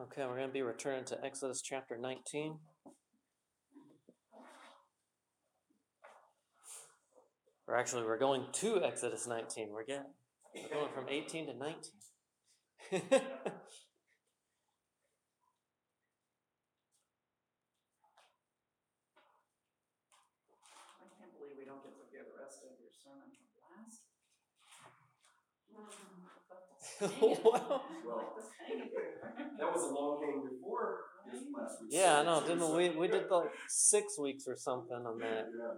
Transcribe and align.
Okay, 0.00 0.22
we're 0.28 0.36
going 0.36 0.46
to 0.46 0.52
be 0.52 0.62
returning 0.62 1.04
to 1.06 1.18
Exodus 1.24 1.60
chapter 1.60 1.98
19. 1.98 2.56
Or 7.66 7.76
actually, 7.76 8.04
we're 8.04 8.16
going 8.16 8.44
to 8.52 8.84
Exodus 8.84 9.26
19. 9.26 9.70
We're, 9.72 9.82
getting, 9.82 10.04
we're 10.54 10.68
going 10.72 10.92
from 10.94 11.08
18 11.08 11.48
to 11.48 11.54
19. 11.54 11.74
I 12.92 12.98
can't 13.00 13.10
believe 21.36 21.58
we 21.58 21.64
don't 21.64 21.82
get 21.82 21.98
to 21.98 22.06
hear 22.12 22.22
the 22.22 22.38
rest 22.40 22.62
of 22.62 22.70
your 22.78 22.94
sermon 23.02 23.34
from 23.34 23.50
last. 23.66 24.06
Wow. 27.44 27.82
Well, 29.58 29.68
that 29.68 29.74
was 29.74 29.90
a 29.90 29.94
long 29.94 30.20
game 30.20 30.48
before 30.48 30.98
this 31.30 31.42
last 31.56 31.80
week. 31.82 31.90
yeah, 31.92 32.20
I 32.20 32.22
know. 32.24 32.40
Didn't 32.46 32.74
we? 32.76 32.90
We 32.90 33.08
did 33.08 33.30
like 33.30 33.50
six 33.68 34.18
weeks 34.18 34.44
or 34.46 34.56
something 34.56 34.96
on 34.96 35.18
that 35.20 35.46
Yeah. 35.58 35.74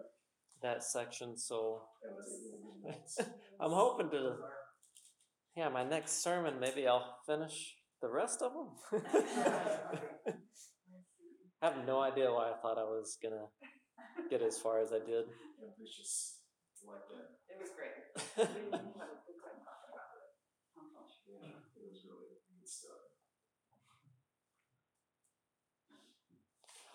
that 0.63 0.85
section. 0.85 1.37
So 1.37 1.83
I'm 3.61 3.71
hoping 3.73 4.11
to. 4.11 4.37
Yeah, 5.57 5.69
my 5.69 5.85
next 5.85 6.23
sermon, 6.23 6.61
maybe 6.61 6.87
I'll 6.87 7.19
finish 7.27 7.77
the 8.01 8.09
rest 8.09 8.41
of 8.43 8.53
them. 8.53 9.03
I 11.63 11.67
have 11.69 11.87
no 11.87 12.01
idea 12.01 12.33
why 12.33 12.51
I 12.51 12.57
thought 12.63 12.79
I 12.79 12.85
was 12.85 13.19
gonna 13.23 13.47
get 14.31 14.43
as 14.43 14.59
far 14.59 14.81
as 14.81 14.93
I 14.93 14.99
did. 15.01 15.27
Ambitious 15.63 16.39
like 16.87 17.07
that. 17.09 17.37
It 17.49 17.59
was 17.61 17.71
great. 17.77 17.93
We 18.37 18.43
had 18.45 19.11
a 19.13 19.21
good 19.29 19.39
time 19.45 19.61
talking 19.61 19.91
about 19.93 20.17
it. 20.17 20.25
How 20.77 20.87
much? 20.97 21.13
Yeah, 21.29 21.61
it 21.77 21.85
was 21.85 22.01
really 22.09 22.41
good 22.49 22.69
stuff. 22.69 23.00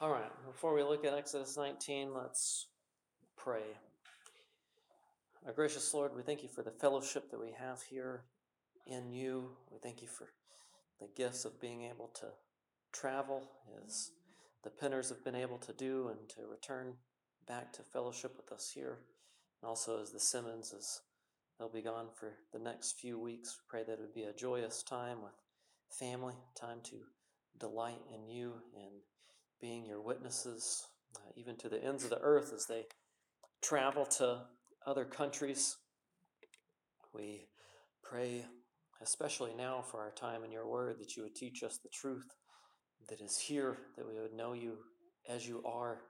All 0.01 0.09
right, 0.09 0.29
before 0.45 0.73
we 0.73 0.83
look 0.83 1.05
at 1.05 1.13
Exodus 1.13 1.55
19, 1.55 2.13
let's 2.13 2.67
pray. 3.37 3.63
Our 5.47 5.53
gracious 5.53 5.93
Lord, 5.93 6.13
we 6.13 6.21
thank 6.21 6.43
you 6.43 6.49
for 6.49 6.63
the 6.63 6.71
fellowship 6.71 7.31
that 7.31 7.39
we 7.39 7.53
have 7.57 7.81
here 7.81 8.25
in 8.85 9.09
you. 9.09 9.51
We 9.71 9.79
thank 9.81 10.01
you 10.01 10.09
for 10.09 10.27
the 10.99 11.07
gifts 11.15 11.45
of 11.45 11.61
being 11.61 11.83
able 11.83 12.11
to 12.19 12.25
travel 12.91 13.47
as 13.85 14.11
the 14.65 14.69
Pinners 14.69 15.07
have 15.07 15.23
been 15.23 15.33
able 15.33 15.59
to 15.59 15.71
do 15.71 16.09
and 16.09 16.27
to 16.27 16.45
return 16.51 16.95
back 17.47 17.71
to 17.71 17.81
fellowship 17.81 18.33
with 18.35 18.51
us 18.51 18.69
here. 18.75 18.97
And 19.61 19.69
also 19.69 20.01
as 20.01 20.11
the 20.11 20.19
Simmons, 20.19 20.73
as 20.77 20.99
they'll 21.57 21.69
be 21.69 21.81
gone 21.81 22.07
for 22.13 22.33
the 22.51 22.59
next 22.59 22.99
few 22.99 23.17
weeks, 23.17 23.57
we 23.57 23.69
pray 23.69 23.85
that 23.85 23.93
it 23.93 24.01
would 24.01 24.13
be 24.13 24.23
a 24.23 24.33
joyous 24.33 24.83
time 24.83 25.21
with 25.23 25.39
family, 25.89 26.35
time 26.59 26.79
to 26.83 26.97
delight 27.57 28.01
in 28.13 28.27
you 28.27 28.55
and 28.75 28.91
being 29.65 29.83
your 29.83 30.01
witnesses, 30.01 30.85
uh, 31.15 31.31
even 31.35 31.57
to 31.57 31.67
the 31.67 31.83
ends 31.83 32.03
of 32.03 32.11
the 32.11 32.19
earth 32.21 32.53
as 32.53 32.67
they 32.67 32.85
travel 33.63 34.05
to 34.05 34.41
other 34.85 35.05
countries. 35.05 35.77
We 37.15 37.47
pray, 38.03 38.45
especially 39.01 39.55
now 39.57 39.81
for 39.81 40.01
our 40.01 40.11
time 40.11 40.43
in 40.43 40.51
your 40.51 40.67
word, 40.69 40.97
that 40.99 41.15
you 41.15 41.23
would 41.23 41.33
teach 41.33 41.63
us 41.63 41.79
the 41.81 41.89
truth 41.89 42.27
that 43.09 43.21
is 43.21 43.39
here, 43.39 43.79
that 43.97 44.07
we 44.07 44.21
would 44.21 44.33
know 44.33 44.53
you 44.53 44.77
as 45.27 45.47
you 45.47 45.63
are, 45.65 46.01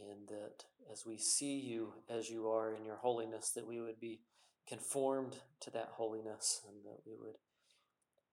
and 0.00 0.26
that 0.28 0.64
as 0.90 1.04
we 1.04 1.18
see 1.18 1.58
you 1.58 1.92
as 2.08 2.30
you 2.30 2.48
are 2.48 2.74
in 2.74 2.82
your 2.86 2.96
holiness, 2.96 3.50
that 3.54 3.66
we 3.66 3.78
would 3.78 4.00
be 4.00 4.20
conformed 4.66 5.36
to 5.60 5.70
that 5.70 5.90
holiness 5.92 6.62
and 6.66 6.76
that 6.86 7.02
we 7.06 7.12
would 7.20 7.36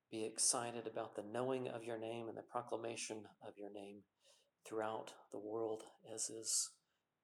be 0.10 0.24
excited 0.24 0.88
about 0.88 1.18
the 1.18 1.26
knowing 1.34 1.68
of 1.68 1.84
your 1.84 2.00
name 2.00 2.30
and 2.30 2.38
the 2.38 2.44
proclamation 2.44 3.18
of 3.46 3.58
your 3.58 3.70
name 3.74 4.04
throughout 4.66 5.14
the 5.32 5.40
world, 5.40 5.84
as 6.14 6.30
is 6.30 6.70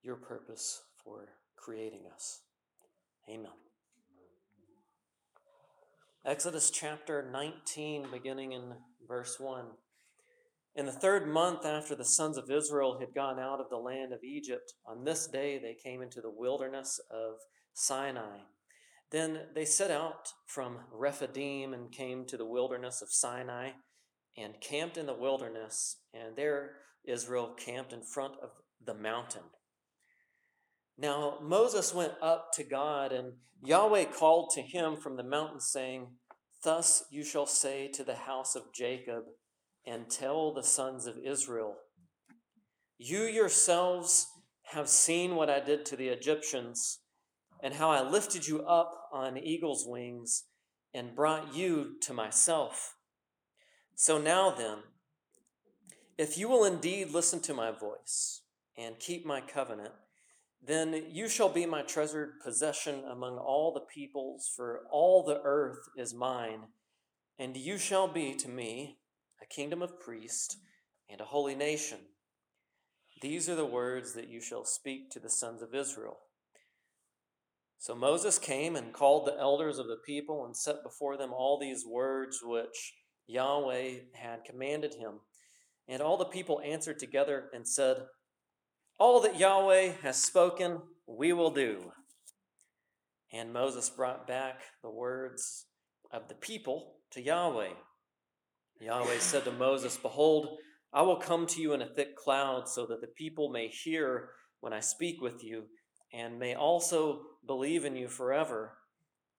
your 0.02 0.16
purpose 0.16 0.82
for 1.04 1.30
creating 1.56 2.04
us. 2.14 2.42
Amen. 3.30 3.52
Exodus 6.26 6.70
chapter 6.70 7.30
19, 7.32 8.08
beginning 8.12 8.52
in 8.52 8.74
verse 9.08 9.40
1. 9.40 9.66
In 10.76 10.86
the 10.86 10.92
third 10.92 11.28
month 11.28 11.66
after 11.66 11.96
the 11.96 12.06
sons 12.06 12.38
of 12.38 12.52
Israel 12.52 13.00
had 13.00 13.14
gone 13.14 13.40
out 13.40 13.60
of 13.60 13.70
the 13.70 13.78
land 13.78 14.14
of 14.14 14.24
Egypt, 14.24 14.74
on 14.86 15.04
this 15.04 15.28
day 15.28 15.58
they 15.58 15.76
came 15.82 16.02
into 16.02 16.22
the 16.22 16.30
wilderness 16.30 17.00
of 17.12 17.36
Sinai. 17.74 18.40
Then 19.12 19.48
they 19.56 19.66
set 19.66 19.92
out 19.92 20.30
from 20.46 20.80
Rephidim 20.92 21.74
and 21.74 21.92
came 21.92 22.26
to 22.28 22.38
the 22.38 22.46
wilderness 22.46 23.02
of 23.02 23.12
Sinai 23.12 23.72
and 24.38 24.62
camped 24.62 24.98
in 24.98 25.06
the 25.06 25.14
wilderness, 25.14 25.98
and 26.14 26.36
there 26.36 26.72
Israel 27.06 27.56
camped 27.58 27.94
in 27.94 28.04
front 28.04 28.34
of 28.42 28.50
the 28.86 28.94
mountain. 28.94 29.44
Now 30.98 31.38
Moses 31.42 31.94
went 31.94 32.14
up 32.22 32.52
to 32.54 32.64
God, 32.64 33.12
and 33.12 33.34
Yahweh 33.64 34.06
called 34.06 34.52
to 34.56 34.62
him 34.62 34.98
from 34.98 35.16
the 35.16 35.24
mountain, 35.24 35.60
saying, 35.60 36.08
Thus 36.64 37.06
you 37.10 37.24
shall 37.24 37.46
say 37.46 37.88
to 37.90 38.04
the 38.04 38.16
house 38.16 38.56
of 38.56 38.74
Jacob, 38.74 39.24
and 39.86 40.10
tell 40.10 40.54
the 40.54 40.64
sons 40.64 41.08
of 41.08 41.16
Israel, 41.26 41.76
You 42.98 43.22
yourselves 43.24 44.28
have 44.74 44.90
seen 44.90 45.36
what 45.36 45.50
I 45.50 45.60
did 45.60 45.86
to 45.88 45.96
the 45.96 46.10
Egyptians, 46.10 47.00
and 47.64 47.74
how 47.74 47.90
I 47.90 48.08
lifted 48.08 48.48
you 48.48 48.62
up 48.64 48.92
on 49.12 49.38
eagle's 49.38 49.86
wings 49.88 50.46
and 50.94 51.16
brought 51.16 51.56
you 51.56 51.96
to 52.02 52.14
myself. 52.14 52.96
So 53.96 54.18
now 54.18 54.52
then, 54.52 54.80
if 56.20 56.38
you 56.38 56.50
will 56.50 56.66
indeed 56.66 57.12
listen 57.12 57.40
to 57.40 57.54
my 57.54 57.72
voice 57.72 58.42
and 58.78 59.00
keep 59.00 59.26
my 59.26 59.40
covenant, 59.40 59.94
then 60.62 61.06
you 61.10 61.30
shall 61.30 61.48
be 61.48 61.66
my 61.66 61.82
treasured 61.82 62.42
possession 62.44 63.06
among 63.10 63.38
all 63.38 63.74
the 63.74 63.80
peoples, 63.80 64.52
for 64.54 64.82
all 64.92 65.24
the 65.24 65.40
earth 65.46 65.80
is 65.96 66.14
mine, 66.14 66.64
and 67.40 67.56
you 67.56 67.78
shall 67.78 68.06
be 68.06 68.36
to 68.36 68.50
me 68.50 68.98
a 69.42 69.46
kingdom 69.46 69.82
of 69.82 70.02
priests 70.02 70.58
and 71.10 71.22
a 71.22 71.26
holy 71.26 71.56
nation. 71.56 72.00
These 73.22 73.48
are 73.48 73.56
the 73.56 73.66
words 73.66 74.12
that 74.16 74.28
you 74.28 74.42
shall 74.42 74.66
speak 74.66 75.12
to 75.12 75.22
the 75.22 75.30
sons 75.30 75.62
of 75.62 75.74
Israel. 75.74 76.18
So 77.78 77.96
Moses 77.96 78.38
came 78.38 78.76
and 78.76 78.92
called 78.92 79.26
the 79.26 79.40
elders 79.40 79.80
of 79.80 79.88
the 79.88 80.02
people 80.06 80.44
and 80.44 80.54
set 80.54 80.84
before 80.84 81.16
them 81.16 81.32
all 81.32 81.58
these 81.58 81.86
words 81.86 82.42
which 82.44 82.94
Yahweh 83.26 84.00
had 84.16 84.44
commanded 84.44 84.96
him. 84.96 85.22
And 85.90 86.04
all 86.04 86.18
the 86.18 86.26
people 86.26 86.62
answered 86.64 87.00
together 87.00 87.50
and 87.52 87.68
said, 87.68 87.98
All 89.00 89.20
that 89.22 89.40
Yahweh 89.40 89.94
has 90.04 90.22
spoken, 90.22 90.82
we 91.08 91.34
will 91.34 91.50
do. 91.50 91.92
And 93.34 93.52
Moses 93.52 93.90
brought 93.90 94.28
back 94.28 94.62
the 94.84 94.92
words 94.92 95.66
of 96.12 96.30
the 96.30 96.36
people 96.36 96.98
to 97.12 97.22
Yahweh. 97.22 97.74
Yahweh 98.80 99.18
said 99.18 99.46
to 99.46 99.52
Moses, 99.52 99.98
Behold, 99.98 100.58
I 100.94 101.02
will 101.02 101.18
come 101.18 101.48
to 101.48 101.62
you 101.62 101.74
in 101.74 101.82
a 101.82 101.90
thick 101.90 102.16
cloud, 102.16 102.70
so 102.70 102.86
that 102.86 103.02
the 103.02 103.08
people 103.08 103.50
may 103.50 103.68
hear 103.68 104.30
when 104.60 104.74
I 104.74 104.80
speak 104.80 105.22
with 105.22 105.44
you, 105.44 105.64
and 106.14 106.40
may 106.40 106.54
also 106.54 107.22
believe 107.46 107.84
in 107.84 107.96
you 107.96 108.08
forever. 108.08 108.78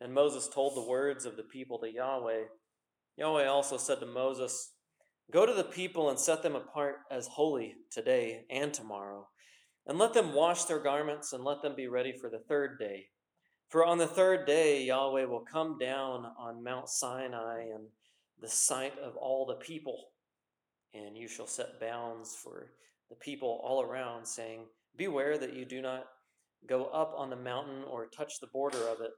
And 0.01 0.13
Moses 0.13 0.49
told 0.49 0.77
the 0.77 0.89
words 0.89 1.25
of 1.25 1.37
the 1.37 1.43
people 1.45 1.79
to 1.79 1.93
Yahweh. 1.93 2.45
Yahweh 3.17 3.47
also 3.47 3.77
said 3.77 4.01
to 4.01 4.07
Moses, 4.07 4.73
Go 5.31 5.47
to 5.47 5.53
the 5.53 5.65
people 5.65 6.11
and 6.11 6.19
set 6.19 6.43
them 6.43 6.57
apart 6.57 6.97
as 7.11 7.29
holy 7.29 7.77
today 7.91 8.45
and 8.51 8.75
tomorrow, 8.75 9.29
and 9.87 9.99
let 9.99 10.13
them 10.13 10.35
wash 10.35 10.65
their 10.65 10.81
garments, 10.81 11.33
and 11.33 11.45
let 11.45 11.63
them 11.63 11.75
be 11.77 11.87
ready 11.87 12.13
for 12.13 12.29
the 12.29 12.41
third 12.49 12.79
day. 12.79 13.07
For 13.69 13.85
on 13.85 13.99
the 13.99 14.07
third 14.09 14.47
day 14.47 14.83
Yahweh 14.85 15.27
will 15.27 15.45
come 15.45 15.79
down 15.79 16.27
on 16.37 16.65
Mount 16.65 16.89
Sinai 16.89 17.67
and 17.73 17.87
the 18.41 18.49
sight 18.49 18.99
of 18.99 19.17
all 19.17 19.47
the 19.47 19.65
people, 19.65 20.09
and 20.95 21.17
you 21.17 21.29
shall 21.29 21.47
set 21.47 21.79
bounds 21.81 22.35
for 22.43 22.73
the 23.09 23.17
people 23.17 23.61
all 23.63 23.83
around, 23.83 24.27
saying, 24.27 24.67
Beware 24.97 25.39
that 25.39 25.55
you 25.55 25.65
do 25.65 25.81
not 25.81 26.07
go 26.69 26.87
up 26.87 27.15
on 27.17 27.31
the 27.31 27.37
mountain 27.37 27.85
or 27.85 28.07
touch 28.07 28.41
the 28.41 28.49
border 28.49 28.89
of 28.89 29.01
it. 29.01 29.13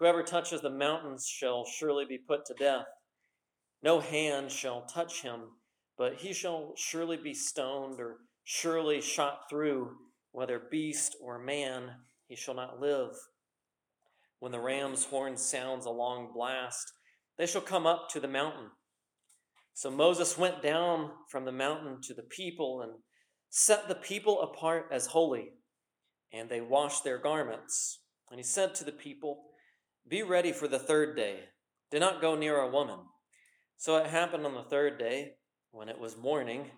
Whoever 0.00 0.24
touches 0.24 0.60
the 0.60 0.70
mountains 0.70 1.28
shall 1.28 1.64
surely 1.64 2.04
be 2.04 2.18
put 2.18 2.44
to 2.46 2.54
death. 2.54 2.86
No 3.84 4.00
hand 4.00 4.50
shall 4.50 4.86
touch 4.86 5.20
him, 5.20 5.42
but 5.98 6.14
he 6.14 6.32
shall 6.32 6.72
surely 6.74 7.18
be 7.18 7.34
stoned 7.34 8.00
or 8.00 8.16
surely 8.42 9.02
shot 9.02 9.40
through, 9.50 9.90
whether 10.32 10.58
beast 10.70 11.14
or 11.20 11.38
man, 11.38 11.90
he 12.26 12.34
shall 12.34 12.54
not 12.54 12.80
live. 12.80 13.10
When 14.38 14.52
the 14.52 14.60
ram's 14.60 15.04
horn 15.04 15.36
sounds 15.36 15.84
a 15.84 15.90
long 15.90 16.32
blast, 16.32 16.92
they 17.36 17.44
shall 17.44 17.60
come 17.60 17.86
up 17.86 18.08
to 18.08 18.20
the 18.20 18.26
mountain. 18.26 18.70
So 19.74 19.90
Moses 19.90 20.38
went 20.38 20.62
down 20.62 21.10
from 21.28 21.44
the 21.44 21.52
mountain 21.52 21.98
to 22.04 22.14
the 22.14 22.22
people 22.22 22.80
and 22.80 22.92
set 23.50 23.86
the 23.86 23.96
people 23.96 24.40
apart 24.40 24.86
as 24.92 25.08
holy, 25.08 25.50
and 26.32 26.48
they 26.48 26.62
washed 26.62 27.04
their 27.04 27.18
garments. 27.18 28.00
And 28.30 28.40
he 28.40 28.44
said 28.44 28.74
to 28.76 28.84
the 28.84 28.92
people, 28.92 29.42
Be 30.08 30.22
ready 30.22 30.52
for 30.52 30.68
the 30.68 30.78
third 30.78 31.16
day. 31.16 31.40
Do 31.90 31.98
not 31.98 32.22
go 32.22 32.34
near 32.34 32.56
a 32.56 32.70
woman. 32.70 33.00
So 33.84 33.96
it 33.96 34.06
happened 34.06 34.46
on 34.46 34.54
the 34.54 34.62
third 34.62 34.98
day, 34.98 35.32
when 35.70 35.90
it 35.90 36.00
was 36.00 36.16
morning, 36.16 36.70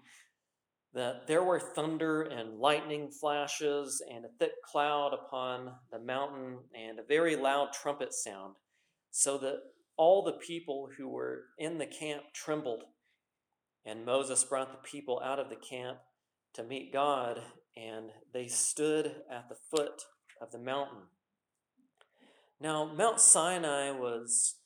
that 0.93 1.29
there 1.29 1.45
were 1.45 1.61
thunder 1.61 2.23
and 2.23 2.59
lightning 2.59 3.13
flashes 3.13 4.03
and 4.13 4.25
a 4.25 4.29
thick 4.41 4.61
cloud 4.65 5.15
upon 5.15 5.71
the 5.93 6.01
mountain 6.01 6.59
and 6.75 6.99
a 6.99 7.05
very 7.05 7.37
loud 7.37 7.69
trumpet 7.73 8.13
sound, 8.13 8.57
so 9.13 9.39
that 9.39 9.61
all 9.97 10.25
the 10.25 10.33
people 10.33 10.89
who 10.99 11.07
were 11.07 11.45
in 11.61 11.79
the 11.79 11.87
camp 11.87 12.25
trembled. 12.35 12.83
And 13.85 14.05
Moses 14.05 14.43
brought 14.43 14.73
the 14.73 14.89
people 14.89 15.23
out 15.25 15.39
of 15.39 15.49
the 15.49 15.55
camp 15.55 15.99
to 16.55 16.65
meet 16.65 16.93
God, 16.93 17.41
and 17.77 18.11
they 18.35 18.49
stood 18.49 19.15
at 19.31 19.49
the 19.49 19.59
foot 19.71 20.03
of 20.41 20.51
the 20.51 20.59
mountain. 20.59 21.03
Now, 22.61 22.85
Mount 22.85 23.21
Sinai 23.21 23.93
was 23.93 24.57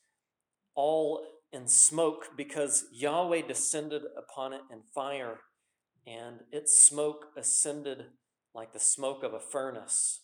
all 0.74 1.22
in 1.52 1.66
smoke 1.66 2.28
because 2.36 2.84
Yahweh 2.92 3.42
descended 3.46 4.02
upon 4.16 4.52
it 4.52 4.62
in 4.70 4.82
fire, 4.94 5.40
and 6.06 6.40
its 6.52 6.80
smoke 6.80 7.26
ascended 7.36 8.06
like 8.54 8.72
the 8.72 8.80
smoke 8.80 9.22
of 9.22 9.34
a 9.34 9.40
furnace, 9.40 10.20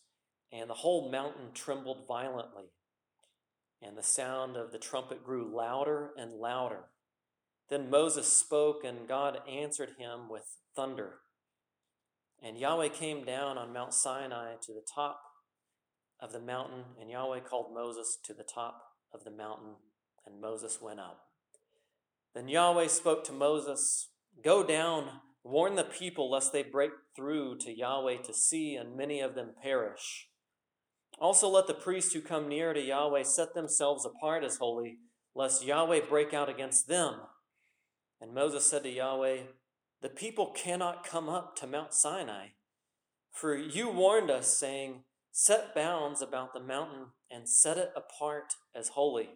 and 0.52 0.70
the 0.70 0.74
whole 0.74 1.10
mountain 1.10 1.52
trembled 1.54 2.06
violently. 2.06 2.64
And 3.82 3.96
the 3.96 4.02
sound 4.02 4.56
of 4.56 4.72
the 4.72 4.78
trumpet 4.78 5.24
grew 5.24 5.54
louder 5.54 6.10
and 6.16 6.32
louder. 6.32 6.84
Then 7.68 7.90
Moses 7.90 8.32
spoke, 8.32 8.84
and 8.84 9.08
God 9.08 9.38
answered 9.48 9.90
him 9.98 10.28
with 10.30 10.44
thunder. 10.74 11.18
And 12.42 12.58
Yahweh 12.58 12.88
came 12.88 13.24
down 13.24 13.58
on 13.58 13.72
Mount 13.72 13.92
Sinai 13.92 14.54
to 14.62 14.72
the 14.72 14.86
top 14.94 15.20
of 16.20 16.32
the 16.32 16.40
mountain, 16.40 16.84
and 17.00 17.10
Yahweh 17.10 17.40
called 17.40 17.74
Moses 17.74 18.18
to 18.24 18.32
the 18.32 18.44
top 18.44 18.82
of 19.12 19.24
the 19.24 19.30
mountain, 19.30 19.74
and 20.26 20.40
Moses 20.40 20.78
went 20.82 21.00
up. 21.00 21.20
Then 22.34 22.48
Yahweh 22.48 22.88
spoke 22.88 23.24
to 23.24 23.32
Moses 23.32 24.08
Go 24.44 24.62
down, 24.62 25.08
warn 25.42 25.76
the 25.76 25.84
people, 25.84 26.30
lest 26.30 26.52
they 26.52 26.62
break 26.62 26.90
through 27.14 27.56
to 27.58 27.74
Yahweh 27.74 28.18
to 28.18 28.34
see, 28.34 28.74
and 28.74 28.96
many 28.96 29.20
of 29.20 29.34
them 29.34 29.54
perish. 29.62 30.28
Also, 31.18 31.48
let 31.48 31.66
the 31.66 31.74
priests 31.74 32.12
who 32.12 32.20
come 32.20 32.46
near 32.46 32.74
to 32.74 32.80
Yahweh 32.80 33.22
set 33.22 33.54
themselves 33.54 34.04
apart 34.04 34.44
as 34.44 34.58
holy, 34.58 34.98
lest 35.34 35.64
Yahweh 35.64 36.00
break 36.08 36.34
out 36.34 36.50
against 36.50 36.88
them. 36.88 37.14
And 38.20 38.34
Moses 38.34 38.66
said 38.66 38.82
to 38.82 38.90
Yahweh, 38.90 39.44
The 40.02 40.08
people 40.10 40.52
cannot 40.54 41.06
come 41.06 41.28
up 41.28 41.56
to 41.56 41.66
Mount 41.66 41.94
Sinai, 41.94 42.48
for 43.32 43.56
you 43.56 43.88
warned 43.88 44.30
us, 44.30 44.58
saying, 44.58 45.04
Set 45.32 45.74
bounds 45.74 46.22
about 46.22 46.52
the 46.54 46.60
mountain 46.60 47.08
and 47.30 47.48
set 47.48 47.76
it 47.76 47.92
apart 47.94 48.54
as 48.74 48.88
holy. 48.88 49.30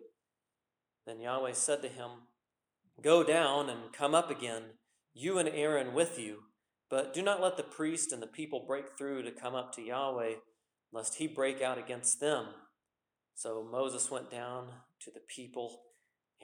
Then 1.06 1.20
Yahweh 1.20 1.52
said 1.52 1.82
to 1.82 1.88
him, 1.88 2.10
Go 3.02 3.24
down 3.24 3.70
and 3.70 3.92
come 3.92 4.14
up 4.14 4.30
again, 4.30 4.62
you 5.14 5.38
and 5.38 5.48
Aaron 5.48 5.94
with 5.94 6.18
you, 6.18 6.44
but 6.90 7.14
do 7.14 7.22
not 7.22 7.40
let 7.40 7.56
the 7.56 7.62
priest 7.62 8.12
and 8.12 8.22
the 8.22 8.26
people 8.26 8.64
break 8.66 8.96
through 8.96 9.22
to 9.22 9.30
come 9.30 9.54
up 9.54 9.72
to 9.74 9.82
Yahweh, 9.82 10.34
lest 10.92 11.16
he 11.16 11.26
break 11.26 11.62
out 11.62 11.78
against 11.78 12.20
them. 12.20 12.46
So 13.34 13.66
Moses 13.70 14.10
went 14.10 14.30
down 14.30 14.66
to 15.00 15.10
the 15.10 15.20
people 15.20 15.82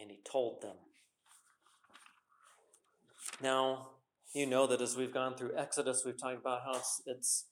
and 0.01 0.11
he 0.11 0.21
told 0.25 0.63
them. 0.63 0.77
Now, 3.43 3.89
you 4.33 4.47
know 4.47 4.67
that 4.67 4.81
as 4.81 4.97
we've 4.97 5.13
gone 5.13 5.37
through 5.37 5.57
Exodus, 5.57 6.05
we've 6.05 6.21
talked 6.21 6.41
about 6.41 6.63
how 6.65 6.77
it's, 6.77 7.03
it's 7.07 7.45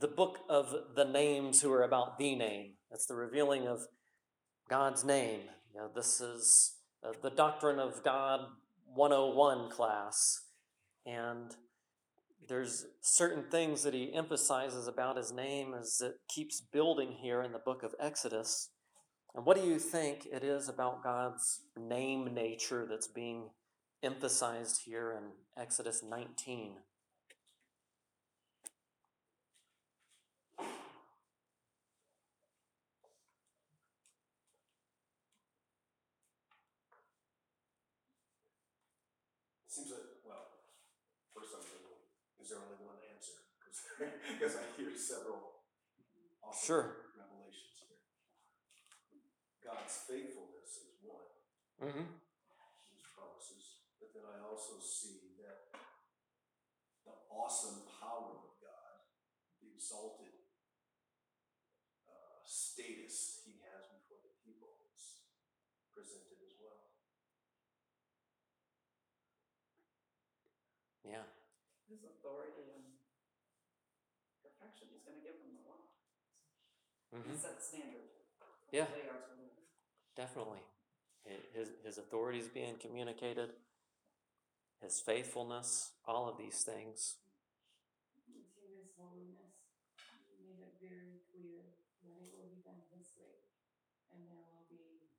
the 0.00 0.08
book 0.08 0.38
of 0.48 0.74
the 0.96 1.04
names 1.04 1.60
who 1.60 1.72
are 1.72 1.82
about 1.82 2.18
the 2.18 2.34
name. 2.34 2.72
It's 2.90 3.06
the 3.06 3.14
revealing 3.14 3.68
of 3.68 3.86
God's 4.68 5.04
name. 5.04 5.40
You 5.72 5.80
know, 5.80 5.90
this 5.94 6.20
is 6.20 6.74
uh, 7.04 7.12
the 7.22 7.30
Doctrine 7.30 7.78
of 7.78 8.02
God 8.02 8.40
101 8.94 9.70
class. 9.70 10.42
And 11.06 11.54
there's 12.48 12.86
certain 13.00 13.44
things 13.44 13.82
that 13.84 13.94
he 13.94 14.12
emphasizes 14.12 14.88
about 14.88 15.16
his 15.16 15.32
name 15.32 15.74
as 15.74 16.00
it 16.00 16.16
keeps 16.28 16.60
building 16.60 17.12
here 17.12 17.42
in 17.42 17.52
the 17.52 17.58
book 17.58 17.82
of 17.82 17.94
Exodus. 18.00 18.70
And 19.34 19.46
what 19.46 19.56
do 19.56 19.66
you 19.66 19.78
think 19.78 20.26
it 20.32 20.42
is 20.42 20.68
about 20.68 21.04
God's 21.04 21.60
name 21.78 22.34
nature 22.34 22.86
that's 22.88 23.06
being 23.06 23.50
emphasized 24.02 24.82
here 24.84 25.12
in 25.16 25.62
Exodus 25.62 26.02
19? 26.02 26.72
Seems 39.70 39.94
like, 39.94 40.02
well, 40.26 40.66
first 41.30 41.54
I'm 41.54 41.62
thinking, 41.62 41.94
is 42.42 42.50
there 42.50 42.58
only 42.58 42.74
one 42.82 42.98
answer? 43.14 43.38
Because 44.32 44.56
I 44.56 44.64
hear 44.80 44.96
several 44.96 45.60
awesome 46.40 46.64
Sure. 46.64 47.12
revelations 47.20 47.76
here. 47.84 48.00
God's 49.60 49.92
faithfulness 50.08 50.88
is 50.88 50.96
one, 51.04 51.28
Mm-hmm. 51.84 52.08
his 52.92 53.04
promises, 53.12 53.84
but 54.00 54.12
then 54.16 54.24
I 54.24 54.40
also 54.44 54.80
see 54.80 55.36
that 55.44 55.72
the 57.04 57.12
awesome 57.28 57.84
power 58.00 58.36
of 58.40 58.56
God, 58.60 58.96
the 59.60 59.68
exalted 59.76 60.32
uh, 62.08 62.40
status 62.44 63.44
he 63.44 63.60
has 63.68 63.84
before 64.00 64.20
the 64.24 64.32
people 64.44 64.80
is 64.92 65.24
presented 65.92 66.40
as 66.44 66.56
well. 66.60 66.88
Yeah. 71.04 71.24
His 71.88 72.04
authority 72.04 72.70
and 72.76 72.84
perfection, 74.44 74.92
he's 74.92 75.02
gonna 75.02 75.24
give 75.24 75.40
them 75.40 75.56
the 75.58 75.64
law. 75.64 75.88
Mm-hmm. 77.10 77.34
Set 77.34 77.58
the 77.58 77.64
standard. 77.64 78.06
Yeah. 78.70 78.86
They 78.86 79.10
are 79.10 79.18
to 79.18 79.34
live. 79.34 79.58
Definitely. 80.14 80.62
His, 81.54 81.68
his 81.84 81.98
authority 81.98 82.38
is 82.38 82.48
being 82.48 82.78
communicated, 82.80 83.50
his 84.82 84.98
faithfulness, 85.02 85.92
all 86.06 86.30
of 86.30 86.38
these 86.38 86.62
things. 86.62 87.18
to 88.26 88.66
his 88.80 88.94
holiness. 88.96 89.54
He 90.30 90.38
made 90.46 90.62
it 90.64 90.74
very 90.80 91.20
clear 91.30 91.66
that 92.06 92.18
it 92.24 92.30
will 92.34 92.50
be 92.50 92.62
done 92.64 92.80
his 92.94 93.10
way. 93.18 93.42
And 94.14 94.22
there 94.26 94.42
will 94.48 94.66
be, 94.70 95.12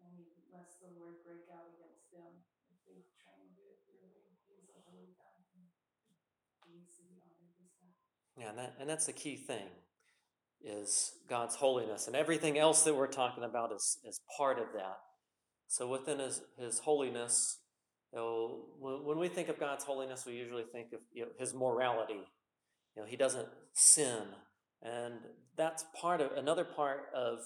I 0.00 0.08
mean, 0.14 0.30
lest 0.52 0.78
the 0.80 0.92
Lord 0.94 1.20
break 1.26 1.48
out 1.50 1.68
against 1.74 2.08
them 2.14 2.44
if 2.70 2.78
they 2.86 3.00
try 3.20 3.34
and 3.40 3.50
do 3.56 3.64
it 3.66 3.80
their 3.88 4.04
way. 4.04 4.30
He 4.46 4.56
is 4.62 4.70
a 4.72 4.80
holy 4.84 5.10
God 5.16 5.42
and 5.56 5.64
he 6.64 6.76
needs 6.76 6.96
to 6.96 7.04
be 7.08 7.18
honored 7.18 7.56
as 7.60 7.72
that. 7.82 7.96
Yeah, 8.38 8.52
and, 8.54 8.58
that, 8.60 8.72
and 8.78 8.86
that's 8.88 9.08
the 9.10 9.16
key 9.16 9.36
thing 9.36 9.68
is 10.64 11.12
God's 11.28 11.54
holiness. 11.56 12.06
And 12.06 12.16
everything 12.16 12.58
else 12.58 12.82
that 12.84 12.94
we're 12.94 13.06
talking 13.06 13.44
about 13.44 13.72
is, 13.72 13.98
is 14.04 14.20
part 14.36 14.58
of 14.58 14.66
that. 14.74 14.98
So 15.68 15.88
within 15.88 16.18
his, 16.18 16.42
his 16.58 16.80
holiness, 16.80 17.58
you 18.12 18.18
know, 18.18 18.64
when, 18.80 19.18
we 19.18 19.28
think 19.28 19.48
of 19.48 19.58
God's 19.58 19.84
holiness, 19.84 20.24
we 20.26 20.34
usually 20.34 20.64
think 20.72 20.88
of 20.92 21.00
you 21.12 21.22
know, 21.22 21.28
his 21.38 21.54
morality. 21.54 22.26
You 22.96 23.02
know, 23.02 23.08
he 23.08 23.16
doesn't 23.16 23.48
sin. 23.72 24.22
And 24.82 25.14
that's 25.56 25.84
part 25.98 26.20
of 26.20 26.32
another 26.32 26.64
part 26.64 27.04
of 27.14 27.38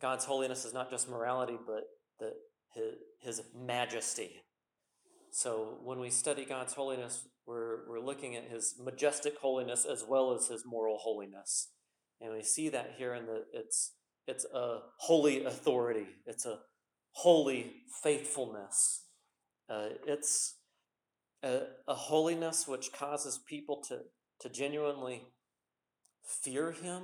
God's 0.00 0.24
holiness 0.24 0.64
is 0.64 0.72
not 0.72 0.90
just 0.90 1.08
morality, 1.08 1.56
but 1.66 1.84
the, 2.18 2.32
his, 2.74 2.94
his 3.38 3.42
majesty. 3.54 4.42
So 5.30 5.78
when 5.82 5.98
we 5.98 6.10
study 6.10 6.44
God's 6.44 6.74
holiness, 6.74 7.26
we're, 7.46 7.88
we're 7.88 8.00
looking 8.00 8.36
at 8.36 8.44
his 8.44 8.76
majestic 8.82 9.38
holiness 9.38 9.84
as 9.84 10.04
well 10.06 10.34
as 10.34 10.46
his 10.46 10.64
moral 10.64 10.98
holiness. 10.98 11.68
And 12.22 12.32
we 12.32 12.42
see 12.42 12.68
that 12.68 12.94
here 12.96 13.14
in 13.14 13.26
the 13.26 13.44
it's 13.52 13.92
it's 14.26 14.44
a 14.54 14.78
holy 14.98 15.44
authority. 15.44 16.06
It's 16.26 16.46
a 16.46 16.60
holy 17.12 17.72
faithfulness. 18.02 19.04
Uh, 19.68 19.88
it's 20.06 20.56
a, 21.42 21.62
a 21.88 21.94
holiness 21.94 22.68
which 22.68 22.92
causes 22.92 23.40
people 23.46 23.82
to, 23.88 24.00
to 24.40 24.48
genuinely 24.48 25.26
fear 26.24 26.72
him 26.72 27.02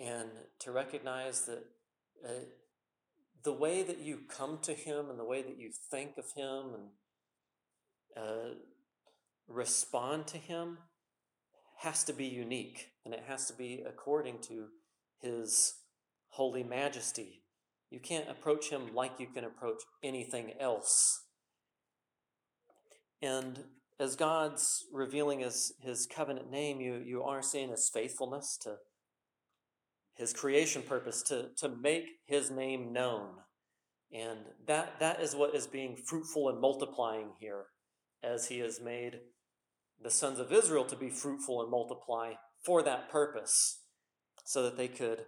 and 0.00 0.28
to 0.60 0.72
recognize 0.72 1.42
that 1.42 1.64
uh, 2.24 2.44
the 3.44 3.52
way 3.52 3.82
that 3.82 3.98
you 3.98 4.20
come 4.28 4.58
to 4.62 4.72
him 4.72 5.10
and 5.10 5.18
the 5.18 5.24
way 5.24 5.42
that 5.42 5.58
you 5.58 5.70
think 5.90 6.12
of 6.18 6.24
him 6.34 6.74
and 6.74 8.24
uh, 8.24 8.54
respond 9.48 10.26
to 10.26 10.38
him 10.38 10.78
has 11.82 12.04
to 12.04 12.12
be 12.12 12.26
unique 12.26 12.92
and 13.04 13.12
it 13.12 13.24
has 13.26 13.46
to 13.46 13.54
be 13.54 13.82
according 13.86 14.38
to 14.40 14.66
his 15.20 15.74
holy 16.30 16.62
majesty. 16.62 17.42
You 17.90 18.00
can't 18.00 18.30
approach 18.30 18.70
him 18.70 18.94
like 18.94 19.18
you 19.18 19.26
can 19.26 19.44
approach 19.44 19.82
anything 20.02 20.52
else. 20.58 21.24
And 23.20 23.64
as 24.00 24.16
God's 24.16 24.84
revealing 24.92 25.40
his, 25.40 25.74
his 25.80 26.06
covenant 26.06 26.50
name, 26.50 26.80
you, 26.80 27.02
you 27.04 27.22
are 27.22 27.42
seeing 27.42 27.70
his 27.70 27.90
faithfulness 27.92 28.58
to 28.62 28.76
his 30.14 30.32
creation 30.32 30.82
purpose, 30.82 31.22
to, 31.22 31.48
to 31.56 31.68
make 31.68 32.06
his 32.26 32.50
name 32.50 32.92
known. 32.92 33.28
And 34.12 34.40
that, 34.66 35.00
that 35.00 35.20
is 35.20 35.34
what 35.34 35.54
is 35.54 35.66
being 35.66 35.96
fruitful 35.96 36.48
and 36.48 36.60
multiplying 36.60 37.30
here, 37.40 37.64
as 38.22 38.48
he 38.48 38.58
has 38.58 38.80
made 38.80 39.20
the 40.02 40.10
sons 40.10 40.38
of 40.38 40.52
Israel 40.52 40.84
to 40.84 40.96
be 40.96 41.10
fruitful 41.10 41.62
and 41.62 41.70
multiply 41.70 42.32
for 42.64 42.82
that 42.82 43.10
purpose, 43.10 43.80
so 44.44 44.62
that 44.62 44.76
they 44.76 44.88
could 44.88 45.24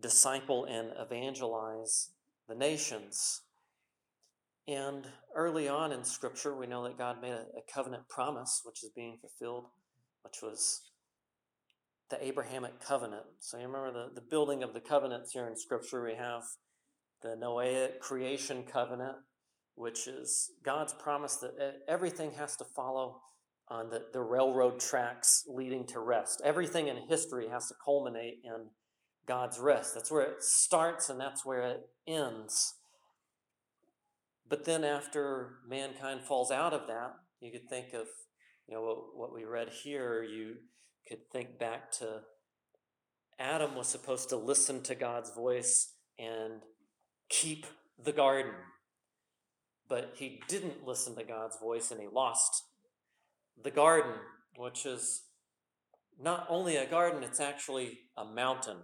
disciple 0.00 0.64
and 0.64 0.90
evangelize 0.98 2.10
the 2.48 2.54
nations. 2.54 3.42
And 4.68 5.06
early 5.34 5.68
on 5.68 5.92
in 5.92 6.04
Scripture, 6.04 6.54
we 6.54 6.66
know 6.66 6.84
that 6.84 6.98
God 6.98 7.20
made 7.20 7.32
a, 7.32 7.72
covenant 7.72 8.08
promise, 8.08 8.62
which 8.64 8.82
is 8.82 8.90
being 8.94 9.18
fulfilled, 9.20 9.66
which 10.22 10.42
was 10.42 10.82
the 12.10 12.24
Abrahamic 12.24 12.80
covenant. 12.80 13.24
So 13.40 13.58
you 13.58 13.66
remember 13.66 13.92
the, 13.92 14.14
the 14.14 14.26
building 14.28 14.62
of 14.62 14.74
the 14.74 14.80
covenants 14.80 15.32
here 15.32 15.46
in 15.46 15.56
Scripture. 15.56 16.04
We 16.04 16.14
have 16.14 16.42
the 17.22 17.36
Noahic 17.40 18.00
creation 18.00 18.64
covenant, 18.64 19.16
which 19.74 20.06
is 20.06 20.50
God's 20.64 20.92
promise 20.92 21.36
that 21.36 21.82
everything 21.88 22.32
has 22.32 22.56
to 22.56 22.64
follow 22.64 23.20
on 23.70 23.88
the, 23.88 24.02
the 24.12 24.20
railroad 24.20 24.80
tracks 24.80 25.44
leading 25.48 25.86
to 25.86 26.00
rest. 26.00 26.42
Everything 26.44 26.88
in 26.88 26.96
history 27.08 27.48
has 27.48 27.68
to 27.68 27.74
culminate 27.84 28.40
in 28.44 28.66
God's 29.26 29.60
rest. 29.60 29.94
That's 29.94 30.10
where 30.10 30.22
it 30.22 30.42
starts 30.42 31.08
and 31.08 31.20
that's 31.20 31.46
where 31.46 31.62
it 31.62 31.80
ends. 32.08 32.74
But 34.48 34.64
then 34.64 34.82
after 34.82 35.58
mankind 35.68 36.22
falls 36.22 36.50
out 36.50 36.72
of 36.72 36.88
that, 36.88 37.12
you 37.40 37.52
could 37.52 37.68
think 37.68 37.94
of, 37.94 38.08
you 38.66 38.74
know, 38.74 38.82
what, 38.82 38.98
what 39.14 39.34
we 39.34 39.44
read 39.44 39.68
here, 39.84 40.24
you 40.24 40.56
could 41.08 41.30
think 41.32 41.58
back 41.58 41.92
to 41.92 42.22
Adam 43.38 43.76
was 43.76 43.86
supposed 43.86 44.28
to 44.30 44.36
listen 44.36 44.82
to 44.82 44.96
God's 44.96 45.30
voice 45.30 45.94
and 46.18 46.62
keep 47.28 47.66
the 48.02 48.12
garden. 48.12 48.52
But 49.88 50.14
he 50.16 50.42
didn't 50.48 50.84
listen 50.84 51.14
to 51.16 51.24
God's 51.24 51.56
voice 51.58 51.92
and 51.92 52.00
he 52.00 52.08
lost 52.12 52.64
the 53.62 53.70
garden, 53.70 54.14
which 54.56 54.86
is 54.86 55.22
not 56.22 56.46
only 56.48 56.76
a 56.76 56.86
garden, 56.86 57.22
it's 57.22 57.40
actually 57.40 58.00
a 58.16 58.24
mountain. 58.24 58.78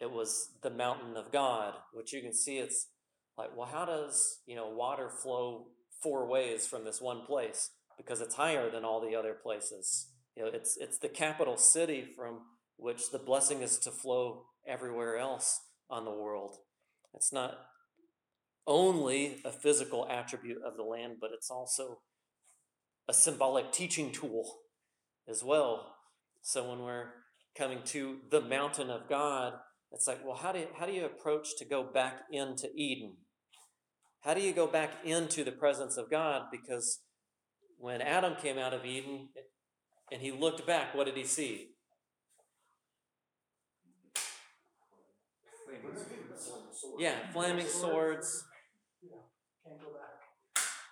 It 0.00 0.10
was 0.10 0.50
the 0.62 0.70
mountain 0.70 1.16
of 1.16 1.32
God, 1.32 1.74
which 1.92 2.12
you 2.12 2.20
can 2.20 2.34
see 2.34 2.58
it's 2.58 2.88
like, 3.36 3.56
well, 3.56 3.68
how 3.70 3.84
does, 3.84 4.40
you 4.46 4.56
know, 4.56 4.68
water 4.68 5.10
flow 5.10 5.66
four 6.02 6.28
ways 6.28 6.66
from 6.66 6.84
this 6.84 7.00
one 7.00 7.24
place? 7.24 7.70
Because 7.96 8.20
it's 8.20 8.34
higher 8.34 8.70
than 8.70 8.84
all 8.84 9.00
the 9.00 9.16
other 9.16 9.34
places. 9.34 10.08
You 10.36 10.44
know, 10.44 10.50
it's 10.52 10.76
it's 10.76 10.98
the 10.98 11.08
capital 11.08 11.56
city 11.56 12.06
from 12.14 12.40
which 12.76 13.10
the 13.10 13.18
blessing 13.18 13.62
is 13.62 13.78
to 13.80 13.90
flow 13.90 14.44
everywhere 14.66 15.16
else 15.16 15.60
on 15.90 16.04
the 16.04 16.12
world. 16.12 16.56
It's 17.14 17.32
not 17.32 17.58
only 18.66 19.40
a 19.44 19.50
physical 19.50 20.06
attribute 20.08 20.62
of 20.64 20.76
the 20.76 20.84
land, 20.84 21.16
but 21.20 21.30
it's 21.34 21.50
also 21.50 21.98
a 23.08 23.14
symbolic 23.14 23.72
teaching 23.72 24.12
tool 24.12 24.58
as 25.28 25.42
well. 25.42 25.94
So 26.42 26.68
when 26.68 26.80
we're 26.80 27.06
coming 27.56 27.80
to 27.86 28.18
the 28.30 28.40
mountain 28.40 28.90
of 28.90 29.08
God, 29.08 29.54
it's 29.92 30.06
like, 30.06 30.24
well, 30.24 30.36
how 30.36 30.52
do 30.52 30.60
you, 30.60 30.66
how 30.78 30.86
do 30.86 30.92
you 30.92 31.06
approach 31.06 31.56
to 31.58 31.64
go 31.64 31.82
back 31.82 32.20
into 32.30 32.68
Eden? 32.74 33.16
How 34.20 34.34
do 34.34 34.40
you 34.40 34.52
go 34.52 34.66
back 34.66 34.90
into 35.04 35.44
the 35.44 35.52
presence 35.52 35.96
of 35.96 36.10
God? 36.10 36.42
Because 36.50 37.00
when 37.78 38.02
Adam 38.02 38.34
came 38.40 38.58
out 38.58 38.74
of 38.74 38.84
Eden 38.84 39.28
and 40.12 40.20
he 40.20 40.30
looked 40.30 40.66
back, 40.66 40.94
what 40.94 41.06
did 41.06 41.16
he 41.16 41.24
see? 41.24 41.68
Yeah, 46.98 47.14
flaming 47.32 47.66
swords. 47.66 48.44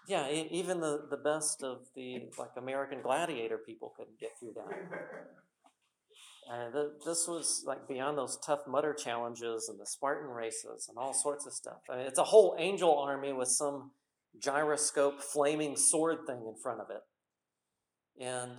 Can't 0.08 0.26
go 0.26 0.28
back. 0.28 0.34
Yeah, 0.34 0.42
e- 0.42 0.48
even 0.50 0.80
the, 0.80 1.06
the 1.10 1.16
best 1.16 1.62
of 1.62 1.78
the 1.94 2.28
like 2.38 2.50
American 2.56 3.02
Gladiator 3.02 3.58
people 3.58 3.92
couldn't 3.96 4.18
get 4.18 4.30
through 4.38 4.54
that. 4.54 4.98
Uh, 6.48 6.70
th- 6.70 6.92
this 7.04 7.26
was 7.26 7.64
like 7.66 7.88
beyond 7.88 8.16
those 8.16 8.38
Tough 8.38 8.60
Mudder 8.68 8.94
challenges 8.94 9.68
and 9.68 9.80
the 9.80 9.86
Spartan 9.86 10.30
races 10.30 10.86
and 10.88 10.96
all 10.96 11.12
sorts 11.12 11.44
of 11.44 11.52
stuff. 11.52 11.78
I 11.90 11.96
mean, 11.96 12.06
it's 12.06 12.20
a 12.20 12.24
whole 12.24 12.54
angel 12.56 12.96
army 12.96 13.32
with 13.32 13.48
some 13.48 13.90
gyroscope 14.40 15.20
flaming 15.20 15.76
sword 15.76 16.18
thing 16.26 16.44
in 16.46 16.54
front 16.62 16.80
of 16.80 16.86
it. 16.90 17.02
And 18.24 18.52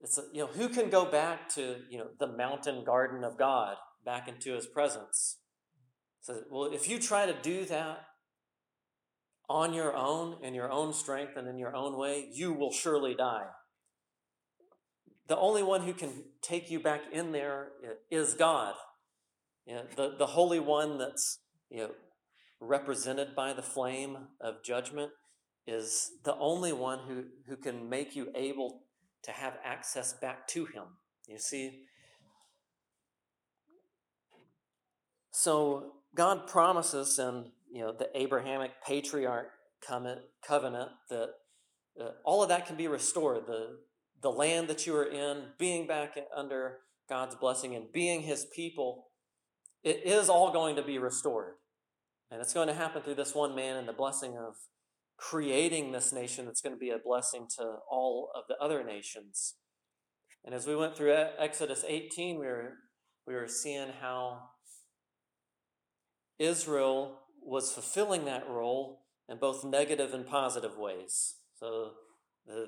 it's 0.00 0.18
a, 0.18 0.22
you 0.32 0.42
know 0.42 0.46
who 0.46 0.68
can 0.68 0.88
go 0.88 1.04
back 1.04 1.48
to 1.54 1.78
you 1.90 1.98
know 1.98 2.08
the 2.18 2.28
mountain 2.28 2.84
garden 2.84 3.24
of 3.24 3.36
God 3.36 3.76
back 4.04 4.28
into 4.28 4.54
His 4.54 4.66
presence. 4.66 5.38
So 6.20 6.42
well, 6.50 6.72
if 6.72 6.88
you 6.88 6.98
try 6.98 7.26
to 7.26 7.34
do 7.42 7.64
that 7.66 8.04
on 9.50 9.74
your 9.74 9.94
own 9.94 10.36
in 10.42 10.54
your 10.54 10.70
own 10.70 10.94
strength 10.94 11.36
and 11.36 11.46
in 11.46 11.58
your 11.58 11.74
own 11.76 11.98
way, 11.98 12.28
you 12.32 12.52
will 12.52 12.72
surely 12.72 13.14
die 13.14 13.48
the 15.30 15.38
only 15.38 15.62
one 15.62 15.82
who 15.82 15.92
can 15.92 16.24
take 16.42 16.72
you 16.72 16.80
back 16.80 17.02
in 17.12 17.30
there 17.30 17.68
is 18.10 18.34
God. 18.34 18.74
The, 19.94 20.16
the 20.18 20.26
Holy 20.26 20.58
One 20.58 20.98
that's 20.98 21.38
you 21.70 21.78
know, 21.78 21.90
represented 22.60 23.36
by 23.36 23.52
the 23.52 23.62
flame 23.62 24.18
of 24.40 24.64
judgment 24.64 25.12
is 25.68 26.10
the 26.24 26.34
only 26.34 26.72
one 26.72 26.98
who, 27.06 27.26
who 27.46 27.54
can 27.54 27.88
make 27.88 28.16
you 28.16 28.32
able 28.34 28.80
to 29.22 29.30
have 29.30 29.52
access 29.64 30.12
back 30.14 30.48
to 30.48 30.64
Him. 30.64 30.82
You 31.28 31.38
see? 31.38 31.84
So 35.30 35.92
God 36.12 36.48
promises 36.48 37.20
in 37.20 37.52
you 37.70 37.80
know, 37.80 37.92
the 37.92 38.08
Abrahamic 38.14 38.72
patriarch 38.86 39.48
covenant 39.86 40.90
that 41.08 41.28
uh, 42.00 42.10
all 42.24 42.42
of 42.42 42.48
that 42.48 42.66
can 42.66 42.76
be 42.76 42.88
restored. 42.88 43.46
The, 43.46 43.78
the 44.22 44.30
land 44.30 44.68
that 44.68 44.86
you 44.86 44.96
are 44.96 45.04
in, 45.04 45.44
being 45.58 45.86
back 45.86 46.18
under 46.34 46.78
God's 47.08 47.34
blessing 47.34 47.74
and 47.74 47.92
being 47.92 48.22
his 48.22 48.46
people, 48.54 49.06
it 49.82 50.02
is 50.04 50.28
all 50.28 50.52
going 50.52 50.76
to 50.76 50.82
be 50.82 50.98
restored. 50.98 51.54
And 52.30 52.40
it's 52.40 52.54
going 52.54 52.68
to 52.68 52.74
happen 52.74 53.02
through 53.02 53.16
this 53.16 53.34
one 53.34 53.54
man 53.54 53.76
and 53.76 53.88
the 53.88 53.92
blessing 53.92 54.36
of 54.36 54.54
creating 55.16 55.92
this 55.92 56.12
nation 56.12 56.46
that's 56.46 56.60
going 56.60 56.74
to 56.74 56.78
be 56.78 56.90
a 56.90 56.98
blessing 56.98 57.46
to 57.58 57.76
all 57.90 58.30
of 58.34 58.44
the 58.48 58.56
other 58.62 58.84
nations. 58.84 59.56
And 60.44 60.54
as 60.54 60.66
we 60.66 60.76
went 60.76 60.96
through 60.96 61.14
Exodus 61.38 61.84
18, 61.86 62.38
we 62.38 62.46
were, 62.46 62.72
we 63.26 63.34
were 63.34 63.48
seeing 63.48 63.88
how 64.00 64.42
Israel 66.38 67.19
was 67.42 67.72
fulfilling 67.72 68.24
that 68.24 68.48
role 68.48 69.02
in 69.28 69.38
both 69.38 69.64
negative 69.64 70.12
and 70.12 70.26
positive 70.26 70.76
ways. 70.76 71.36
So 71.58 71.92
the 72.46 72.66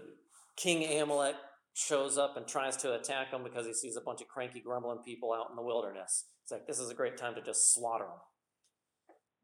King 0.57 1.01
Amalek 1.01 1.37
shows 1.75 2.19
up 2.19 2.37
and 2.37 2.47
tries 2.47 2.77
to 2.79 2.95
attack 2.95 3.31
them 3.31 3.43
because 3.43 3.67
he 3.67 3.75
sees 3.75 3.97
a 3.97 4.01
bunch 4.01 4.21
of 4.21 4.29
cranky, 4.29 4.61
grumbling 4.61 5.03
people 5.05 5.33
out 5.33 5.51
in 5.51 5.57
the 5.57 5.63
wilderness. 5.63 6.27
It's 6.43 6.53
like, 6.53 6.67
this 6.67 6.79
is 6.79 6.91
a 6.91 6.95
great 6.95 7.17
time 7.17 7.35
to 7.35 7.43
just 7.43 7.73
slaughter 7.73 8.05
them. 8.05 8.21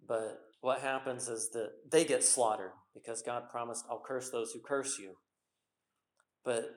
But 0.06 0.40
what 0.60 0.80
happens 0.80 1.28
is 1.28 1.50
that 1.50 1.70
they 1.90 2.04
get 2.04 2.24
slaughtered 2.24 2.72
because 2.94 3.22
God 3.22 3.48
promised, 3.50 3.84
I'll 3.90 4.02
curse 4.04 4.30
those 4.30 4.52
who 4.52 4.60
curse 4.60 4.98
you. 4.98 5.14
But 6.44 6.70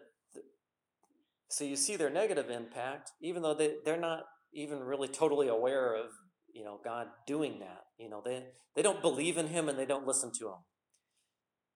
so 1.49 1.63
you 1.63 1.75
see 1.75 1.95
their 1.97 2.09
negative 2.09 2.49
impact, 2.49 3.11
even 3.21 3.41
though 3.41 3.53
they, 3.53 3.75
they're 3.83 3.99
not 3.99 4.23
even 4.53 4.79
really 4.79 5.07
totally 5.07 5.47
aware 5.47 5.95
of, 5.95 6.05
you 6.53 6.63
know, 6.63 6.79
God 6.83 7.07
doing 7.25 7.59
that. 7.59 7.81
You 7.97 8.09
know, 8.09 8.21
they, 8.23 8.43
they 8.75 8.81
don't 8.81 9.01
believe 9.01 9.37
in 9.37 9.47
him 9.47 9.69
and 9.69 9.77
they 9.77 9.85
don't 9.85 10.07
listen 10.07 10.31
to 10.39 10.47
him 10.47 10.59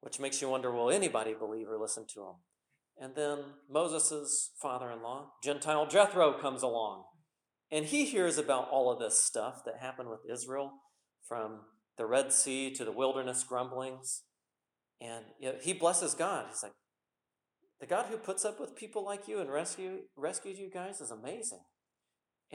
which 0.05 0.19
makes 0.19 0.39
you 0.39 0.47
wonder 0.47 0.71
will 0.71 0.91
anybody 0.91 1.33
believe 1.33 1.67
or 1.67 1.79
listen 1.79 2.05
to 2.13 2.21
him? 2.21 2.35
And 2.95 3.15
then 3.15 3.39
Moses' 3.67 4.51
father 4.61 4.91
in 4.91 5.01
law, 5.01 5.31
Gentile 5.43 5.87
Jethro, 5.87 6.39
comes 6.39 6.61
along. 6.61 7.05
And 7.71 7.85
he 7.85 8.05
hears 8.05 8.37
about 8.37 8.69
all 8.69 8.91
of 8.91 8.99
this 8.99 9.19
stuff 9.19 9.63
that 9.65 9.79
happened 9.81 10.09
with 10.09 10.19
Israel 10.31 10.73
from 11.27 11.61
the 11.97 12.05
Red 12.05 12.31
Sea 12.31 12.71
to 12.75 12.85
the 12.85 12.91
wilderness 12.91 13.43
grumblings. 13.43 14.21
And 15.01 15.25
you 15.39 15.49
know, 15.49 15.55
he 15.59 15.73
blesses 15.73 16.13
God. 16.13 16.45
He's 16.49 16.61
like, 16.61 16.73
the 17.81 17.87
God 17.87 18.05
who 18.05 18.17
puts 18.17 18.45
up 18.45 18.59
with 18.59 18.75
people 18.75 19.03
like 19.03 19.27
you 19.27 19.39
and 19.39 19.51
rescue, 19.51 20.01
rescued 20.15 20.59
you 20.59 20.69
guys 20.69 21.01
is 21.01 21.09
amazing. 21.09 21.63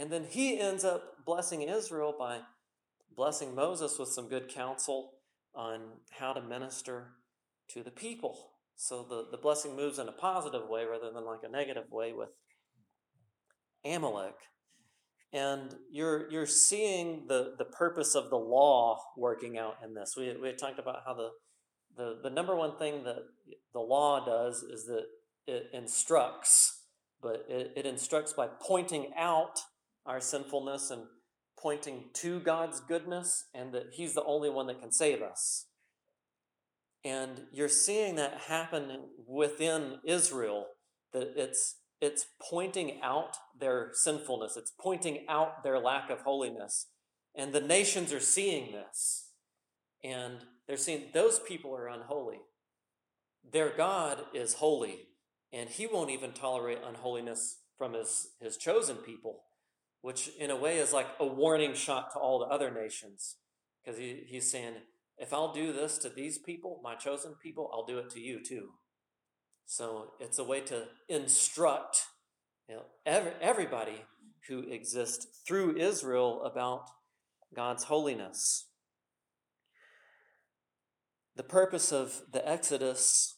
And 0.00 0.10
then 0.10 0.24
he 0.30 0.58
ends 0.58 0.82
up 0.82 1.26
blessing 1.26 1.60
Israel 1.60 2.14
by 2.18 2.38
blessing 3.14 3.54
Moses 3.54 3.98
with 3.98 4.08
some 4.08 4.30
good 4.30 4.48
counsel 4.48 5.12
on 5.54 5.80
how 6.18 6.32
to 6.32 6.40
minister 6.40 7.08
to 7.68 7.82
the 7.82 7.90
people. 7.90 8.52
So 8.76 9.04
the, 9.06 9.26
the 9.30 9.36
blessing 9.36 9.76
moves 9.76 9.98
in 9.98 10.08
a 10.08 10.12
positive 10.12 10.70
way 10.70 10.86
rather 10.86 11.10
than 11.12 11.26
like 11.26 11.40
a 11.44 11.50
negative 11.50 11.90
way 11.90 12.14
with 12.14 12.30
Amalek. 13.84 14.36
And 15.34 15.74
you're 15.92 16.30
you're 16.30 16.46
seeing 16.46 17.26
the, 17.28 17.56
the 17.58 17.66
purpose 17.66 18.14
of 18.14 18.30
the 18.30 18.38
law 18.38 18.98
working 19.18 19.58
out 19.58 19.76
in 19.84 19.92
this. 19.92 20.14
We, 20.16 20.34
we 20.40 20.54
talked 20.54 20.78
about 20.78 21.00
how 21.04 21.12
the, 21.12 21.28
the, 21.94 22.20
the 22.22 22.30
number 22.30 22.56
one 22.56 22.78
thing 22.78 23.04
that 23.04 23.18
the 23.74 23.80
law 23.80 24.24
does 24.24 24.62
is 24.62 24.86
that 24.86 25.04
it 25.46 25.66
instructs, 25.74 26.84
but 27.20 27.44
it, 27.50 27.74
it 27.76 27.84
instructs 27.84 28.32
by 28.32 28.48
pointing 28.62 29.12
out 29.14 29.60
our 30.06 30.20
sinfulness 30.20 30.90
and 30.90 31.02
pointing 31.58 32.04
to 32.14 32.40
God's 32.40 32.80
goodness 32.80 33.46
and 33.54 33.72
that 33.72 33.88
He's 33.92 34.14
the 34.14 34.24
only 34.24 34.50
one 34.50 34.66
that 34.66 34.80
can 34.80 34.92
save 34.92 35.22
us. 35.22 35.66
And 37.04 37.42
you're 37.52 37.68
seeing 37.68 38.16
that 38.16 38.42
happen 38.48 39.08
within 39.26 39.98
Israel, 40.04 40.66
that 41.12 41.32
it's 41.36 41.76
it's 42.00 42.26
pointing 42.40 42.98
out 43.02 43.36
their 43.58 43.90
sinfulness, 43.92 44.56
it's 44.56 44.72
pointing 44.80 45.26
out 45.28 45.62
their 45.62 45.78
lack 45.78 46.08
of 46.08 46.20
holiness. 46.20 46.86
And 47.34 47.52
the 47.52 47.60
nations 47.60 48.12
are 48.12 48.20
seeing 48.20 48.72
this. 48.72 49.28
And 50.02 50.38
they're 50.66 50.78
seeing 50.78 51.10
those 51.12 51.38
people 51.40 51.74
are 51.76 51.88
unholy. 51.88 52.38
Their 53.52 53.70
God 53.76 54.24
is 54.32 54.54
holy, 54.54 55.08
and 55.52 55.68
He 55.68 55.86
won't 55.86 56.10
even 56.10 56.32
tolerate 56.32 56.78
unholiness 56.84 57.58
from 57.76 57.94
His, 57.94 58.28
his 58.40 58.56
chosen 58.56 58.96
people, 58.96 59.44
which 60.02 60.30
in 60.38 60.50
a 60.50 60.56
way 60.56 60.78
is 60.78 60.92
like 60.92 61.08
a 61.18 61.26
warning 61.26 61.74
shot 61.74 62.12
to 62.12 62.18
all 62.18 62.38
the 62.38 62.46
other 62.46 62.70
nations. 62.70 63.36
Because 63.84 63.98
he, 63.98 64.22
He's 64.26 64.50
saying, 64.50 64.74
if 65.18 65.32
I'll 65.32 65.52
do 65.52 65.72
this 65.72 65.98
to 65.98 66.08
these 66.08 66.38
people, 66.38 66.80
my 66.82 66.94
chosen 66.94 67.34
people, 67.42 67.70
I'll 67.72 67.84
do 67.84 67.98
it 67.98 68.10
to 68.10 68.20
you 68.20 68.42
too. 68.42 68.70
So 69.66 70.12
it's 70.18 70.38
a 70.38 70.44
way 70.44 70.60
to 70.62 70.84
instruct 71.08 72.06
you 72.68 72.76
know, 72.76 72.82
every, 73.04 73.32
everybody 73.40 74.04
who 74.48 74.60
exists 74.60 75.26
through 75.46 75.76
Israel 75.76 76.42
about 76.44 76.88
God's 77.54 77.84
holiness. 77.84 78.66
The 81.36 81.42
purpose 81.42 81.92
of 81.92 82.22
the 82.32 82.46
Exodus, 82.48 83.36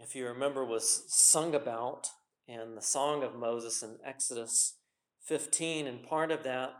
if 0.00 0.14
you 0.14 0.26
remember, 0.26 0.64
was 0.64 1.04
sung 1.08 1.54
about 1.54 2.08
in 2.48 2.74
the 2.74 2.82
Song 2.82 3.22
of 3.22 3.34
Moses 3.34 3.82
in 3.82 3.98
Exodus 4.04 4.79
15, 5.26 5.86
and 5.86 6.02
part 6.02 6.30
of 6.30 6.42
that 6.44 6.70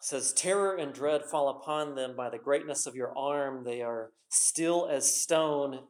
says, 0.00 0.32
Terror 0.32 0.74
and 0.74 0.92
dread 0.92 1.22
fall 1.24 1.48
upon 1.48 1.94
them 1.94 2.14
by 2.16 2.28
the 2.28 2.38
greatness 2.38 2.86
of 2.86 2.94
your 2.94 3.16
arm. 3.16 3.64
They 3.64 3.82
are 3.82 4.10
still 4.28 4.88
as 4.88 5.14
stone 5.14 5.80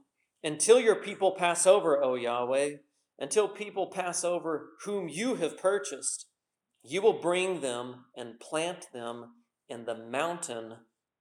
until 0.44 0.78
your 0.78 0.96
people 0.96 1.32
pass 1.32 1.66
over, 1.66 2.02
O 2.02 2.14
Yahweh, 2.14 2.76
until 3.18 3.48
people 3.48 3.86
pass 3.86 4.24
over 4.24 4.70
whom 4.84 5.08
you 5.08 5.36
have 5.36 5.58
purchased. 5.58 6.26
You 6.82 7.00
will 7.00 7.20
bring 7.20 7.60
them 7.60 8.06
and 8.16 8.40
plant 8.40 8.86
them 8.92 9.34
in 9.68 9.84
the 9.84 9.96
mountain 9.96 10.74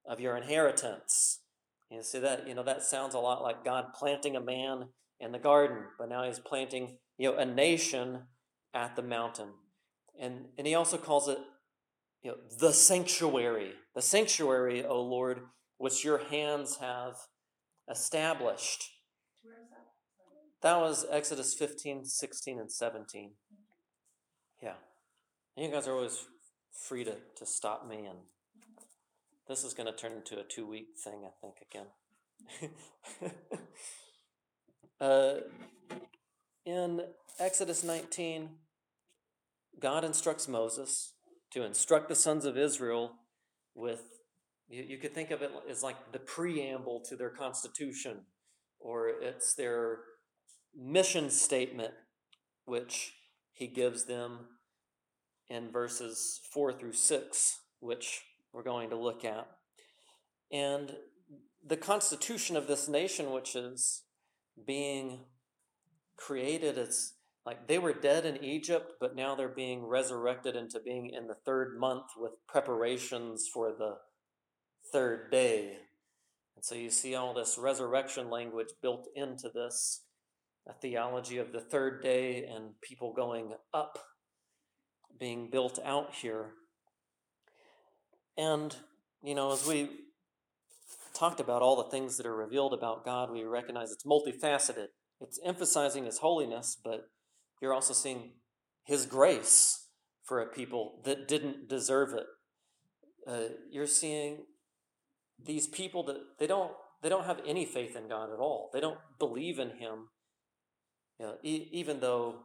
of 0.06 0.20
your 0.20 0.36
inheritance. 0.36 1.42
You 1.90 2.04
see 2.04 2.20
that, 2.20 2.48
you 2.48 2.56
know, 2.56 2.64
that 2.64 2.84
sounds 2.84 3.14
a 3.14 3.20
lot 3.20 3.44
like 3.44 3.64
God 3.64 3.94
planting 3.94 4.36
a 4.36 4.42
man 4.42 4.90
in 5.20 5.32
the 5.32 5.40
garden, 5.40 5.84
but 6.00 6.10
now 6.10 6.24
he's 6.26 6.40
planting, 6.40 6.98
you 7.18 7.32
know, 7.32 7.38
a 7.38 7.46
nation 7.46 8.24
at 8.74 8.96
the 8.96 9.04
mountain. 9.04 9.50
And 10.20 10.46
and 10.58 10.68
he 10.68 10.76
also 10.76 10.98
calls 10.98 11.28
it, 11.28 11.40
you 12.22 12.32
know, 12.32 12.38
the 12.60 12.74
sanctuary. 12.74 13.74
The 13.96 14.02
sanctuary, 14.02 14.86
O 14.86 15.02
Lord, 15.02 15.42
which 15.78 16.06
your 16.06 16.20
hands 16.26 16.78
have 16.78 17.16
established. 17.90 18.90
That? 20.62 20.80
Was 20.80 21.06
Exodus 21.10 21.56
15, 21.56 22.06
16, 22.06 22.60
and 22.60 22.72
17. 22.72 23.32
Yeah. 24.62 24.74
And 25.58 25.66
you 25.66 25.72
guys 25.72 25.88
are 25.88 25.94
always 25.94 26.26
free 26.72 27.04
to, 27.04 27.16
to 27.36 27.46
stop 27.48 27.88
me 27.88 28.06
and 28.06 28.20
this 29.52 29.66
is 29.66 29.74
going 29.74 29.88
to 29.88 29.94
turn 29.94 30.14
into 30.14 30.40
a 30.40 30.44
two 30.44 30.66
week 30.66 30.90
thing, 31.04 31.26
I 31.26 31.32
think, 31.42 31.56
again. 31.70 33.32
uh, 35.02 35.34
in 36.66 37.02
Exodus 37.38 37.84
19, 37.84 38.50
God 39.82 40.04
instructs 40.04 40.48
Moses 40.48 41.14
to 41.52 41.64
instruct 41.64 42.08
the 42.08 42.16
sons 42.16 42.46
of 42.46 42.58
Israel 42.58 43.14
with, 43.74 44.04
you, 44.70 44.84
you 44.84 44.98
could 44.98 45.16
think 45.16 45.32
of 45.32 45.42
it 45.42 45.52
as 45.70 45.82
like 45.82 46.12
the 46.12 46.20
preamble 46.20 47.02
to 47.10 47.16
their 47.16 47.32
constitution, 47.32 48.26
or 48.80 49.10
it's 49.10 49.56
their 49.56 50.00
mission 50.78 51.30
statement, 51.30 51.94
which 52.66 53.14
he 53.52 53.68
gives 53.68 54.06
them 54.06 54.40
in 55.50 55.72
verses 55.72 56.40
4 56.54 56.74
through 56.74 56.94
6, 56.94 57.60
which 57.80 58.22
we're 58.54 58.64
going 58.64 58.90
to 58.92 58.96
look 58.96 59.26
at. 59.26 59.48
And 60.52 60.96
the 61.66 61.78
constitution 61.78 62.56
of 62.56 62.68
this 62.68 62.88
nation, 62.88 63.32
which 63.32 63.56
is 63.56 64.04
being 64.66 65.26
created, 66.18 66.78
it's 66.78 67.14
like 67.46 67.68
they 67.68 67.80
were 67.80 67.94
dead 67.94 68.26
in 68.26 68.44
Egypt, 68.44 68.94
but 69.00 69.16
now 69.16 69.36
they're 69.36 69.50
being 69.50 69.86
resurrected 69.86 70.56
into 70.56 70.80
being 70.80 71.10
in 71.10 71.28
the 71.28 71.38
third 71.46 71.78
month 71.80 72.06
with 72.18 72.34
preparations 72.48 73.50
for 73.52 73.72
the 73.72 73.96
third 74.92 75.32
day. 75.32 75.78
And 76.56 76.64
so 76.64 76.76
you 76.76 76.90
see 76.90 77.16
all 77.16 77.34
this 77.34 77.58
resurrection 77.58 78.30
language 78.30 78.70
built 78.82 79.08
into 79.16 79.50
this 79.50 80.02
a 80.68 80.74
theology 80.74 81.40
of 81.40 81.52
the 81.52 81.60
third 81.60 82.04
day 82.04 82.46
and 82.46 82.80
people 82.82 83.14
going 83.14 83.54
up 83.74 83.98
being 85.20 85.50
built 85.50 85.80
out 85.84 86.14
here. 86.14 86.52
And, 88.38 88.76
you 89.24 89.34
know, 89.34 89.52
as 89.52 89.66
we 89.66 89.90
talked 91.14 91.40
about 91.40 91.62
all 91.62 91.76
the 91.76 91.90
things 91.90 92.18
that 92.18 92.26
are 92.26 92.36
revealed 92.36 92.74
about 92.74 93.04
God, 93.04 93.32
we 93.32 93.44
recognize 93.44 93.92
it's 93.92 94.06
multifaceted. 94.06 94.88
It's 95.20 95.40
emphasizing 95.44 96.06
His 96.06 96.20
holiness, 96.20 96.78
but 96.84 97.10
you're 97.62 97.74
also 97.74 97.94
seeing 97.94 98.34
His 98.86 99.06
grace 99.06 99.88
for 100.24 100.42
a 100.42 100.48
people 100.48 101.02
that 101.06 101.28
didn't 101.28 101.70
deserve 101.70 102.14
it. 102.14 102.26
Uh, 103.28 103.54
you're 103.70 103.88
seeing 103.88 104.46
these 105.44 105.68
people 105.68 106.04
that 106.04 106.18
they 106.40 106.48
don't 106.48 106.72
they 107.02 107.10
don't 107.10 107.26
have 107.26 107.42
any 107.48 107.66
faith 107.66 107.96
in 107.96 108.08
God 108.08 108.32
at 108.32 108.40
all. 108.40 108.70
They 108.74 108.80
don't 108.80 109.00
believe 109.20 109.60
in 109.60 109.70
Him. 109.70 110.10
You 111.20 111.28
know, 111.28 111.36
e- 111.44 111.70
even 111.72 112.00
though 112.00 112.42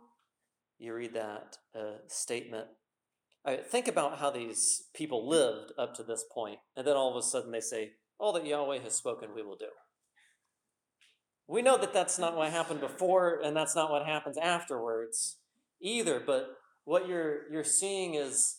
you 0.79 0.95
read 0.95 1.15
that 1.15 1.57
uh, 1.75 1.99
statement 2.09 2.69
I 3.47 3.57
think 3.57 3.87
about 3.87 4.19
how 4.19 4.31
these 4.31 4.89
people 4.93 5.29
lived 5.29 5.73
up 5.79 5.95
to 5.95 6.03
this 6.03 6.25
point, 6.35 6.59
and 6.77 6.85
then 6.85 6.97
all 6.97 7.11
of 7.11 7.17
a 7.17 7.23
sudden 7.23 7.53
they 7.53 7.61
say, 7.61 7.93
All 8.19 8.33
that 8.33 8.45
Yahweh 8.45 8.81
has 8.81 8.95
spoken, 8.95 9.29
we 9.35 9.43
will 9.43 9.57
do. 9.57 9.69
We 11.49 11.63
know 11.63 11.79
that 11.79 11.93
that's 11.93 12.19
not 12.19 12.37
what 12.37 12.51
happened 12.51 12.81
before, 12.81 13.41
and 13.45 13.57
that's 13.57 13.77
not 13.77 13.91
what 13.91 14.05
happens 14.05 14.37
afterwards 14.37 15.37
either, 15.81 16.21
but 16.25 16.57
what 16.85 17.09
you're, 17.09 17.51
you're 17.53 17.65
seeing 17.65 18.15
is 18.15 18.59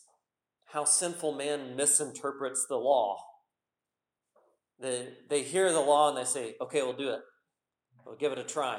how 0.66 0.84
sinful 0.84 1.32
man 1.32 1.76
misinterprets 1.76 2.66
the 2.68 2.76
law. 2.76 3.18
They, 4.80 5.08
they 5.28 5.42
hear 5.42 5.72
the 5.72 5.80
law 5.80 6.08
and 6.08 6.18
they 6.18 6.24
say, 6.24 6.54
Okay, 6.60 6.82
we'll 6.82 6.92
do 6.92 7.10
it. 7.10 7.20
We'll 8.04 8.16
give 8.16 8.32
it 8.32 8.38
a 8.38 8.44
try. 8.44 8.78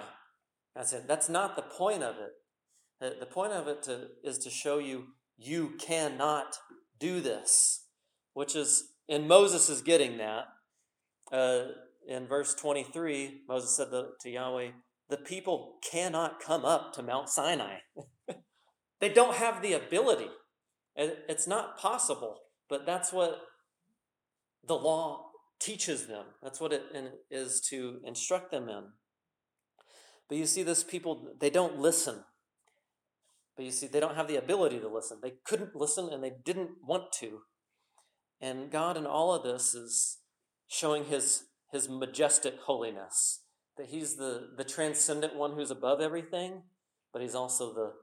That's 0.76 0.94
it. 0.94 1.08
That's 1.08 1.30
not 1.30 1.56
the 1.56 1.62
point 1.62 2.04
of 2.04 2.16
it. 2.18 3.20
The, 3.20 3.26
point 3.26 3.54
of 3.54 3.68
it 3.68 3.84
to, 3.84 4.08
is 4.24 4.38
to 4.40 4.50
show 4.50 4.78
you 4.78 5.08
you 5.38 5.74
cannot 5.80 6.58
do 7.00 7.22
this, 7.22 7.86
which 8.34 8.56
is, 8.56 8.92
and 9.08 9.28
Moses 9.28 9.70
is 9.70 9.82
getting 9.82 10.18
that. 10.18 10.46
Uh, 11.32 11.72
in 12.08 12.28
verse 12.28 12.56
23, 12.56 13.42
Moses 13.48 13.76
said 13.76 13.88
to, 13.92 14.30
Yahweh, 14.30 14.70
The 15.10 15.18
people 15.18 15.78
cannot 15.90 16.42
come 16.42 16.66
up 16.66 16.94
to 16.94 17.04
Mount 17.04 17.30
Sinai. 17.30 17.78
they 19.00 19.10
don't 19.10 19.36
have 19.36 19.62
the 19.62 19.74
ability. 19.74 20.30
It's 20.96 21.48
not 21.48 21.78
possible, 21.78 22.40
but 22.68 22.86
that's 22.86 23.14
what 23.14 23.40
the 24.68 24.76
law 24.76 25.30
teaches 25.60 26.08
them. 26.08 26.26
That's 26.42 26.60
what 26.60 26.74
it 26.74 26.84
is 27.32 27.62
to 27.70 28.00
instruct 28.06 28.52
them 28.52 28.70
in. 28.70 28.84
But 30.28 30.38
you 30.38 30.46
see, 30.46 30.64
this 30.64 30.84
people, 30.84 31.34
they 31.40 31.50
don't 31.50 31.80
listen. 31.80 32.24
But 33.56 33.66
you 33.66 33.72
see, 33.72 33.88
they 33.88 34.00
don't 34.00 34.16
have 34.16 34.28
the 34.28 34.38
ability 34.38 34.80
to 34.80 34.88
listen. 34.88 35.20
They 35.22 35.34
couldn't 35.44 35.76
listen 35.76 36.10
and 36.12 36.24
they 36.24 36.34
didn't 36.46 36.72
want 36.86 37.12
to. 37.20 37.42
And 38.40 38.72
God, 38.72 38.96
in 38.96 39.06
all 39.06 39.34
of 39.34 39.44
this, 39.44 39.74
is 39.74 40.20
showing 40.68 41.06
his, 41.06 41.46
his 41.72 41.90
majestic 41.90 42.60
holiness 42.66 43.42
that 43.80 43.88
he's 43.88 44.18
the, 44.18 44.50
the 44.58 44.64
transcendent 44.66 45.36
one 45.36 45.54
who's 45.54 45.72
above 45.72 46.02
everything, 46.02 46.64
but 47.14 47.22
he's 47.22 47.34
also 47.34 47.74
the 47.74 47.94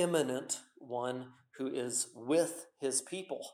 immanent 0.00 0.60
one 0.78 1.26
who 1.58 1.66
is 1.68 2.08
with 2.14 2.66
his 2.80 3.02
people. 3.02 3.46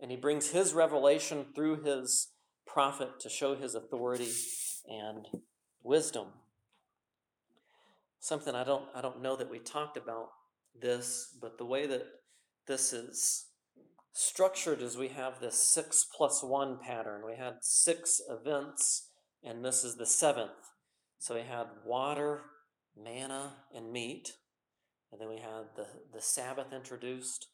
And 0.00 0.10
he 0.10 0.16
brings 0.16 0.50
his 0.50 0.74
revelation 0.74 1.46
through 1.54 1.84
his 1.84 2.32
prophet 2.66 3.20
to 3.20 3.28
show 3.28 3.54
his 3.54 3.76
authority 3.76 4.32
and 4.88 5.26
wisdom. 5.84 6.26
Something 8.18 8.56
I 8.56 8.64
don't 8.64 8.84
I 8.94 9.00
don't 9.00 9.22
know 9.22 9.36
that 9.36 9.50
we 9.50 9.60
talked 9.60 9.96
about 9.96 10.30
this, 10.80 11.36
but 11.40 11.56
the 11.56 11.64
way 11.64 11.86
that 11.86 12.04
this 12.66 12.92
is 12.92 13.46
structured 14.12 14.82
is 14.82 14.96
we 14.96 15.08
have 15.08 15.40
this 15.40 15.56
six 15.56 16.06
plus 16.16 16.42
one 16.42 16.78
pattern. 16.78 17.22
We 17.26 17.36
had 17.36 17.56
six 17.62 18.20
events, 18.28 19.08
and 19.42 19.64
this 19.64 19.84
is 19.84 19.96
the 19.96 20.06
seventh. 20.06 20.50
So 21.18 21.34
we 21.34 21.42
had 21.42 21.66
water, 21.84 22.42
manna, 22.96 23.54
and 23.74 23.92
meat. 23.92 24.32
And 25.10 25.20
then 25.20 25.28
we 25.28 25.38
had 25.38 25.64
the, 25.76 25.86
the 26.12 26.22
Sabbath 26.22 26.72
introduced, 26.72 27.48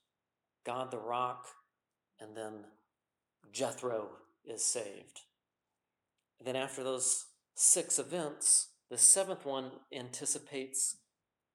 God 0.65 0.91
the 0.91 0.99
rock, 0.99 1.47
and 2.21 2.37
then 2.37 2.65
Jethro 3.53 4.11
is 4.45 4.65
saved. 4.65 5.23
then, 6.45 6.57
after 6.57 6.85
those 6.85 7.27
six 7.55 7.99
events, 7.99 8.69
the 8.91 8.99
seventh 8.99 9.45
one 9.45 9.73
anticipates 9.93 10.97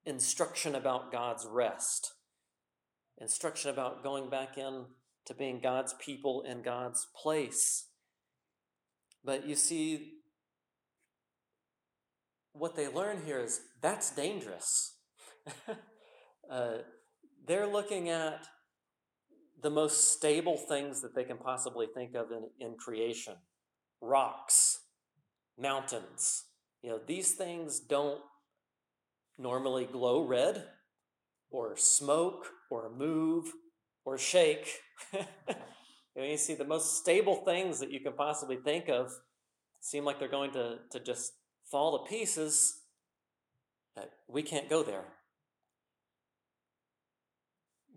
instruction 0.05 0.75
about 0.75 1.11
God's 1.11 1.45
rest, 1.49 2.13
instruction 3.19 3.69
about 3.71 4.03
going 4.03 4.29
back 4.29 4.57
in 4.57 4.85
to 5.25 5.33
being 5.33 5.59
God's 5.59 5.93
people 5.93 6.43
in 6.43 6.61
God's 6.61 7.07
place. 7.15 7.87
But 9.23 9.47
you 9.47 9.55
see, 9.55 10.15
what 12.51 12.75
they 12.75 12.87
learn 12.87 13.21
here 13.25 13.39
is 13.39 13.61
that's 13.81 14.11
dangerous. 14.11 14.95
uh, 16.51 16.77
they're 17.45 17.67
looking 17.67 18.09
at 18.09 18.45
the 19.61 19.69
most 19.69 20.11
stable 20.11 20.57
things 20.57 21.01
that 21.01 21.15
they 21.15 21.23
can 21.23 21.37
possibly 21.37 21.87
think 21.93 22.15
of 22.15 22.31
in, 22.31 22.49
in 22.59 22.75
creation 22.75 23.35
rocks, 24.01 24.81
mountains. 25.57 26.43
You 26.81 26.89
know, 26.89 26.99
these 27.07 27.31
things 27.31 27.79
don't 27.79 28.19
normally 29.37 29.85
glow 29.85 30.25
red 30.25 30.65
or 31.49 31.77
smoke 31.77 32.47
or 32.81 32.91
move 32.95 33.45
or 34.05 34.17
shake. 34.17 34.69
you 36.15 36.37
see 36.37 36.55
the 36.55 36.65
most 36.65 36.97
stable 36.97 37.43
things 37.45 37.79
that 37.79 37.91
you 37.91 37.99
can 37.99 38.13
possibly 38.13 38.57
think 38.57 38.89
of 38.89 39.11
seem 39.79 40.05
like 40.05 40.19
they're 40.19 40.27
going 40.27 40.51
to, 40.51 40.77
to 40.91 40.99
just 40.99 41.33
fall 41.69 41.97
to 41.97 42.09
pieces. 42.09 42.81
That 43.95 44.09
we 44.27 44.41
can't 44.41 44.69
go 44.69 44.81
there 44.81 45.05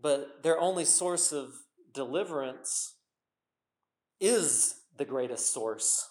but 0.01 0.43
their 0.43 0.59
only 0.61 0.85
source 0.85 1.33
of 1.33 1.55
deliverance 1.93 2.95
is 4.21 4.83
the 4.97 5.05
greatest 5.05 5.53
source 5.53 6.09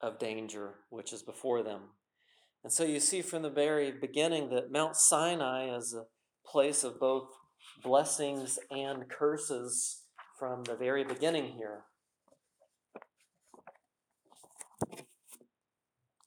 of 0.00 0.18
danger 0.18 0.74
which 0.90 1.12
is 1.12 1.22
before 1.22 1.62
them. 1.62 1.82
And 2.64 2.72
so 2.72 2.84
you 2.84 2.98
see 2.98 3.22
from 3.22 3.42
the 3.42 3.50
very 3.50 3.92
beginning 3.92 4.50
that 4.50 4.72
Mount 4.72 4.96
Sinai 4.96 5.74
is 5.76 5.94
a 5.94 6.06
place 6.44 6.82
of 6.82 6.98
both 6.98 7.28
blessings 7.82 8.58
and 8.70 9.08
curses 9.08 10.02
from 10.38 10.64
the 10.64 10.74
very 10.74 11.04
beginning 11.04 11.52
here. 11.52 11.82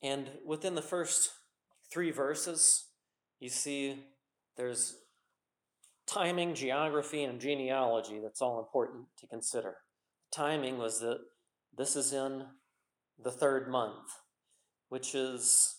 And 0.01 0.29
within 0.45 0.75
the 0.75 0.81
first 0.81 1.31
three 1.91 2.11
verses, 2.11 2.87
you 3.39 3.49
see 3.49 4.05
there's 4.57 4.95
timing, 6.07 6.55
geography, 6.55 7.23
and 7.23 7.39
genealogy 7.39 8.19
that's 8.21 8.41
all 8.41 8.59
important 8.59 9.05
to 9.19 9.27
consider. 9.27 9.77
Timing 10.31 10.77
was 10.77 10.99
that 11.01 11.19
this 11.77 11.95
is 11.95 12.13
in 12.13 12.45
the 13.21 13.31
third 13.31 13.69
month, 13.69 14.09
which 14.89 15.13
is 15.13 15.78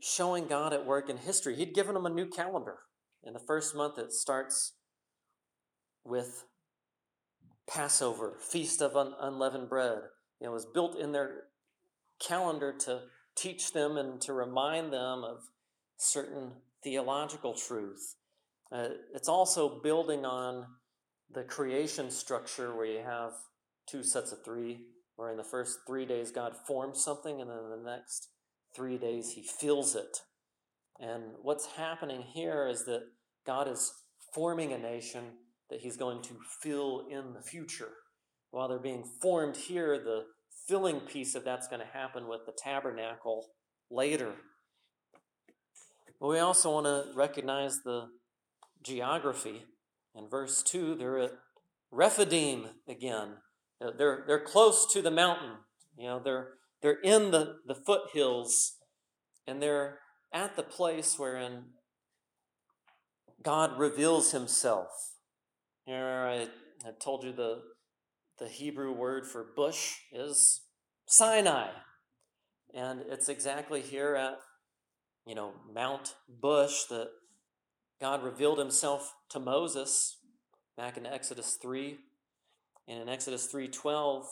showing 0.00 0.46
God 0.46 0.72
at 0.72 0.86
work 0.86 1.08
in 1.08 1.18
history. 1.18 1.56
He'd 1.56 1.74
given 1.74 1.94
them 1.94 2.06
a 2.06 2.10
new 2.10 2.26
calendar. 2.26 2.78
In 3.22 3.32
the 3.32 3.38
first 3.38 3.74
month, 3.74 3.98
it 3.98 4.12
starts 4.12 4.74
with 6.04 6.44
Passover, 7.68 8.36
Feast 8.40 8.80
of 8.80 8.96
Un- 8.96 9.14
Unleavened 9.20 9.68
Bread. 9.68 9.98
It 10.40 10.48
was 10.48 10.66
built 10.66 10.98
in 10.98 11.12
their 11.12 11.44
calendar 12.18 12.74
to 12.80 13.02
teach 13.36 13.72
them 13.72 13.96
and 13.96 14.20
to 14.22 14.32
remind 14.32 14.92
them 14.92 15.22
of 15.24 15.38
certain 15.96 16.52
theological 16.82 17.54
truth. 17.54 18.16
Uh, 18.72 18.88
it's 19.14 19.28
also 19.28 19.80
building 19.82 20.24
on 20.24 20.66
the 21.32 21.42
creation 21.44 22.10
structure 22.10 22.74
where 22.74 22.86
you 22.86 23.02
have 23.04 23.32
two 23.86 24.02
sets 24.02 24.32
of 24.32 24.44
three, 24.44 24.86
where 25.16 25.30
in 25.30 25.36
the 25.36 25.44
first 25.44 25.80
three 25.86 26.06
days 26.06 26.30
God 26.30 26.54
forms 26.66 27.04
something, 27.04 27.40
and 27.40 27.50
then 27.50 27.70
the 27.70 27.90
next 27.90 28.28
three 28.74 28.98
days 28.98 29.32
he 29.32 29.42
fills 29.42 29.94
it. 29.94 30.18
And 30.98 31.22
what's 31.42 31.66
happening 31.66 32.22
here 32.22 32.68
is 32.68 32.84
that 32.84 33.02
God 33.46 33.68
is 33.68 33.92
forming 34.34 34.72
a 34.72 34.78
nation 34.78 35.24
that 35.70 35.80
he's 35.80 35.96
going 35.96 36.22
to 36.22 36.34
fill 36.62 37.06
in 37.10 37.32
the 37.32 37.42
future. 37.42 37.90
While 38.50 38.68
they're 38.68 38.78
being 38.78 39.04
formed 39.04 39.56
here, 39.56 39.98
the 39.98 40.24
filling 40.68 41.00
piece 41.00 41.34
of 41.34 41.44
that's 41.44 41.68
going 41.68 41.80
to 41.80 41.98
happen 41.98 42.28
with 42.28 42.40
the 42.46 42.52
tabernacle 42.52 43.46
later. 43.90 44.34
But 46.20 46.28
we 46.28 46.38
also 46.38 46.72
want 46.72 46.86
to 46.86 47.12
recognize 47.14 47.78
the 47.84 48.08
geography. 48.82 49.64
In 50.14 50.28
verse 50.28 50.62
2, 50.62 50.96
they're 50.96 51.18
at 51.18 51.32
Rephidim 51.90 52.66
again. 52.88 53.36
They're, 53.80 54.24
they're 54.26 54.44
close 54.44 54.86
to 54.92 55.00
the 55.00 55.10
mountain. 55.10 55.52
You 55.96 56.08
know, 56.08 56.20
they're, 56.22 56.48
they're 56.82 57.00
in 57.02 57.30
the, 57.30 57.56
the 57.66 57.74
foothills, 57.74 58.76
and 59.46 59.62
they're 59.62 59.98
at 60.32 60.56
the 60.56 60.62
place 60.62 61.18
wherein 61.18 61.64
God 63.42 63.78
reveals 63.78 64.32
himself. 64.32 64.88
You 65.86 65.94
know, 65.94 66.48
I, 66.84 66.88
I 66.88 66.92
told 67.00 67.24
you 67.24 67.32
the, 67.32 67.62
the 68.38 68.48
Hebrew 68.48 68.92
word 68.92 69.26
for 69.26 69.52
bush 69.56 69.96
is 70.12 70.62
Sinai. 71.06 71.70
And 72.72 73.00
it's 73.08 73.28
exactly 73.28 73.80
here 73.80 74.14
at 74.14 74.36
you 75.26 75.34
know, 75.34 75.52
Mount 75.72 76.14
Bush 76.28 76.84
that 76.90 77.08
God 78.00 78.24
revealed 78.24 78.58
himself 78.58 79.14
to 79.30 79.38
Moses 79.38 80.16
back 80.76 80.96
in 80.96 81.06
Exodus 81.06 81.58
3. 81.60 81.98
And 82.88 83.02
in 83.02 83.08
Exodus 83.08 83.46
3:12, 83.46 84.26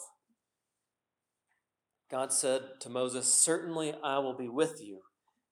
God 2.09 2.33
said 2.33 2.79
to 2.81 2.89
Moses, 2.89 3.33
"Certainly 3.33 3.95
I 4.03 4.17
will 4.19 4.35
be 4.35 4.49
with 4.49 4.81
you, 4.81 5.01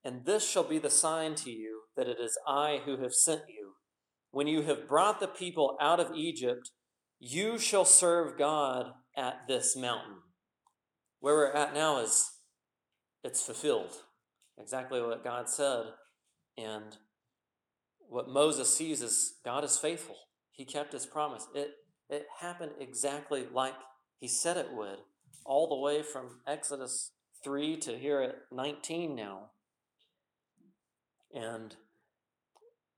and 0.04 0.26
this 0.26 0.48
shall 0.48 0.64
be 0.64 0.80
the 0.80 0.90
sign 0.90 1.36
to 1.36 1.52
you 1.52 1.84
that 1.96 2.08
it 2.08 2.20
is 2.20 2.38
I 2.48 2.82
who 2.86 2.98
have 2.98 3.14
sent 3.14 3.44
you. 3.48 3.76
When 4.32 4.48
you 4.48 4.64
have 4.64 4.88
brought 4.88 5.20
the 5.20 5.28
people 5.28 5.78
out 5.80 6.00
of 6.00 6.16
Egypt, 6.16 6.72
you 7.20 7.58
shall 7.58 7.86
serve 7.86 8.38
God 8.38 8.94
at 9.16 9.48
this 9.48 9.76
mountain." 9.76 10.22
Where 11.20 11.36
we're 11.36 11.52
at 11.52 11.74
now 11.74 11.98
is 11.98 12.30
it's 13.24 13.42
fulfilled 13.42 14.04
exactly 14.60 15.02
what 15.02 15.24
God 15.24 15.50
said. 15.50 15.86
And 16.58 16.98
what 18.00 18.30
Moses 18.30 18.76
sees 18.76 19.02
is 19.02 19.36
God 19.44 19.64
is 19.64 19.78
faithful. 19.78 20.16
He 20.52 20.66
kept 20.66 20.94
his 20.94 21.06
promise. 21.06 21.48
It, 21.54 21.72
it 22.10 22.26
happened 22.40 22.72
exactly 22.80 23.48
like 23.52 23.76
he 24.20 24.28
said 24.28 24.58
it 24.58 24.74
would, 24.74 25.00
all 25.48 25.68
the 25.68 25.76
way 25.76 26.04
from 26.04 26.42
Exodus 26.46 27.14
3 27.44 27.78
to 27.78 27.98
here 27.98 28.22
at 28.22 28.36
19 28.52 29.16
now. 29.16 29.52
And 31.34 31.76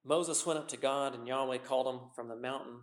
Moses 0.04 0.46
went 0.46 0.60
up 0.60 0.68
to 0.70 0.78
God, 0.78 1.14
and 1.14 1.28
Yahweh 1.28 1.60
called 1.60 1.94
him 1.94 2.02
from 2.16 2.28
the 2.28 2.36
mountain 2.36 2.82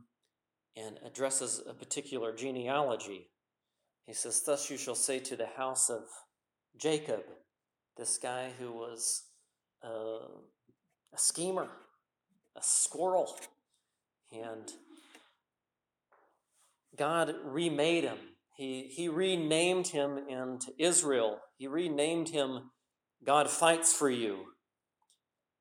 and 0.76 0.98
addresses 1.04 1.60
a 1.68 1.74
particular 1.74 2.34
genealogy. 2.34 3.28
He 4.06 4.12
says, 4.12 4.42
Thus 4.42 4.70
you 4.70 4.76
shall 4.76 4.94
say 4.94 5.18
to 5.20 5.36
the 5.36 5.48
house 5.56 5.90
of 5.90 6.02
Jacob, 6.76 7.22
this 7.96 8.18
guy 8.18 8.50
who 8.58 8.72
was 8.72 9.24
a, 9.82 9.88
a 9.88 11.18
schemer, 11.18 11.68
a 12.54 12.62
squirrel, 12.62 13.34
and 14.30 14.70
God 16.96 17.34
remade 17.44 18.04
him. 18.04 18.18
He, 18.56 18.88
he 18.90 19.08
renamed 19.08 19.88
him 19.88 20.18
into 20.28 20.72
Israel. 20.78 21.38
He 21.58 21.66
renamed 21.66 22.30
him 22.30 22.70
God 23.24 23.50
Fights 23.50 23.92
for 23.92 24.10
You. 24.10 24.46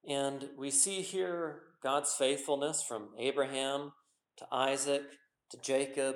And 0.07 0.49
we 0.57 0.71
see 0.71 1.01
here 1.01 1.61
God's 1.83 2.13
faithfulness 2.13 2.83
from 2.87 3.09
Abraham 3.19 3.91
to 4.37 4.45
Isaac 4.51 5.03
to 5.51 5.57
Jacob 5.61 6.15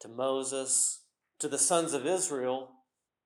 to 0.00 0.08
Moses 0.08 1.04
to 1.38 1.48
the 1.48 1.58
sons 1.58 1.92
of 1.92 2.06
Israel 2.06 2.70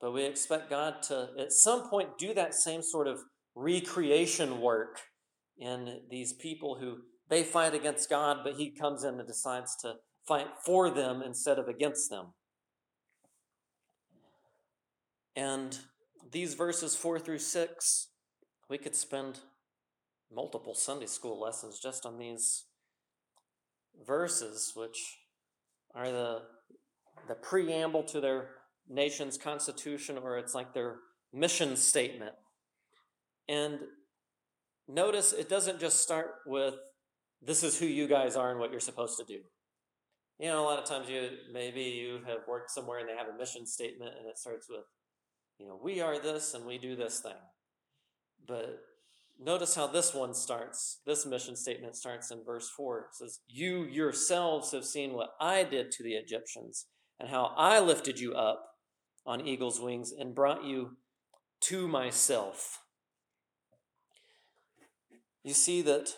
but 0.00 0.12
we 0.12 0.24
expect 0.24 0.70
God 0.70 1.03
to, 1.05 1.29
at 1.38 1.53
some 1.53 1.88
point, 1.88 2.16
do 2.18 2.33
that 2.35 2.55
same 2.55 2.83
sort 2.83 3.07
of 3.07 3.20
recreation 3.55 4.61
work 4.61 4.98
in 5.59 6.00
these 6.11 6.33
people 6.33 6.79
who 6.81 6.98
they 7.29 7.44
fight 7.44 7.74
against 7.74 8.09
God, 8.09 8.38
but 8.42 8.55
He 8.55 8.70
comes 8.70 9.05
in 9.05 9.18
and 9.18 9.29
decides 9.29 9.76
to 9.83 9.94
fight 10.26 10.48
for 10.64 10.90
them 10.90 11.22
instead 11.24 11.59
of 11.59 11.68
against 11.68 12.09
them. 12.09 12.33
And 15.37 15.79
these 16.33 16.55
verses 16.55 16.97
four 16.97 17.19
through 17.19 17.38
six, 17.38 18.09
we 18.69 18.79
could 18.79 18.95
spend 18.95 19.40
multiple 20.33 20.75
Sunday 20.75 21.07
school 21.07 21.40
lessons 21.40 21.79
just 21.81 22.07
on 22.07 22.19
these 22.19 22.64
verses, 24.07 24.73
which 24.75 25.19
are 25.95 26.11
the, 26.11 26.43
the 27.29 27.35
preamble 27.35 28.05
to 28.05 28.21
their 28.21 28.51
nation's 28.88 29.37
constitution 29.37 30.19
or 30.19 30.38
it's 30.38 30.55
like 30.55 30.73
their 30.75 30.97
mission 31.33 31.77
statement. 31.77 32.33
And 33.49 33.79
notice 34.88 35.33
it 35.33 35.49
doesn't 35.49 35.81
just 35.81 36.01
start 36.01 36.35
with 36.47 36.75
this 37.43 37.62
is 37.62 37.79
who 37.79 37.87
you 37.87 38.07
guys 38.07 38.37
are 38.37 38.51
and 38.51 38.61
what 38.61 38.71
you're 38.71 38.81
supposed 38.81 39.16
to 39.19 39.25
do. 39.25 39.40
You 40.38 40.49
know, 40.49 40.62
a 40.62 40.66
lot 40.66 40.79
of 40.79 40.85
times 40.85 41.09
you 41.09 41.29
maybe 41.53 41.83
you 41.83 42.21
have 42.27 42.40
worked 42.49 42.71
somewhere 42.71 42.99
and 42.99 43.09
they 43.09 43.16
have 43.16 43.29
a 43.29 43.38
mission 43.38 43.66
statement 43.66 44.12
and 44.19 44.29
it 44.29 44.38
starts 44.38 44.69
with, 44.69 44.85
you 45.61 45.66
know, 45.66 45.79
we 45.81 46.01
are 46.01 46.18
this 46.18 46.55
and 46.55 46.64
we 46.64 46.79
do 46.79 46.96
this 46.96 47.20
thing. 47.20 47.33
But 48.49 48.81
notice 49.38 49.75
how 49.75 49.87
this 49.87 50.14
one 50.14 50.33
starts. 50.33 51.01
This 51.05 51.27
mission 51.27 51.55
statement 51.55 51.96
starts 51.96 52.31
in 52.31 52.42
verse 52.44 52.70
4. 52.70 52.99
It 53.01 53.05
says, 53.12 53.40
You 53.46 53.85
yourselves 53.85 54.73
have 54.73 54.87
seen 54.87 55.12
what 55.12 55.35
I 55.38 55.64
did 55.64 55.90
to 55.92 56.03
the 56.03 56.14
Egyptians 56.14 56.87
and 57.20 57.29
how 57.29 57.53
I 57.59 57.79
lifted 57.79 58.18
you 58.18 58.33
up 58.33 58.64
on 59.27 59.46
eagle's 59.46 59.79
wings 59.79 60.12
and 60.18 60.35
brought 60.35 60.64
you 60.64 60.96
to 61.64 61.87
myself. 61.87 62.79
You 65.44 65.53
see 65.53 65.83
that 65.83 66.14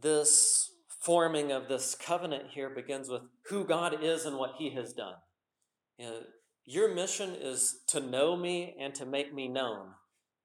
this 0.00 0.70
forming 1.00 1.52
of 1.52 1.68
this 1.68 1.94
covenant 1.94 2.50
here 2.50 2.68
begins 2.68 3.08
with 3.08 3.22
who 3.46 3.64
God 3.64 4.04
is 4.04 4.26
and 4.26 4.36
what 4.36 4.56
He 4.58 4.70
has 4.74 4.92
done. 4.92 5.14
You 5.96 6.06
know, 6.06 6.20
your 6.68 6.94
mission 6.94 7.34
is 7.34 7.80
to 7.88 7.98
know 7.98 8.36
me 8.36 8.76
and 8.78 8.94
to 8.94 9.06
make 9.06 9.32
me 9.32 9.48
known. 9.48 9.86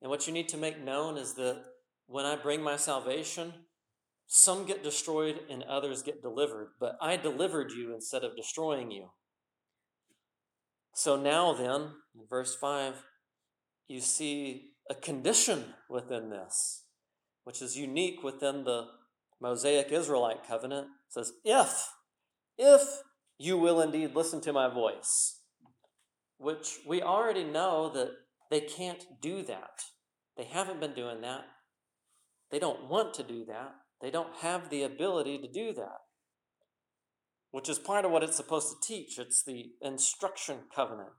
And 0.02 0.10
what 0.10 0.26
you 0.26 0.32
need 0.32 0.48
to 0.50 0.58
make 0.58 0.82
known 0.82 1.18
is 1.18 1.34
that 1.34 1.62
when 2.08 2.26
I 2.26 2.38
bring 2.38 2.64
my 2.64 2.78
salvation, 2.78 3.54
some 4.26 4.66
get 4.66 4.84
destroyed 4.84 5.42
and 5.50 5.64
others 5.64 6.02
get 6.02 6.22
delivered. 6.22 6.70
But 6.80 6.96
I 7.02 7.18
delivered 7.18 7.72
you 7.72 7.94
instead 7.94 8.24
of 8.24 8.38
destroying 8.38 8.90
you. 8.90 9.10
So 10.96 11.18
now, 11.18 11.52
then, 11.52 11.90
in 12.16 12.26
verse 12.30 12.56
5, 12.56 13.04
you 13.90 14.00
see 14.00 14.72
a 14.90 14.96
condition 14.96 15.74
within 15.90 16.30
this, 16.30 16.86
which 17.44 17.62
is 17.62 17.76
unique 17.76 18.24
within 18.24 18.64
the 18.64 18.86
Mosaic 19.42 19.92
Israelite 19.92 20.48
covenant. 20.48 20.88
It 20.88 21.14
says, 21.14 21.34
If, 21.44 21.90
if 22.58 22.82
you 23.38 23.58
will 23.58 23.82
indeed 23.82 24.16
listen 24.16 24.40
to 24.42 24.54
my 24.54 24.74
voice, 24.74 25.42
which 26.44 26.80
we 26.86 27.02
already 27.02 27.46
know 27.46 27.90
that 27.94 28.12
they 28.52 28.60
can't 28.60 29.06
do 29.22 29.42
that. 29.44 29.82
They 30.36 30.44
haven't 30.44 30.82
been 30.82 30.94
doing 30.94 31.22
that. 31.22 31.46
They 32.52 32.60
don't 32.60 32.90
want 32.90 33.14
to 33.16 33.24
do 33.24 33.46
that. 33.46 33.76
They 34.02 34.12
don't 34.12 34.36
have 34.42 34.70
the 34.70 34.84
ability 34.84 35.38
to 35.40 35.48
do 35.48 35.74
that, 35.74 36.00
which 37.52 37.70
is 37.70 37.80
part 37.80 38.04
of 38.04 38.12
what 38.12 38.24
it's 38.24 38.36
supposed 38.36 38.68
to 38.70 38.88
teach. 38.88 39.18
It's 39.18 39.42
the 39.42 39.72
instruction 39.82 40.58
covenant. 40.76 41.12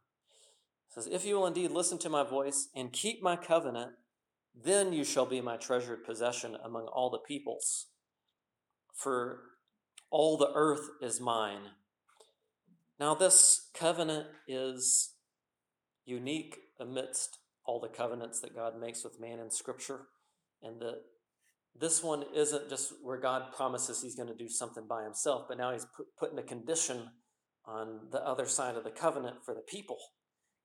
It 0.90 0.94
says, 0.94 1.06
If 1.06 1.24
you 1.24 1.36
will 1.36 1.46
indeed 1.46 1.70
listen 1.70 1.98
to 2.00 2.10
my 2.10 2.22
voice 2.22 2.68
and 2.76 2.92
keep 2.92 3.22
my 3.22 3.36
covenant, 3.36 3.92
then 4.54 4.92
you 4.92 5.04
shall 5.04 5.26
be 5.26 5.40
my 5.40 5.56
treasured 5.56 6.04
possession 6.04 6.56
among 6.62 6.86
all 6.86 7.08
the 7.08 7.18
peoples. 7.18 7.86
For 8.94 9.40
all 10.10 10.36
the 10.36 10.52
earth 10.54 10.88
is 11.00 11.20
mine. 11.20 11.70
Now, 13.00 13.14
this 13.14 13.70
covenant 13.74 14.26
is 14.46 15.13
unique 16.04 16.56
amidst 16.78 17.38
all 17.64 17.80
the 17.80 17.88
covenants 17.88 18.40
that 18.40 18.54
God 18.54 18.78
makes 18.78 19.04
with 19.04 19.20
man 19.20 19.38
in 19.38 19.50
Scripture, 19.50 20.00
and 20.62 20.80
that 20.80 21.00
this 21.78 22.02
one 22.02 22.24
isn't 22.34 22.68
just 22.68 22.92
where 23.02 23.18
God 23.18 23.52
promises 23.56 24.02
He's 24.02 24.14
going 24.14 24.28
to 24.28 24.34
do 24.34 24.48
something 24.48 24.86
by 24.88 25.02
Himself, 25.02 25.46
but 25.48 25.58
now 25.58 25.72
He's 25.72 25.86
put, 25.96 26.06
putting 26.18 26.38
a 26.38 26.42
condition 26.42 27.10
on 27.66 28.08
the 28.12 28.20
other 28.20 28.46
side 28.46 28.76
of 28.76 28.84
the 28.84 28.90
covenant 28.90 29.36
for 29.44 29.54
the 29.54 29.62
people. 29.62 29.98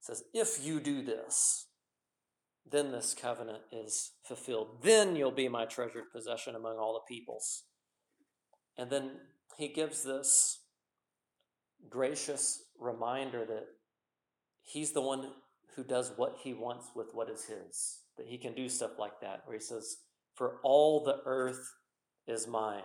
Says, 0.02 0.24
If 0.34 0.64
you 0.64 0.80
do 0.80 1.02
this, 1.02 1.68
then 2.70 2.92
this 2.92 3.16
covenant 3.20 3.64
is 3.72 4.12
fulfilled. 4.24 4.84
Then 4.84 5.16
you'll 5.16 5.32
be 5.32 5.50
my 5.50 5.66
treasured 5.66 6.12
possession 6.14 6.56
among 6.56 6.78
all 6.78 6.94
the 6.94 7.14
peoples. 7.14 7.64
And 8.78 8.90
then 8.90 9.12
He 9.58 9.70
gives 9.70 10.04
this 10.04 10.60
gracious 11.90 12.62
reminder 12.80 13.46
that 13.46 13.66
He's 14.64 14.92
the 14.92 15.02
one 15.02 15.32
who 15.76 15.84
does 15.84 16.14
what 16.16 16.38
he 16.44 16.54
wants 16.54 16.88
with 16.96 17.08
what 17.14 17.30
is 17.30 17.46
his. 17.46 18.00
That 18.18 18.28
he 18.28 18.38
can 18.38 18.54
do 18.54 18.68
stuff 18.68 19.00
like 19.00 19.22
that, 19.22 19.44
where 19.46 19.58
he 19.58 19.64
says, 19.64 19.98
For 20.36 20.60
all 20.64 21.04
the 21.04 21.20
earth 21.26 21.74
is 22.28 22.48
mine. 22.48 22.84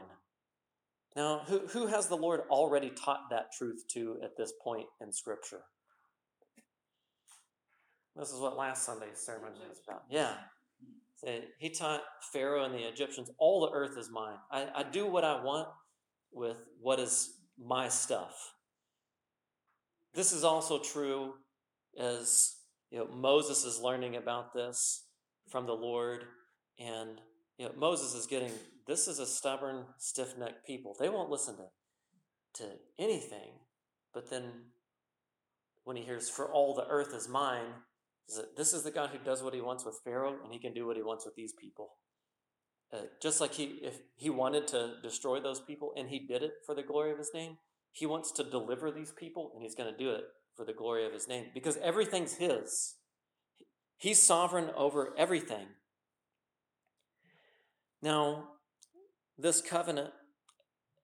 Now, 1.17 1.43
who, 1.47 1.61
who 1.69 1.87
has 1.87 2.09
the 2.09 2.17
Lord 2.17 2.43
already 2.51 2.91
taught 2.91 3.31
that 3.31 3.53
truth 3.57 3.85
to 3.93 4.19
at 4.23 4.37
this 4.37 4.53
point 4.63 4.87
in 5.01 5.13
Scripture? 5.13 5.63
This 8.17 8.31
is 8.31 8.41
what 8.41 8.57
last 8.57 8.85
Sunday's 8.85 9.19
sermon 9.19 9.53
was 9.69 9.81
about. 9.87 10.03
Yeah. 10.09 10.35
So 11.17 11.41
he 11.59 11.71
taught 11.71 12.03
Pharaoh 12.33 12.65
and 12.65 12.75
the 12.75 12.89
Egyptians, 12.89 13.31
All 13.39 13.61
the 13.61 13.73
earth 13.73 13.97
is 13.99 14.11
mine. 14.11 14.37
I, 14.51 14.69
I 14.75 14.83
do 14.85 15.07
what 15.07 15.25
I 15.25 15.43
want 15.43 15.69
with 16.33 16.59
what 16.81 17.01
is 17.01 17.35
my 17.59 17.89
stuff. 17.89 18.53
This 20.15 20.33
is 20.33 20.45
also 20.45 20.79
true 20.79 21.35
as 21.99 22.57
you 22.91 22.99
know, 22.99 23.07
Moses 23.07 23.65
is 23.65 23.81
learning 23.81 24.17
about 24.17 24.55
this 24.55 25.07
from 25.51 25.67
the 25.67 25.73
Lord, 25.73 26.25
and 26.79 27.21
you 27.59 27.67
know, 27.67 27.73
Moses 27.77 28.15
is 28.15 28.27
getting 28.27 28.53
this 28.87 29.09
is 29.09 29.19
a 29.19 29.27
stubborn, 29.27 29.85
stiff 29.99 30.37
necked 30.39 30.67
people. 30.67 30.95
They 30.99 31.09
won't 31.09 31.31
listen 31.31 31.57
to, 31.57 32.63
to 32.63 32.71
anything. 32.99 33.53
But 34.13 34.31
then 34.31 34.45
when 35.85 35.97
he 35.97 36.03
hears, 36.03 36.29
For 36.29 36.53
all 36.53 36.75
the 36.75 36.87
earth 36.89 37.15
is 37.15 37.29
mine, 37.29 37.73
is 38.29 38.37
that 38.37 38.57
this 38.57 38.73
is 38.73 38.83
the 38.83 38.91
God 38.91 39.11
who 39.11 39.19
does 39.19 39.43
what 39.43 39.55
he 39.55 39.61
wants 39.61 39.85
with 39.85 40.01
Pharaoh, 40.05 40.37
and 40.43 40.53
he 40.53 40.59
can 40.59 40.75
do 40.75 40.87
what 40.87 40.97
he 40.97 41.03
wants 41.03 41.25
with 41.25 41.35
these 41.35 41.53
people. 41.53 41.95
Uh, 42.93 43.03
just 43.21 43.41
like 43.41 43.55
he, 43.55 43.81
if 43.83 43.99
he 44.17 44.31
wanted 44.31 44.67
to 44.69 44.95
destroy 45.03 45.41
those 45.41 45.61
people, 45.61 45.93
and 45.97 46.09
he 46.09 46.21
did 46.21 46.43
it 46.43 46.53
for 46.65 46.75
the 46.75 46.83
glory 46.83 47.11
of 47.11 47.19
his 47.19 47.31
name, 47.35 47.57
he 47.95 48.07
wants 48.07 48.33
to 48.33 48.43
deliver 48.43 48.91
these 48.91 49.13
people, 49.13 49.53
and 49.55 49.63
he's 49.63 49.77
going 49.77 49.91
to 49.91 49.97
do 49.97 50.11
it 50.11 50.25
for 50.57 50.65
the 50.65 50.73
glory 50.73 51.07
of 51.07 51.13
his 51.13 51.29
name 51.29 51.47
because 51.55 51.77
everything's 51.77 52.35
his. 52.35 52.97
He's 53.97 54.21
sovereign 54.21 54.71
over 54.77 55.15
everything. 55.17 55.67
Now, 58.03 58.49
this 59.39 59.63
covenant 59.63 60.11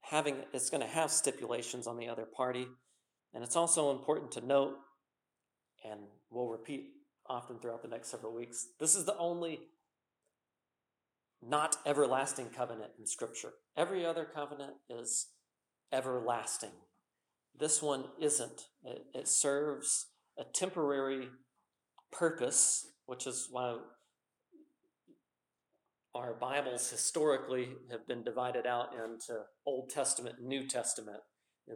having 0.03 0.39
it's 0.53 0.69
going 0.69 0.83
to 0.83 0.89
have 0.89 1.13
stipulations 1.13 1.87
on 1.87 1.97
the 1.97 2.09
other 2.09 2.27
party, 2.37 2.67
and 3.33 3.45
it's 3.45 3.57
also 3.57 3.93
important 3.93 4.33
to 4.33 4.45
note, 4.45 4.75
and 5.89 6.01
we'll 6.29 6.49
repeat 6.49 6.87
often 7.29 7.61
throughout 7.61 7.83
the 7.83 7.89
next 7.89 8.11
several 8.11 8.35
weeks, 8.35 8.67
this 8.81 8.97
is 8.97 9.05
the 9.05 9.17
only 9.17 9.61
not 11.41 11.77
everlasting 11.87 12.49
covenant 12.49 12.91
in 12.99 13.07
Scripture. 13.07 13.53
Every 13.77 14.05
other 14.05 14.25
covenant 14.25 14.73
is 14.89 15.29
everlasting. 15.93 16.71
This 17.59 17.83
one 17.83 18.05
isn't. 18.19 18.67
It, 18.85 19.05
it 19.15 19.29
serves 19.29 20.07
a 20.39 20.45
temporary 20.45 21.29
purpose, 22.13 22.87
which 23.07 23.27
is 23.27 23.49
why 23.51 23.77
our 26.15 26.35
Bibles 26.35 26.91
historically 26.91 27.69
have 27.91 28.07
been 28.07 28.25
divided 28.25 28.67
out 28.67 28.95
into 28.95 29.43
Old 29.67 29.91
Testament 29.91 30.37
and 30.39 30.49
New 30.49 30.67
Testament. 30.67 31.21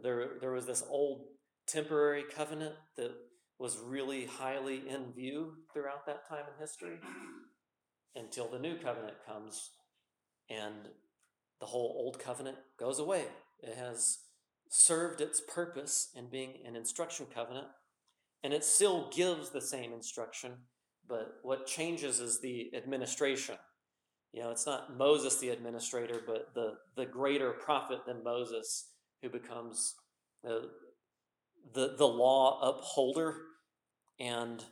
There, 0.03 0.31
there 0.41 0.51
was 0.51 0.65
this 0.65 0.83
old 0.89 1.27
temporary 1.67 2.23
covenant 2.35 2.75
that 2.97 3.11
was 3.59 3.79
really 3.79 4.25
highly 4.25 4.83
in 4.89 5.13
view 5.13 5.53
throughout 5.71 6.05
that 6.05 6.27
time 6.27 6.43
in 6.53 6.59
history 6.59 6.97
until 8.15 8.49
the 8.49 8.59
new 8.59 8.77
covenant 8.77 9.15
comes 9.25 9.71
and 10.49 10.89
the 11.59 11.65
whole 11.65 11.95
old 11.97 12.19
covenant 12.19 12.57
goes 12.77 12.99
away. 12.99 13.25
It 13.59 13.77
has 13.77 14.19
served 14.69 15.21
its 15.21 15.41
purpose 15.41 16.09
in 16.15 16.29
being 16.29 16.55
an 16.65 16.75
instruction 16.75 17.27
covenant, 17.33 17.67
and 18.43 18.53
it 18.53 18.63
still 18.63 19.09
gives 19.13 19.49
the 19.49 19.61
same 19.61 19.93
instruction, 19.93 20.51
but 21.07 21.35
what 21.43 21.67
changes 21.67 22.19
is 22.19 22.41
the 22.41 22.71
administration. 22.75 23.55
You 24.33 24.41
know, 24.41 24.51
it's 24.51 24.65
not 24.65 24.97
Moses 24.97 25.37
the 25.37 25.49
administrator, 25.49 26.21
but 26.25 26.53
the, 26.53 26.73
the 26.95 27.05
greater 27.05 27.51
prophet 27.51 27.99
than 28.05 28.23
Moses 28.23 28.89
who 29.21 29.29
becomes 29.29 29.95
the, 30.43 30.69
the, 31.73 31.95
the 31.97 32.07
law 32.07 32.59
upholder 32.61 33.35
and 34.19 34.63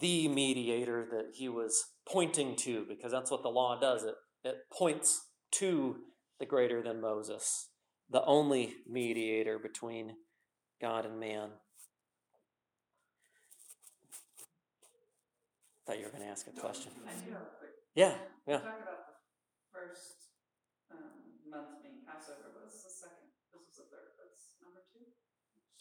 the 0.00 0.26
mediator 0.28 1.06
that 1.10 1.32
he 1.34 1.48
was 1.48 1.84
pointing 2.08 2.56
to, 2.56 2.86
because 2.88 3.12
that's 3.12 3.30
what 3.30 3.42
the 3.42 3.48
law 3.48 3.78
does. 3.78 4.04
It, 4.04 4.14
it 4.42 4.56
points 4.72 5.28
to 5.52 5.96
the 6.40 6.46
greater 6.46 6.82
than 6.82 7.00
Moses 7.00 7.68
the 8.12 8.22
only 8.24 8.74
mediator 8.86 9.58
between 9.58 10.14
God 10.80 11.06
and 11.06 11.18
man. 11.18 11.48
Thought 15.86 15.98
you 15.98 16.04
were 16.04 16.10
going 16.10 16.22
to 16.22 16.28
ask 16.28 16.46
a 16.46 16.52
question. 16.52 16.92
I 17.02 17.14
do 17.24 17.32
have 17.32 17.42
a 17.42 17.56
quick, 17.58 17.70
Yeah, 17.96 18.14
yeah. 18.46 18.58
talk 18.58 18.78
about 18.84 19.02
the 19.08 19.16
first, 19.72 20.30
um, 20.92 21.10
month 21.50 21.82
being 21.82 22.04
Passover, 22.06 22.54
what's 22.54 22.84
the 22.84 22.90
second, 22.92 23.32
this 23.50 23.66
is 23.66 23.76
the 23.82 23.88
third, 23.90 24.14
that's 24.14 24.60
number 24.62 24.84
two? 24.92 25.02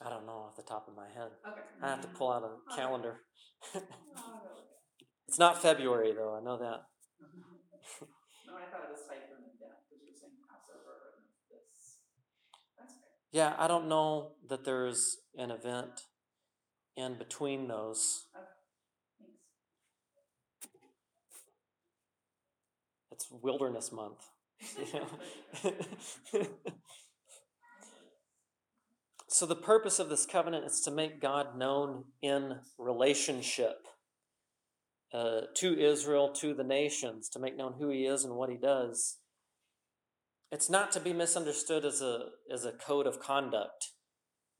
I 0.02 0.10
don't 0.10 0.26
know 0.26 0.48
off 0.50 0.56
the 0.56 0.64
top 0.64 0.88
of 0.88 0.96
my 0.96 1.06
head. 1.14 1.30
Okay. 1.46 1.62
I 1.84 1.90
have 1.90 2.02
to 2.02 2.08
pull 2.08 2.32
out 2.32 2.44
a 2.48 2.76
calendar. 2.76 3.22
It's 5.28 5.40
not 5.40 5.62
February 5.62 6.12
though. 6.12 6.36
I 6.36 6.44
know 6.44 6.58
that. 6.60 6.84
No, 8.52 8.58
I 8.60 8.68
thought 8.68 8.84
it 8.84 8.92
was 8.92 9.08
typed 9.08 9.32
in 9.32 9.48
it 9.48 9.56
down, 9.64 9.80
because 9.88 10.04
you 10.04 10.12
were 10.12 10.20
saying 10.20 10.36
Passover 10.44 11.16
and 11.16 11.24
this, 11.48 12.04
that's 12.76 13.00
okay. 13.00 13.21
Yeah, 13.32 13.54
I 13.58 13.68
don't 13.68 13.88
know 13.88 14.34
that 14.50 14.66
there's 14.66 15.16
an 15.38 15.52
event 15.52 16.02
in 16.98 17.18
between 17.18 17.70
those. 17.70 18.26
Thanks. 18.34 18.50
It's 23.12 23.28
Wilderness 23.32 23.94
Month. 23.94 24.20
so, 29.30 29.46
the 29.46 29.56
purpose 29.56 30.00
of 30.00 30.10
this 30.10 30.26
covenant 30.26 30.66
is 30.66 30.82
to 30.82 30.92
make 30.92 31.22
God 31.22 31.58
known 31.58 32.04
in 32.22 32.58
relationship 32.78 33.88
uh, 35.14 35.42
to 35.56 35.80
Israel, 35.80 36.34
to 36.34 36.54
the 36.54 36.66
nations, 36.66 37.30
to 37.30 37.40
make 37.40 37.56
known 37.56 37.76
who 37.80 37.90
He 37.90 38.06
is 38.06 38.26
and 38.26 38.36
what 38.36 38.50
He 38.50 38.58
does. 38.58 39.20
It's 40.52 40.70
not 40.70 40.92
to 40.92 41.00
be 41.00 41.14
misunderstood 41.14 41.86
as 41.86 42.02
a, 42.02 42.26
as 42.52 42.66
a 42.66 42.74
code 42.74 43.08
of 43.08 43.22
conduct, 43.22 43.92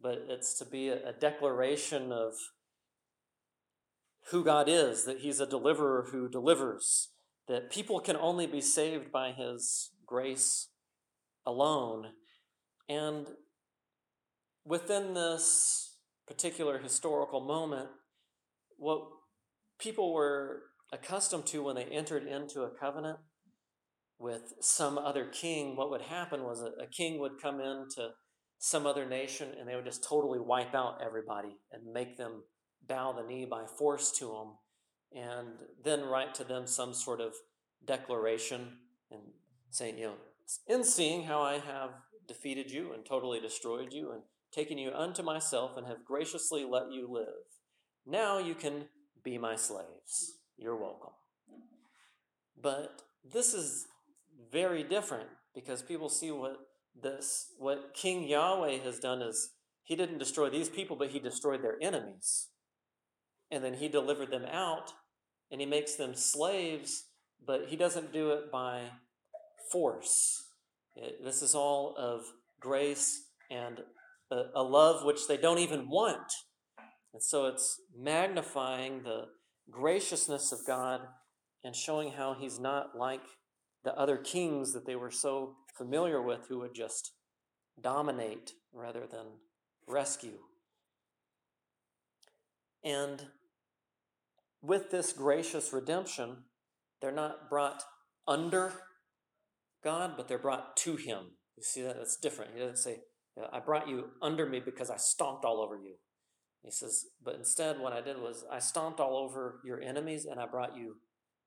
but 0.02 0.20
it's 0.30 0.58
to 0.60 0.66
be 0.66 0.88
a, 0.88 1.10
a 1.10 1.14
declaration 1.14 2.14
of 2.14 2.34
who 4.30 4.44
God 4.44 4.70
is, 4.70 5.04
that 5.04 5.20
He's 5.20 5.42
a 5.42 5.46
deliverer 5.46 6.08
who 6.12 6.30
delivers, 6.30 7.10
that 7.50 7.72
people 7.72 8.00
can 8.00 8.16
only 8.16 8.48
be 8.48 8.62
saved 8.62 9.12
by 9.12 9.34
His 9.34 9.92
grace 10.06 10.70
alone. 11.46 12.12
And 12.88 13.28
within 14.64 15.14
this 15.14 15.98
particular 16.26 16.80
historical 16.80 17.42
moment, 17.42 17.90
what 18.78 19.02
people 19.78 20.14
were 20.14 20.62
accustomed 20.94 21.46
to 21.48 21.64
when 21.64 21.76
they 21.76 21.84
entered 21.84 22.26
into 22.26 22.62
a 22.62 22.70
covenant 22.70 23.20
with 24.22 24.54
some 24.60 24.98
other 24.98 25.26
king, 25.26 25.76
what 25.76 25.90
would 25.90 26.02
happen 26.02 26.44
was 26.44 26.62
a, 26.62 26.84
a 26.84 26.88
king 26.88 27.20
would 27.20 27.42
come 27.42 27.60
into 27.60 28.10
some 28.60 28.86
other 28.86 29.06
nation 29.06 29.50
and 29.60 29.68
they 29.68 29.76
would 29.76 29.86
just 29.86 30.04
totally 30.04 30.40
wipe 30.40 30.76
out 30.76 31.02
everybody 31.04 31.58
and 31.72 31.92
make 31.92 32.18
them 32.18 32.44
bow 32.88 33.12
the 33.12 33.24
knee 33.24 33.46
by 33.46 33.66
force 33.66 34.12
to 34.12 34.26
them 34.26 34.54
and 35.14 35.50
then 35.84 36.04
write 36.04 36.36
to 36.36 36.44
them 36.44 36.68
some 36.68 36.94
sort 36.94 37.20
of 37.20 37.34
declaration 37.86 38.78
and 39.10 39.22
saying, 39.72 39.98
you 39.98 40.06
know, 40.06 40.16
in 40.68 40.84
seeing 40.84 41.24
how 41.24 41.42
I 41.42 41.54
have 41.54 41.90
defeated 42.28 42.70
you 42.70 42.94
and 42.94 43.06
totally 43.06 43.40
destroyed 43.40 43.92
you 43.92 44.12
and 44.12 44.22
taken 44.54 44.78
you 44.78 44.92
unto 44.92 45.24
myself 45.24 45.72
and 45.76 45.88
have 45.88 46.06
graciously 46.06 46.64
let 46.64 46.92
you 46.92 47.08
live, 47.10 47.26
now 48.06 48.38
you 48.38 48.54
can 48.54 48.86
be 49.24 49.38
my 49.38 49.56
slaves. 49.56 50.40
You're 50.58 50.80
welcome. 50.80 51.14
But 52.62 53.02
this 53.24 53.54
is 53.54 53.88
very 54.52 54.84
different 54.84 55.30
because 55.54 55.82
people 55.82 56.10
see 56.10 56.32
what 56.32 56.58
this 57.02 57.48
what 57.58 57.94
King 57.94 58.28
Yahweh 58.28 58.80
has 58.80 59.00
done 59.00 59.22
is 59.22 59.52
he 59.84 59.96
didn't 59.96 60.20
destroy 60.20 60.50
these 60.50 60.70
people, 60.70 60.96
but 60.96 61.10
he 61.10 61.20
destroyed 61.20 61.64
their 61.64 61.78
enemies. 61.82 62.50
And 63.50 63.64
then 63.64 63.76
he 63.76 63.88
delivered 63.88 64.32
them 64.32 64.46
out 64.46 64.94
and 65.52 65.60
he 65.60 65.68
makes 65.68 65.96
them 65.96 66.16
slaves, 66.16 67.06
but 67.46 67.66
he 67.68 67.76
doesn't 67.76 68.14
do 68.14 68.32
it 68.32 68.52
by 68.52 68.84
force. 69.72 70.44
It, 70.96 71.24
this 71.24 71.42
is 71.42 71.56
all 71.56 71.96
of 71.98 72.24
grace 72.60 73.26
and 73.50 73.80
a, 74.32 74.44
a 74.56 74.64
love 74.64 75.04
which 75.04 75.28
they 75.28 75.38
don't 75.38 75.60
even 75.60 75.90
want. 75.90 76.32
And 77.14 77.22
so 77.22 77.48
it's 77.48 77.82
magnifying 77.98 79.04
the 79.04 79.26
graciousness 79.70 80.52
of 80.52 80.60
God 80.66 81.02
and 81.64 81.76
showing 81.76 82.12
how 82.14 82.36
he's 82.40 82.60
not 82.60 82.98
like 82.98 83.22
the 83.84 83.98
other 83.98 84.18
kings 84.18 84.74
that 84.74 84.86
they 84.86 84.96
were 84.96 85.12
so 85.12 85.56
familiar 85.76 86.22
with 86.22 86.48
who 86.48 86.60
would 86.60 86.74
just 86.76 87.14
dominate 87.82 88.54
rather 88.74 89.08
than 89.12 89.26
rescue. 89.88 90.40
And 92.84 93.28
with 94.62 94.92
this 94.92 95.14
gracious 95.14 95.74
redemption, 95.74 96.38
they're 97.02 97.12
not 97.12 97.50
brought 97.50 97.84
under 98.28 98.74
God, 99.84 100.14
but 100.16 100.28
they're 100.28 100.38
brought 100.38 100.78
to 100.78 100.96
Him. 100.96 101.32
You 101.58 101.64
see 101.64 101.82
that? 101.82 101.98
That's 101.98 102.18
different. 102.18 102.52
He 102.54 102.60
doesn't 102.60 102.78
say, 102.78 103.00
I 103.52 103.60
brought 103.60 103.88
you 103.88 104.10
under 104.22 104.46
me 104.46 104.60
because 104.60 104.90
I 104.90 104.98
stomped 104.98 105.46
all 105.46 105.62
over 105.62 105.76
you. 105.76 105.96
He 106.64 106.70
says, 106.70 107.06
but 107.24 107.36
instead, 107.36 107.80
what 107.80 107.94
I 107.94 108.02
did 108.02 108.22
was 108.22 108.46
I 108.52 108.60
stomped 108.60 109.00
all 109.00 109.18
over 109.18 109.62
your 109.66 109.82
enemies 109.82 110.26
and 110.26 110.40
I 110.40 110.46
brought 110.46 110.78
you 110.78 110.98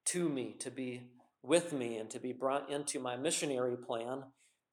to 0.06 0.28
me 0.28 0.56
to 0.58 0.70
be 0.70 1.10
with 1.44 1.72
me 1.72 1.96
and 1.96 2.10
to 2.10 2.18
be 2.18 2.32
brought 2.32 2.70
into 2.70 2.98
my 2.98 3.16
missionary 3.16 3.76
plan 3.76 4.24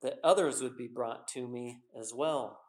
that 0.01 0.19
others 0.23 0.61
would 0.61 0.77
be 0.77 0.87
brought 0.87 1.27
to 1.27 1.47
me 1.47 1.79
as 1.99 2.13
well. 2.15 2.59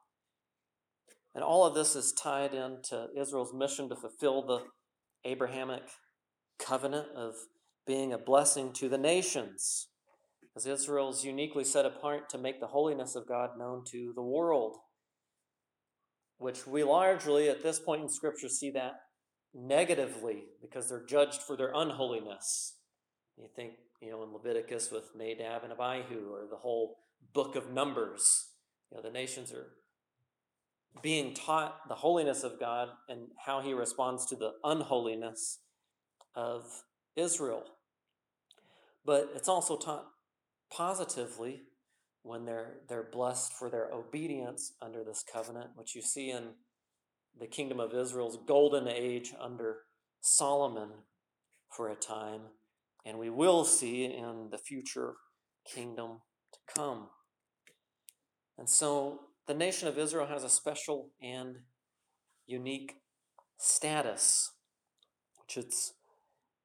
And 1.34 1.42
all 1.42 1.64
of 1.64 1.74
this 1.74 1.96
is 1.96 2.12
tied 2.12 2.52
into 2.52 3.08
Israel's 3.16 3.54
mission 3.54 3.88
to 3.88 3.96
fulfill 3.96 4.44
the 4.44 4.64
Abrahamic 5.24 5.82
covenant 6.58 7.08
of 7.16 7.34
being 7.86 8.12
a 8.12 8.18
blessing 8.18 8.72
to 8.74 8.88
the 8.88 8.98
nations. 8.98 9.88
As 10.54 10.66
Israel's 10.66 11.24
uniquely 11.24 11.64
set 11.64 11.86
apart 11.86 12.28
to 12.30 12.38
make 12.38 12.60
the 12.60 12.66
holiness 12.66 13.14
of 13.14 13.26
God 13.26 13.50
known 13.58 13.84
to 13.86 14.12
the 14.14 14.22
world, 14.22 14.76
which 16.36 16.66
we 16.66 16.84
largely 16.84 17.48
at 17.48 17.62
this 17.62 17.78
point 17.78 18.02
in 18.02 18.08
Scripture 18.08 18.48
see 18.48 18.70
that 18.72 18.94
negatively 19.54 20.44
because 20.60 20.88
they're 20.88 21.06
judged 21.06 21.40
for 21.40 21.56
their 21.56 21.72
unholiness. 21.74 22.76
You 23.38 23.48
think, 23.56 23.72
you 24.02 24.10
know, 24.10 24.22
in 24.24 24.32
Leviticus 24.32 24.90
with 24.90 25.10
Nadab 25.16 25.62
and 25.62 25.72
Abihu, 25.72 26.32
or 26.32 26.46
the 26.50 26.56
whole 26.56 26.98
book 27.32 27.54
of 27.54 27.70
Numbers, 27.70 28.48
you 28.90 28.96
know, 28.96 29.02
the 29.02 29.10
nations 29.10 29.52
are 29.52 29.68
being 31.00 31.32
taught 31.32 31.88
the 31.88 31.94
holiness 31.94 32.42
of 32.42 32.60
God 32.60 32.88
and 33.08 33.28
how 33.46 33.60
he 33.60 33.72
responds 33.72 34.26
to 34.26 34.36
the 34.36 34.52
unholiness 34.64 35.60
of 36.34 36.66
Israel. 37.16 37.62
But 39.04 39.30
it's 39.34 39.48
also 39.48 39.76
taught 39.76 40.06
positively 40.70 41.62
when 42.22 42.44
they're 42.44 42.74
they're 42.88 43.08
blessed 43.10 43.52
for 43.52 43.70
their 43.70 43.90
obedience 43.92 44.72
under 44.82 45.02
this 45.02 45.24
covenant, 45.32 45.70
which 45.76 45.94
you 45.94 46.02
see 46.02 46.30
in 46.30 46.50
the 47.38 47.46
kingdom 47.46 47.80
of 47.80 47.94
Israel's 47.94 48.38
golden 48.46 48.86
age 48.86 49.32
under 49.40 49.78
Solomon 50.20 50.90
for 51.70 51.88
a 51.88 51.94
time, 51.96 52.42
and 53.04 53.18
we 53.18 53.30
will 53.30 53.64
see 53.64 54.04
in 54.04 54.48
the 54.50 54.58
future 54.58 55.14
kingdom 55.66 56.20
to 56.52 56.74
come. 56.74 57.08
And 58.58 58.68
so 58.68 59.20
the 59.46 59.54
nation 59.54 59.88
of 59.88 59.98
Israel 59.98 60.26
has 60.26 60.44
a 60.44 60.48
special 60.48 61.10
and 61.20 61.58
unique 62.46 62.96
status, 63.58 64.52
which 65.40 65.56
it's 65.56 65.94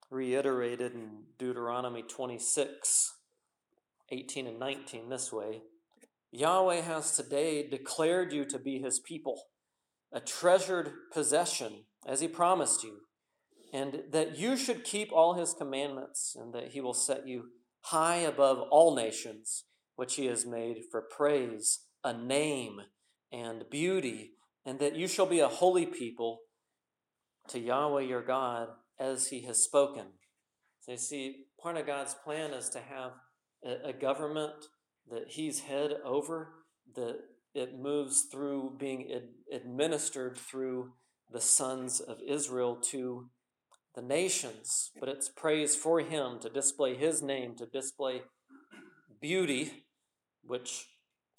reiterated 0.09 0.93
in 0.93 1.23
Deuteronomy 1.37 2.01
26 2.01 3.13
18 4.09 4.47
and 4.47 4.57
19 4.57 5.09
this 5.09 5.33
way 5.33 5.61
Yahweh 6.31 6.81
has 6.81 7.15
today 7.15 7.67
declared 7.67 8.33
you 8.33 8.43
to 8.45 8.59
be 8.59 8.79
his 8.79 8.99
people, 8.99 9.41
a 10.11 10.19
treasured 10.19 10.91
possession, 11.11 11.85
as 12.05 12.19
he 12.19 12.27
promised 12.27 12.83
you, 12.83 12.99
and 13.73 14.03
that 14.11 14.37
you 14.37 14.55
should 14.55 14.83
keep 14.83 15.11
all 15.11 15.33
his 15.33 15.53
commandments, 15.53 16.35
and 16.39 16.53
that 16.53 16.69
he 16.69 16.81
will 16.81 16.93
set 16.93 17.27
you 17.27 17.45
high 17.81 18.17
above 18.17 18.59
all 18.71 18.95
nations, 18.95 19.65
which 19.95 20.15
he 20.15 20.25
has 20.25 20.45
made 20.45 20.83
for 20.91 21.01
praise, 21.01 21.79
a 22.03 22.13
name, 22.13 22.81
and 23.31 23.69
beauty, 23.69 24.31
and 24.65 24.79
that 24.79 24.95
you 24.95 25.07
shall 25.07 25.25
be 25.25 25.39
a 25.39 25.47
holy 25.47 25.85
people 25.85 26.39
to 27.49 27.59
Yahweh 27.59 28.01
your 28.01 28.21
God 28.21 28.69
as 28.99 29.27
he 29.27 29.41
has 29.43 29.63
spoken. 29.63 30.05
So 30.81 30.93
you 30.93 30.97
see, 30.97 31.45
part 31.61 31.77
of 31.77 31.85
God's 31.85 32.13
plan 32.13 32.51
is 32.51 32.69
to 32.69 32.79
have 32.79 33.11
a, 33.83 33.93
government 33.93 34.53
that 35.09 35.27
he's 35.27 35.61
head 35.61 35.93
over, 36.05 36.53
that 36.95 37.17
it 37.53 37.79
moves 37.79 38.27
through 38.31 38.75
being 38.77 39.09
administered 39.51 40.37
through 40.37 40.91
the 41.31 41.41
sons 41.41 41.99
of 41.99 42.17
Israel 42.25 42.77
to 42.91 43.29
the 43.97 44.01
nations. 44.01 44.91
But 44.97 45.09
it's 45.09 45.27
praise 45.27 45.75
for 45.75 45.99
him 45.99 46.39
to 46.39 46.49
display 46.49 46.95
his 46.95 47.21
name, 47.21 47.55
to 47.57 47.65
display 47.65 48.21
beauty, 49.19 49.85
which 50.43 50.85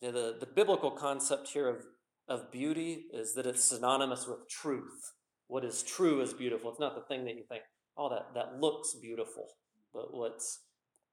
the, 0.02 0.36
the 0.38 0.48
biblical 0.54 0.90
concept 0.90 1.48
here 1.48 1.68
of, 1.68 1.86
of 2.28 2.52
beauty 2.52 3.06
is 3.14 3.32
that 3.34 3.46
it's 3.46 3.64
synonymous 3.64 4.26
with 4.28 4.48
truth. 4.50 5.12
What 5.46 5.64
is 5.64 5.82
true 5.82 6.20
is 6.20 6.34
beautiful. 6.34 6.70
It's 6.70 6.80
not 6.80 6.94
the 6.94 7.06
thing 7.08 7.24
that 7.24 7.36
you 7.36 7.44
think, 7.48 7.62
oh, 7.96 8.10
that, 8.10 8.34
that 8.34 8.60
looks 8.60 8.94
beautiful. 9.00 9.46
But 9.94 10.12
what's 10.12 10.60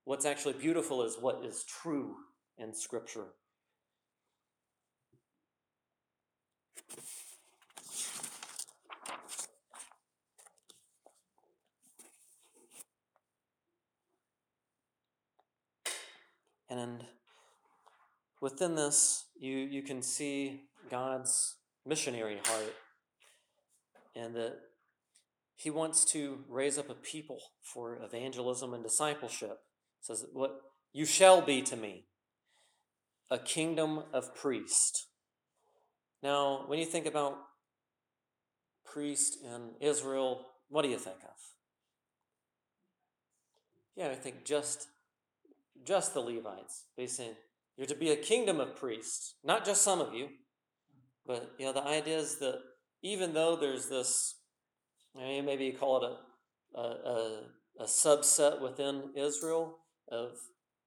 What's 0.05 0.25
actually 0.25 0.53
beautiful 0.53 1.01
is 1.01 1.17
what 1.19 1.43
is 1.43 1.63
true 1.63 2.15
in 2.59 2.75
Scripture. 2.75 3.25
And 16.75 17.05
within 18.41 18.75
this, 18.75 19.25
you, 19.39 19.55
you 19.55 19.81
can 19.81 20.01
see 20.01 20.63
God's 20.91 21.55
missionary 21.85 22.39
heart 22.45 22.75
and 24.13 24.35
that 24.35 24.57
he 25.55 25.69
wants 25.69 26.03
to 26.11 26.39
raise 26.49 26.77
up 26.77 26.89
a 26.89 26.93
people 26.93 27.39
for 27.61 27.97
evangelism 28.03 28.73
and 28.73 28.83
discipleship. 28.83 29.51
It 30.01 30.05
says, 30.05 30.25
What 30.33 30.59
you 30.91 31.05
shall 31.05 31.41
be 31.41 31.61
to 31.61 31.77
me, 31.77 32.07
a 33.31 33.37
kingdom 33.37 34.03
of 34.11 34.35
priests. 34.35 35.07
Now, 36.21 36.65
when 36.67 36.77
you 36.77 36.85
think 36.85 37.05
about 37.05 37.37
priest 38.83 39.37
in 39.43 39.71
Israel, 39.79 40.45
what 40.67 40.81
do 40.81 40.89
you 40.89 40.97
think 40.97 41.17
of? 41.23 41.37
Yeah, 43.95 44.09
I 44.09 44.15
think 44.15 44.43
just 44.43 44.87
just 45.85 46.13
the 46.13 46.19
Levites. 46.19 46.85
Basically, 46.97 47.33
you're 47.77 47.87
to 47.87 47.95
be 47.95 48.11
a 48.11 48.15
kingdom 48.15 48.59
of 48.59 48.75
priests, 48.75 49.35
not 49.43 49.65
just 49.65 49.81
some 49.81 50.01
of 50.01 50.13
you. 50.13 50.29
But 51.25 51.51
you 51.57 51.65
know, 51.65 51.73
the 51.73 51.83
idea 51.83 52.19
is 52.19 52.37
that 52.39 52.59
even 53.01 53.33
though 53.33 53.55
there's 53.55 53.89
this, 53.89 54.35
I 55.17 55.23
mean, 55.23 55.45
maybe 55.45 55.65
you 55.65 55.73
call 55.73 56.03
it 56.03 56.11
a, 56.11 56.79
a, 56.79 56.83
a, 56.83 57.41
a 57.81 57.85
subset 57.85 58.61
within 58.61 59.11
Israel 59.15 59.79
of 60.11 60.31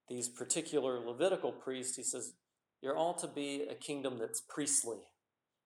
these 0.08 0.28
particular 0.28 1.00
Levitical 1.00 1.52
priests, 1.52 1.96
he 1.96 2.02
says, 2.02 2.34
you're 2.80 2.96
all 2.96 3.14
to 3.14 3.26
be 3.26 3.66
a 3.68 3.74
kingdom 3.74 4.18
that's 4.18 4.40
priestly. 4.48 4.98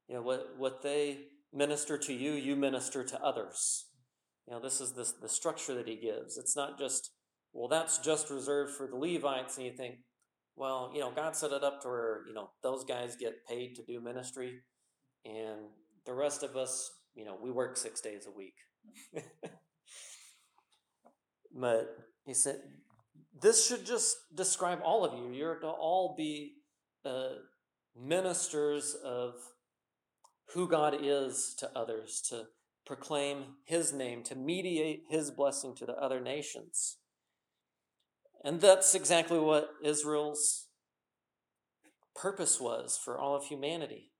You 0.09 0.17
know, 0.17 0.23
what, 0.23 0.55
what 0.59 0.83
they 0.83 1.27
minister 1.53 1.99
to 1.99 2.13
you, 2.13 2.33
you 2.33 2.57
minister 2.57 3.05
to 3.05 3.23
others. 3.23 3.87
You 4.47 4.55
know, 4.55 4.61
this 4.61 4.81
is 4.81 4.93
the, 4.93 5.11
the 5.21 5.29
structure 5.29 5.75
that 5.75 5.87
he 5.87 5.97
gives. 5.97 6.39
It's 6.39 6.57
not 6.57 6.79
just, 6.79 7.11
well, 7.53 7.69
that's 7.69 7.99
just 7.99 8.31
reserved 8.31 8.75
for 8.75 8.87
the 8.87 8.97
Levites, 8.97 9.57
and 9.57 9.67
you 9.67 9.73
think, 9.73 9.97
well, 10.57 10.91
you 10.95 11.01
know, 11.01 11.11
God 11.15 11.37
set 11.37 11.53
it 11.53 11.65
up 11.65 11.83
to 11.83 11.89
where, 11.89 12.23
you 12.27 12.35
know, 12.35 12.51
those 12.63 12.85
guys 12.85 13.17
get 13.17 13.47
paid 13.47 13.75
to 13.77 13.83
do 13.83 14.01
ministry, 14.01 14.61
and 15.25 15.61
the 16.07 16.15
rest 16.15 16.43
of 16.43 16.57
us, 16.57 16.91
you 17.15 17.25
know, 17.25 17.37
we 17.41 17.51
work 17.51 17.77
six 17.77 18.01
days 18.01 18.27
a 18.27 18.31
week. 18.31 18.55
but 21.55 21.97
he 22.25 22.35
said, 22.35 22.61
this 23.41 23.67
should 23.67 23.85
just 23.85 24.17
describe 24.35 24.81
all 24.85 25.05
of 25.05 25.19
you. 25.19 25.33
You're 25.33 25.57
to 25.61 25.69
all 25.69 26.15
be 26.17 26.55
uh, 27.05 27.35
ministers 27.97 28.95
of 29.05 29.35
who 30.55 30.69
God 30.69 30.97
is 31.01 31.55
to 31.59 31.71
others, 31.77 32.23
to 32.29 32.45
proclaim 32.87 33.45
his 33.65 33.93
name, 33.93 34.23
to 34.25 34.35
mediate 34.35 35.05
his 35.09 35.31
blessing 35.31 35.75
to 35.77 35.87
the 35.87 35.95
other 35.95 36.21
nations. 36.21 36.99
And 38.45 38.61
that's 38.61 38.95
exactly 38.95 39.39
what 39.39 39.71
Israel's 39.83 40.67
purpose 42.15 42.61
was 42.61 42.99
for 43.03 43.19
all 43.19 43.37
of 43.37 43.45
humanity 43.45 44.11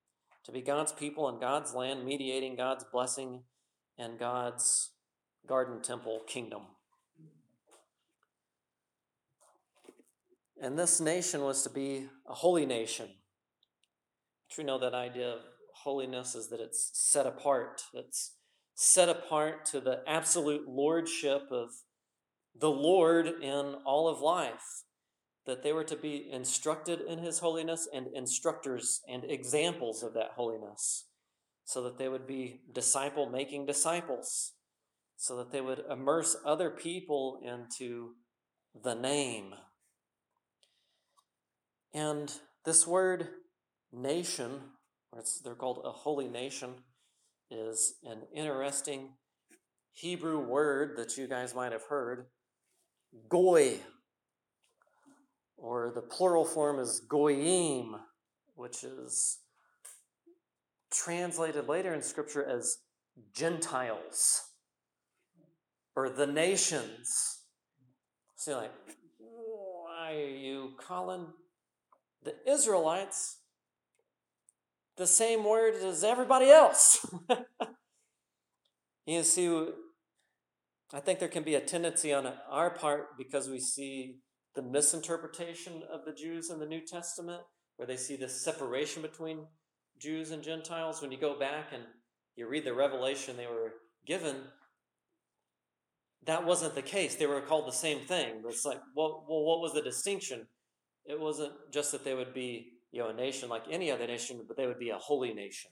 to 0.45 0.51
be 0.51 0.61
God's 0.61 0.91
people 0.91 1.29
in 1.29 1.39
God's 1.39 1.73
land, 1.73 2.05
mediating 2.05 2.55
God's 2.55 2.85
blessing 2.91 3.43
and 3.97 4.19
God's 4.19 4.91
garden 5.47 5.81
temple 5.81 6.21
kingdom. 6.27 6.63
And 10.61 10.79
this 10.79 11.01
nation 11.01 11.41
was 11.41 11.63
to 11.63 11.69
be 11.69 12.07
a 12.27 12.33
holy 12.33 12.65
nation. 12.65 13.09
We 14.57 14.63
know 14.63 14.77
that 14.79 14.93
idea 14.93 15.29
of 15.29 15.39
holiness 15.73 16.35
is 16.35 16.49
that 16.49 16.59
it's 16.59 16.91
set 16.93 17.25
apart. 17.25 17.81
It's 17.93 18.35
set 18.75 19.09
apart 19.09 19.65
to 19.65 19.79
the 19.79 20.03
absolute 20.07 20.67
lordship 20.67 21.47
of 21.51 21.69
the 22.59 22.69
Lord 22.69 23.27
in 23.27 23.75
all 23.85 24.07
of 24.07 24.21
life. 24.21 24.83
That 25.45 25.61
they 25.61 25.73
were 25.73 25.83
to 25.83 25.97
be 25.97 26.29
instructed 26.31 27.01
in 27.01 27.19
His 27.19 27.39
holiness 27.39 27.87
and 27.93 28.07
instructors 28.13 29.01
and 29.09 29.25
examples 29.25 30.01
of 30.01 30.13
that 30.13 30.31
holiness. 30.35 31.07
So 31.65 31.83
that 31.83 31.97
they 31.97 32.07
would 32.07 32.25
be 32.27 32.61
disciple 32.73 33.29
making 33.29 33.65
disciples. 33.65 34.53
So 35.17 35.35
that 35.37 35.51
they 35.51 35.61
would 35.61 35.83
immerse 35.89 36.35
other 36.45 36.69
people 36.69 37.39
into 37.43 38.15
the 38.81 38.95
name. 38.95 39.53
And 41.93 42.33
this 42.65 42.87
word 42.87 43.27
nation, 43.91 44.61
or 45.11 45.23
they're 45.43 45.55
called 45.55 45.81
a 45.85 45.91
holy 45.91 46.27
nation, 46.27 46.75
is 47.51 47.95
an 48.03 48.23
interesting 48.33 49.09
Hebrew 49.93 50.39
word 50.39 50.97
that 50.97 51.17
you 51.17 51.27
guys 51.27 51.55
might 51.55 51.71
have 51.71 51.83
heard, 51.83 52.25
goy, 53.29 53.79
or 55.55 55.91
the 55.93 56.01
plural 56.01 56.45
form 56.45 56.79
is 56.79 56.99
goyim, 57.07 57.95
which 58.55 58.83
is 58.83 59.39
translated 60.91 61.67
later 61.67 61.93
in 61.93 62.01
Scripture 62.01 62.43
as 62.43 62.77
Gentiles 63.33 64.41
or 65.95 66.09
the 66.09 66.27
nations. 66.27 67.41
So 68.35 68.51
you're 68.51 68.61
like, 68.61 68.71
why 69.19 70.15
are 70.15 70.35
you 70.35 70.71
calling 70.79 71.27
the 72.23 72.35
Israelites 72.49 73.37
the 74.97 75.07
same 75.07 75.43
word 75.43 75.75
as 75.75 76.03
everybody 76.03 76.49
else? 76.49 77.05
you 79.05 79.23
see, 79.23 79.67
I 80.93 80.99
think 80.99 81.17
there 81.17 81.27
can 81.27 81.43
be 81.43 81.55
a 81.55 81.59
tendency 81.59 82.13
on 82.13 82.31
our 82.49 82.69
part 82.69 83.17
because 83.17 83.49
we 83.49 83.59
see 83.59 84.17
the 84.55 84.61
misinterpretation 84.61 85.81
of 85.91 86.05
the 86.05 86.13
Jews 86.13 86.51
in 86.51 86.59
the 86.59 86.67
New 86.67 86.81
Testament, 86.85 87.41
where 87.77 87.87
they 87.87 87.97
see 87.97 88.15
this 88.15 88.43
separation 88.43 89.01
between 89.01 89.47
Jews 89.99 90.29
and 90.29 90.43
Gentiles. 90.43 91.01
When 91.01 91.11
you 91.11 91.17
go 91.17 91.39
back 91.39 91.69
and 91.73 91.81
you 92.35 92.47
read 92.47 92.63
the 92.63 92.73
revelation 92.75 93.35
they 93.35 93.47
were 93.47 93.73
given, 94.05 94.35
that 96.27 96.45
wasn't 96.45 96.75
the 96.75 96.83
case. 96.83 97.15
They 97.15 97.25
were 97.25 97.41
called 97.41 97.67
the 97.67 97.71
same 97.71 98.05
thing. 98.05 98.43
It's 98.47 98.63
like, 98.63 98.79
well, 98.95 99.25
well, 99.27 99.43
what 99.43 99.61
was 99.61 99.73
the 99.73 99.81
distinction? 99.81 100.45
It 101.05 101.19
wasn't 101.19 101.53
just 101.71 101.91
that 101.91 102.05
they 102.05 102.13
would 102.13 102.35
be, 102.35 102.67
you 102.91 103.01
know, 103.01 103.09
a 103.09 103.13
nation 103.13 103.49
like 103.49 103.63
any 103.71 103.91
other 103.91 104.05
nation, 104.05 104.41
but 104.47 104.57
they 104.57 104.67
would 104.67 104.79
be 104.79 104.91
a 104.91 104.97
holy 104.97 105.33
nation. 105.33 105.71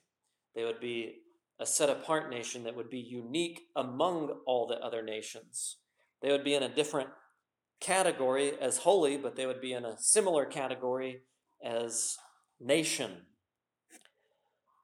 They 0.55 0.65
would 0.65 0.80
be 0.80 1.19
a 1.62 1.66
set 1.66 1.89
apart 1.89 2.32
nation 2.32 2.64
that 2.64 2.76
would 2.76 2.89
be 2.89 2.99
unique 2.99 3.68
among 3.76 4.36
all 4.47 4.66
the 4.66 4.80
other 4.80 5.03
nations. 5.03 5.78
They 6.22 6.32
would 6.32 6.43
be 6.43 6.55
in 6.55 6.64
a 6.64 6.74
different 6.74 7.09
category 7.80 8.53
as 8.59 8.80
holy, 8.80 9.16
but 9.16 9.36
they 9.36 9.45
would 9.45 9.62
be 9.62 9.74
in 9.74 9.86
a 9.86 9.97
similar 9.99 10.45
category 10.45 11.22
as 11.64 12.18
nation. 12.59 13.12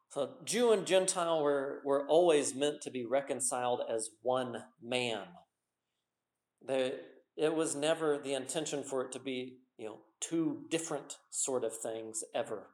So 0.09 0.35
Jew 0.45 0.71
and 0.71 0.85
Gentile 0.85 1.41
were, 1.41 1.81
were 1.83 2.07
always 2.07 2.53
meant 2.53 2.81
to 2.83 2.91
be 2.91 3.05
reconciled 3.05 3.81
as 3.89 4.11
one 4.21 4.63
man. 4.81 5.23
They, 6.65 6.93
it 7.35 7.55
was 7.55 7.75
never 7.75 8.19
the 8.19 8.33
intention 8.33 8.83
for 8.83 9.03
it 9.03 9.11
to 9.13 9.19
be, 9.19 9.57
you 9.77 9.85
know, 9.85 9.97
two 10.19 10.65
different 10.69 11.17
sort 11.29 11.63
of 11.63 11.75
things 11.75 12.23
ever, 12.35 12.67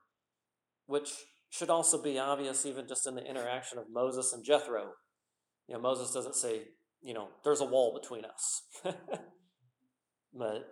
which 0.87 1.11
should 1.53 1.69
also 1.69 2.01
be 2.01 2.17
obvious 2.17 2.65
even 2.65 2.87
just 2.87 3.05
in 3.05 3.13
the 3.13 3.23
interaction 3.23 3.77
of 3.77 3.85
Moses 3.87 4.33
and 4.33 4.43
Jethro. 4.43 4.93
You 5.67 5.75
know, 5.75 5.81
Moses 5.81 6.11
doesn't 6.11 6.33
say, 6.33 6.63
you 7.03 7.13
know, 7.13 7.27
there's 7.43 7.61
a 7.61 7.65
wall 7.65 7.93
between 7.93 8.25
us. 8.25 8.63
but 10.33 10.65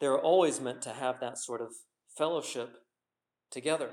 they're 0.00 0.18
always 0.18 0.62
meant 0.62 0.80
to 0.80 0.94
have 0.94 1.20
that 1.20 1.36
sort 1.36 1.60
of 1.60 1.68
fellowship 2.16 2.70
together. 3.50 3.90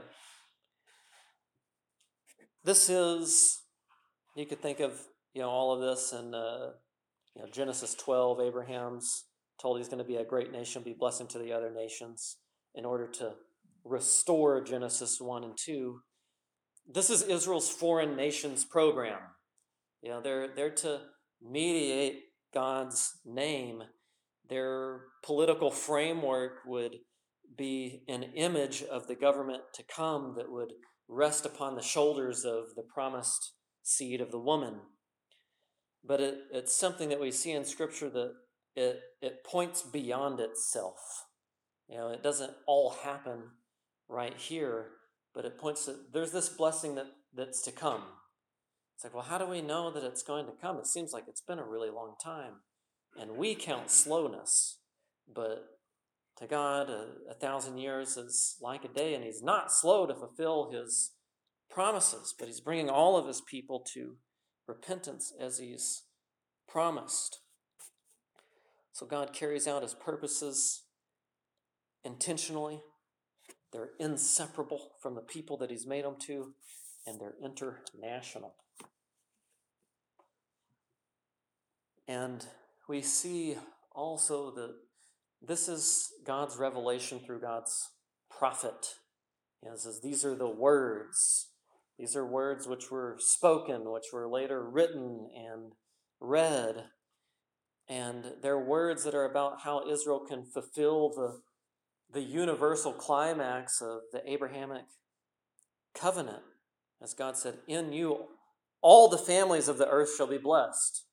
This 2.64 2.90
is, 2.90 3.62
you 4.38 4.46
could 4.46 4.62
think 4.62 4.80
of, 4.80 5.02
you 5.34 5.42
know, 5.42 5.50
all 5.50 5.74
of 5.74 5.82
this 5.82 6.14
in 6.14 6.34
uh, 6.34 6.70
you 7.36 7.42
know, 7.42 7.50
Genesis 7.52 7.94
12, 7.94 8.40
Abraham's 8.40 9.26
told 9.62 9.80
he's 9.80 9.90
going 9.90 9.98
to 9.98 10.08
be 10.08 10.16
a 10.16 10.24
great 10.24 10.54
nation, 10.54 10.82
be 10.82 10.96
blessing 10.98 11.28
to 11.28 11.40
the 11.40 11.52
other 11.52 11.74
nations 11.74 12.38
in 12.74 12.86
order 12.86 13.06
to 13.08 13.34
restore 13.84 14.64
Genesis 14.64 15.20
1 15.20 15.44
and 15.44 15.58
2. 15.58 16.00
This 16.92 17.10
is 17.10 17.24
Israel's 17.24 17.70
foreign 17.70 18.16
nations 18.16 18.66
program. 18.66 19.20
You 20.02 20.10
know, 20.10 20.22
they're, 20.22 20.50
they're 20.54 20.70
to 20.76 21.02
mediate 21.42 22.24
God's 22.54 23.20
name. 23.26 23.84
Their 24.50 25.02
political 25.24 25.72
framework 25.72 26.60
would 26.66 26.98
be 27.58 28.04
an 28.08 28.24
image 28.36 28.84
of 28.84 29.08
the 29.08 29.16
government 29.16 29.62
to 29.76 29.84
come 29.84 30.34
that 30.38 30.52
would 30.52 30.74
rest 31.08 31.46
upon 31.46 31.76
the 31.76 31.82
shoulders 31.82 32.44
of 32.46 32.76
the 32.76 32.84
promised 32.94 33.54
seed 33.82 34.22
of 34.22 34.32
the 34.32 34.40
woman. 34.40 34.80
But 36.04 36.20
it, 36.20 36.36
it's 36.52 36.76
something 36.76 37.10
that 37.10 37.22
we 37.22 37.32
see 37.32 37.52
in 37.52 37.64
Scripture 37.64 38.10
that 38.10 38.34
it, 38.76 39.00
it 39.22 39.44
points 39.46 39.82
beyond 39.82 40.40
itself. 40.40 40.98
You 41.88 41.98
know, 41.98 42.10
it 42.10 42.24
doesn't 42.24 42.54
all 42.66 42.96
happen 43.04 43.44
right 44.14 44.38
here, 44.38 44.92
but 45.34 45.46
it 45.46 45.58
points 45.58 45.86
to 45.86 45.96
there's 46.14 46.32
this 46.32 46.50
blessing 46.50 46.96
that, 46.96 47.08
that's 47.36 47.62
to 47.64 47.72
come. 47.72 48.04
It's 48.96 49.04
like, 49.04 49.14
well, 49.14 49.24
how 49.24 49.38
do 49.38 49.46
we 49.46 49.62
know 49.62 49.92
that 49.92 50.04
it's 50.04 50.24
going 50.24 50.46
to 50.46 50.52
come? 50.62 50.78
It 50.78 50.88
seems 50.88 51.12
like 51.12 51.26
it's 51.28 51.42
been 51.42 51.60
a 51.60 51.68
really 51.68 51.90
long 51.90 52.14
time. 52.24 52.62
And 53.20 53.38
we 53.38 53.56
count 53.56 53.90
slowness, 53.90 54.80
but 55.34 55.66
to 56.38 56.48
God, 56.48 56.90
a, 56.90 57.08
a 57.30 57.34
thousand 57.34 57.78
years 57.78 58.18
is 58.18 58.56
like 58.62 58.86
a 58.86 58.88
day, 58.88 59.14
and 59.14 59.24
He's 59.24 59.44
not 59.44 59.72
slow 59.72 60.06
to 60.06 60.16
fulfill 60.16 60.72
His 60.72 61.12
promises, 61.70 62.34
but 62.38 62.48
He's 62.48 62.62
bringing 62.62 62.90
all 62.90 63.18
of 63.18 63.28
His 63.28 63.42
people 63.42 63.86
to 63.94 64.16
repentance 64.68 65.32
as 65.40 65.60
He's 65.60 66.04
promised. 66.68 67.40
So 68.94 69.06
God 69.06 69.34
carries 69.34 69.68
out 69.68 69.84
His 69.84 69.94
purposes 69.94 70.84
intentionally. 72.04 72.82
They're 73.74 73.90
inseparable 74.00 74.92
from 75.02 75.16
the 75.16 75.22
people 75.22 75.58
that 75.58 75.72
He's 75.72 75.88
made 75.88 76.06
them 76.06 76.16
to, 76.28 76.54
and 77.06 77.20
they're 77.20 77.36
international. 77.44 78.56
And 82.08 82.46
we 82.88 83.02
see 83.02 83.56
also 83.96 84.52
that 84.52 84.76
this 85.42 85.68
is 85.68 86.12
God's 86.26 86.58
revelation 86.58 87.20
through 87.20 87.42
God's 87.42 87.90
prophet. 88.30 88.96
He 89.62 89.70
says, 89.76 90.02
These 90.02 90.24
are 90.24 90.36
the 90.36 90.50
words. 90.50 91.50
These 91.98 92.16
are 92.16 92.26
words 92.26 92.68
which 92.68 92.90
were 92.92 93.18
spoken, 93.20 93.92
which 93.92 94.12
were 94.12 94.28
later 94.28 94.68
written 94.68 95.30
and 95.36 95.74
read. 96.20 96.86
And 97.88 98.26
they're 98.42 98.64
words 98.64 99.04
that 99.04 99.14
are 99.14 99.30
about 99.30 99.62
how 99.64 99.88
Israel 99.90 100.26
can 100.28 100.46
fulfill 100.46 101.10
the, 101.10 101.42
the 102.14 102.22
universal 102.22 102.94
climax 102.94 103.82
of 103.82 104.02
the 104.12 104.22
Abrahamic 104.30 104.86
covenant. 105.96 106.44
As 107.02 107.14
God 107.14 107.38
said, 107.38 107.60
In 107.68 107.92
you 107.92 108.28
all 108.82 109.08
the 109.08 109.18
families 109.18 109.68
of 109.68 109.78
the 109.78 109.88
earth 109.88 110.16
shall 110.16 110.28
be 110.28 110.38
blessed. 110.38 111.06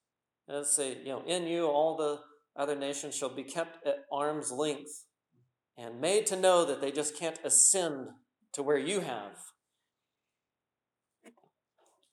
And 0.48 0.59
let's 0.59 0.74
say, 0.74 0.98
you 0.98 1.11
know, 1.11 1.22
in 1.26 1.46
you 1.46 1.66
all 1.66 1.96
the 1.96 2.20
other 2.61 2.74
nations 2.74 3.14
shall 3.14 3.34
be 3.34 3.44
kept 3.44 3.86
at 3.86 4.05
arm's 4.12 4.51
length 4.51 5.05
and 5.78 6.01
made 6.01 6.26
to 6.26 6.36
know 6.36 6.64
that 6.64 6.80
they 6.80 6.90
just 6.90 7.16
can't 7.16 7.38
ascend 7.44 8.09
to 8.53 8.62
where 8.62 8.76
you 8.78 9.01
have. 9.01 9.32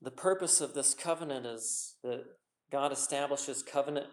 The 0.02 0.12
purpose 0.12 0.62
of 0.62 0.74
this 0.76 0.94
covenant 0.94 1.46
is 1.48 1.96
that 2.04 2.24
God 2.72 2.92
establishes 2.92 3.64
covenant 3.64 4.08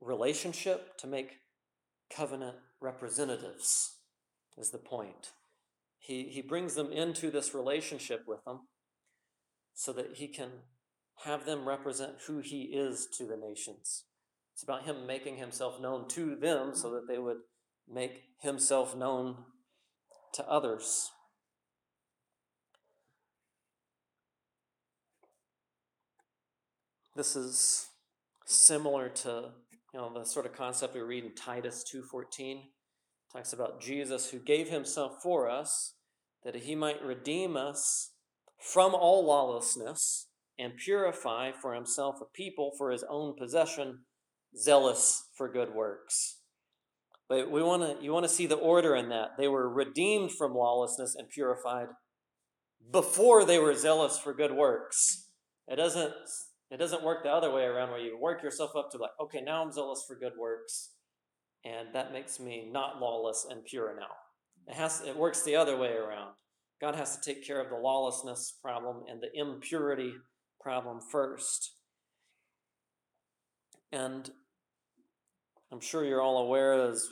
relationship 0.00 0.98
to 0.98 1.06
make 1.06 1.38
covenant 2.14 2.56
representatives, 2.80 3.96
is 4.58 4.70
the 4.70 4.78
point. 4.78 5.32
He, 5.98 6.24
he 6.24 6.42
brings 6.42 6.74
them 6.74 6.92
into 6.92 7.30
this 7.30 7.54
relationship 7.54 8.24
with 8.26 8.44
them 8.44 8.60
so 9.74 9.92
that 9.92 10.16
he 10.16 10.28
can 10.28 10.50
have 11.24 11.46
them 11.46 11.68
represent 11.68 12.14
who 12.26 12.40
he 12.40 12.62
is 12.62 13.06
to 13.18 13.24
the 13.24 13.36
nations. 13.36 14.04
It's 14.52 14.62
about 14.62 14.84
him 14.84 15.06
making 15.06 15.36
himself 15.36 15.80
known 15.80 16.08
to 16.08 16.36
them 16.36 16.74
so 16.74 16.90
that 16.90 17.08
they 17.08 17.18
would 17.18 17.38
make 17.88 18.22
himself 18.40 18.96
known 18.96 19.36
to 20.34 20.48
others. 20.48 21.10
This 27.14 27.36
is 27.36 27.88
similar 28.46 29.08
to 29.08 29.50
you 29.92 30.00
know 30.00 30.12
the 30.12 30.24
sort 30.24 30.46
of 30.46 30.54
concept 30.54 30.94
we 30.94 31.00
read 31.00 31.24
in 31.24 31.34
Titus 31.34 31.84
2:14 31.84 32.62
talks 33.32 33.52
about 33.52 33.80
Jesus 33.80 34.30
who 34.30 34.38
gave 34.38 34.68
himself 34.68 35.22
for 35.22 35.48
us 35.48 35.94
that 36.44 36.54
he 36.56 36.74
might 36.74 37.02
redeem 37.02 37.56
us 37.56 38.10
from 38.58 38.94
all 38.94 39.24
lawlessness 39.24 40.28
and 40.58 40.76
purify 40.76 41.50
for 41.50 41.74
himself 41.74 42.16
a 42.20 42.24
people 42.24 42.72
for 42.76 42.90
his 42.90 43.04
own 43.08 43.34
possession 43.36 44.00
zealous 44.56 45.28
for 45.34 45.50
good 45.50 45.74
works. 45.74 46.38
But 47.28 47.50
we 47.50 47.62
want 47.62 47.82
to 47.82 48.04
you 48.04 48.12
want 48.12 48.24
to 48.24 48.28
see 48.28 48.46
the 48.46 48.56
order 48.56 48.94
in 48.94 49.08
that. 49.08 49.38
They 49.38 49.48
were 49.48 49.68
redeemed 49.68 50.32
from 50.32 50.54
lawlessness 50.54 51.14
and 51.14 51.28
purified 51.30 51.88
before 52.90 53.44
they 53.44 53.58
were 53.58 53.74
zealous 53.74 54.18
for 54.18 54.34
good 54.34 54.52
works. 54.52 55.28
It 55.66 55.76
doesn't 55.76 56.12
it 56.70 56.76
doesn't 56.78 57.02
work 57.02 57.22
the 57.22 57.30
other 57.30 57.50
way 57.50 57.64
around 57.64 57.90
where 57.90 58.00
you 58.00 58.18
work 58.18 58.42
yourself 58.42 58.72
up 58.76 58.90
to 58.90 58.98
like, 58.98 59.10
okay, 59.20 59.40
now 59.40 59.62
I'm 59.62 59.72
zealous 59.72 60.04
for 60.06 60.16
good 60.16 60.32
works, 60.38 60.90
and 61.64 61.88
that 61.92 62.12
makes 62.12 62.40
me 62.40 62.68
not 62.70 63.00
lawless 63.00 63.46
and 63.48 63.64
pure 63.64 63.94
now. 63.98 64.08
It 64.66 64.74
has 64.74 65.02
it 65.06 65.16
works 65.16 65.42
the 65.42 65.56
other 65.56 65.76
way 65.76 65.92
around. 65.92 66.32
God 66.80 66.94
has 66.96 67.16
to 67.16 67.22
take 67.22 67.46
care 67.46 67.60
of 67.60 67.70
the 67.70 67.76
lawlessness 67.76 68.58
problem 68.60 69.04
and 69.08 69.20
the 69.20 69.30
impurity 69.38 70.14
problem 70.60 71.00
first. 71.00 71.74
And 73.92 74.30
I'm 75.70 75.80
sure 75.80 76.04
you're 76.04 76.22
all 76.22 76.38
aware 76.38 76.72
as 76.88 77.08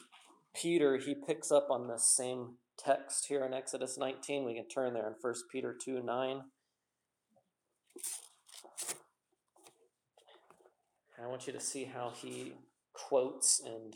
Peter, 0.55 0.97
he 0.97 1.15
picks 1.15 1.53
up 1.53 1.69
on 1.71 1.87
this 1.87 2.13
same 2.17 2.57
text 2.79 3.27
here 3.29 3.45
in 3.45 3.55
Exodus 3.55 3.97
19. 3.99 4.45
We 4.45 4.55
can 4.55 4.69
turn 4.69 4.95
there 4.95 5.07
in 5.07 5.15
1 5.21 5.35
Peter 5.53 5.77
2 5.83 6.03
9. 6.03 6.41
I 11.23 11.27
want 11.27 11.47
you 11.47 11.53
to 11.53 11.61
see 11.61 11.85
how 11.85 12.13
he 12.17 12.55
quotes 12.95 13.61
and 13.61 13.95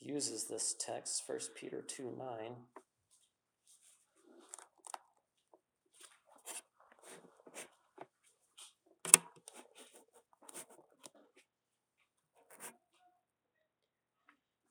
uses 0.00 0.44
this 0.44 0.74
text, 0.78 1.22
1 1.26 1.38
Peter 1.56 1.82
2 1.82 2.14
9. 2.18 2.56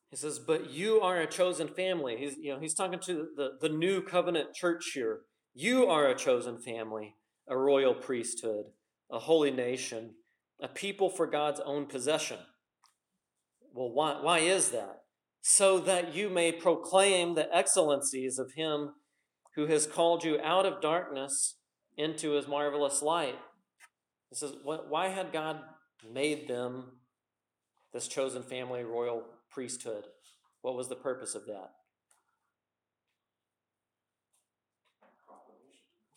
He 0.10 0.16
says, 0.16 0.40
"But 0.40 0.72
you 0.72 1.00
are 1.02 1.20
a 1.20 1.28
chosen 1.28 1.68
family." 1.68 2.18
He's 2.18 2.38
you 2.38 2.54
know 2.54 2.60
he's 2.60 2.74
talking 2.74 3.00
to 3.02 3.30
the 3.36 3.58
the 3.62 3.70
new 3.70 4.02
covenant 4.02 4.56
church 4.56 4.92
here. 4.94 5.26
You 5.54 5.86
are 5.86 6.08
a 6.08 6.16
chosen 6.16 6.58
family, 6.58 7.18
a 7.48 7.56
royal 7.56 7.94
priesthood, 7.94 8.72
a 9.12 9.20
holy 9.20 9.52
nation, 9.52 10.16
a 10.60 10.68
people 10.68 11.10
for 11.10 11.28
God's 11.28 11.60
own 11.60 11.86
possession. 11.86 12.40
Well, 13.74 13.92
why 13.92 14.20
why 14.22 14.40
is 14.40 14.72
that? 14.72 15.04
So 15.42 15.80
that 15.80 16.14
you 16.14 16.30
may 16.30 16.52
proclaim 16.52 17.36
the 17.36 17.54
excellencies 17.56 18.38
of 18.38 18.54
Him 18.54 18.96
who 19.56 19.68
has 19.68 19.88
called 19.88 20.24
you 20.24 20.40
out 20.42 20.66
of 20.66 20.82
darkness 20.82 21.56
into 21.98 22.32
His 22.32 22.48
marvelous 22.48 23.02
light. 23.02 23.38
He 24.30 24.36
says, 24.36 24.54
why 24.64 25.08
had 25.08 25.32
God 25.32 25.62
made 26.14 26.48
them 26.48 26.98
this 27.94 28.08
chosen 28.08 28.44
family, 28.44 28.84
royal 28.84 29.24
priesthood. 29.50 30.04
What 30.62 30.76
was 30.76 30.88
the 30.88 30.96
purpose 30.96 31.36
of 31.36 31.46
that? 31.46 31.72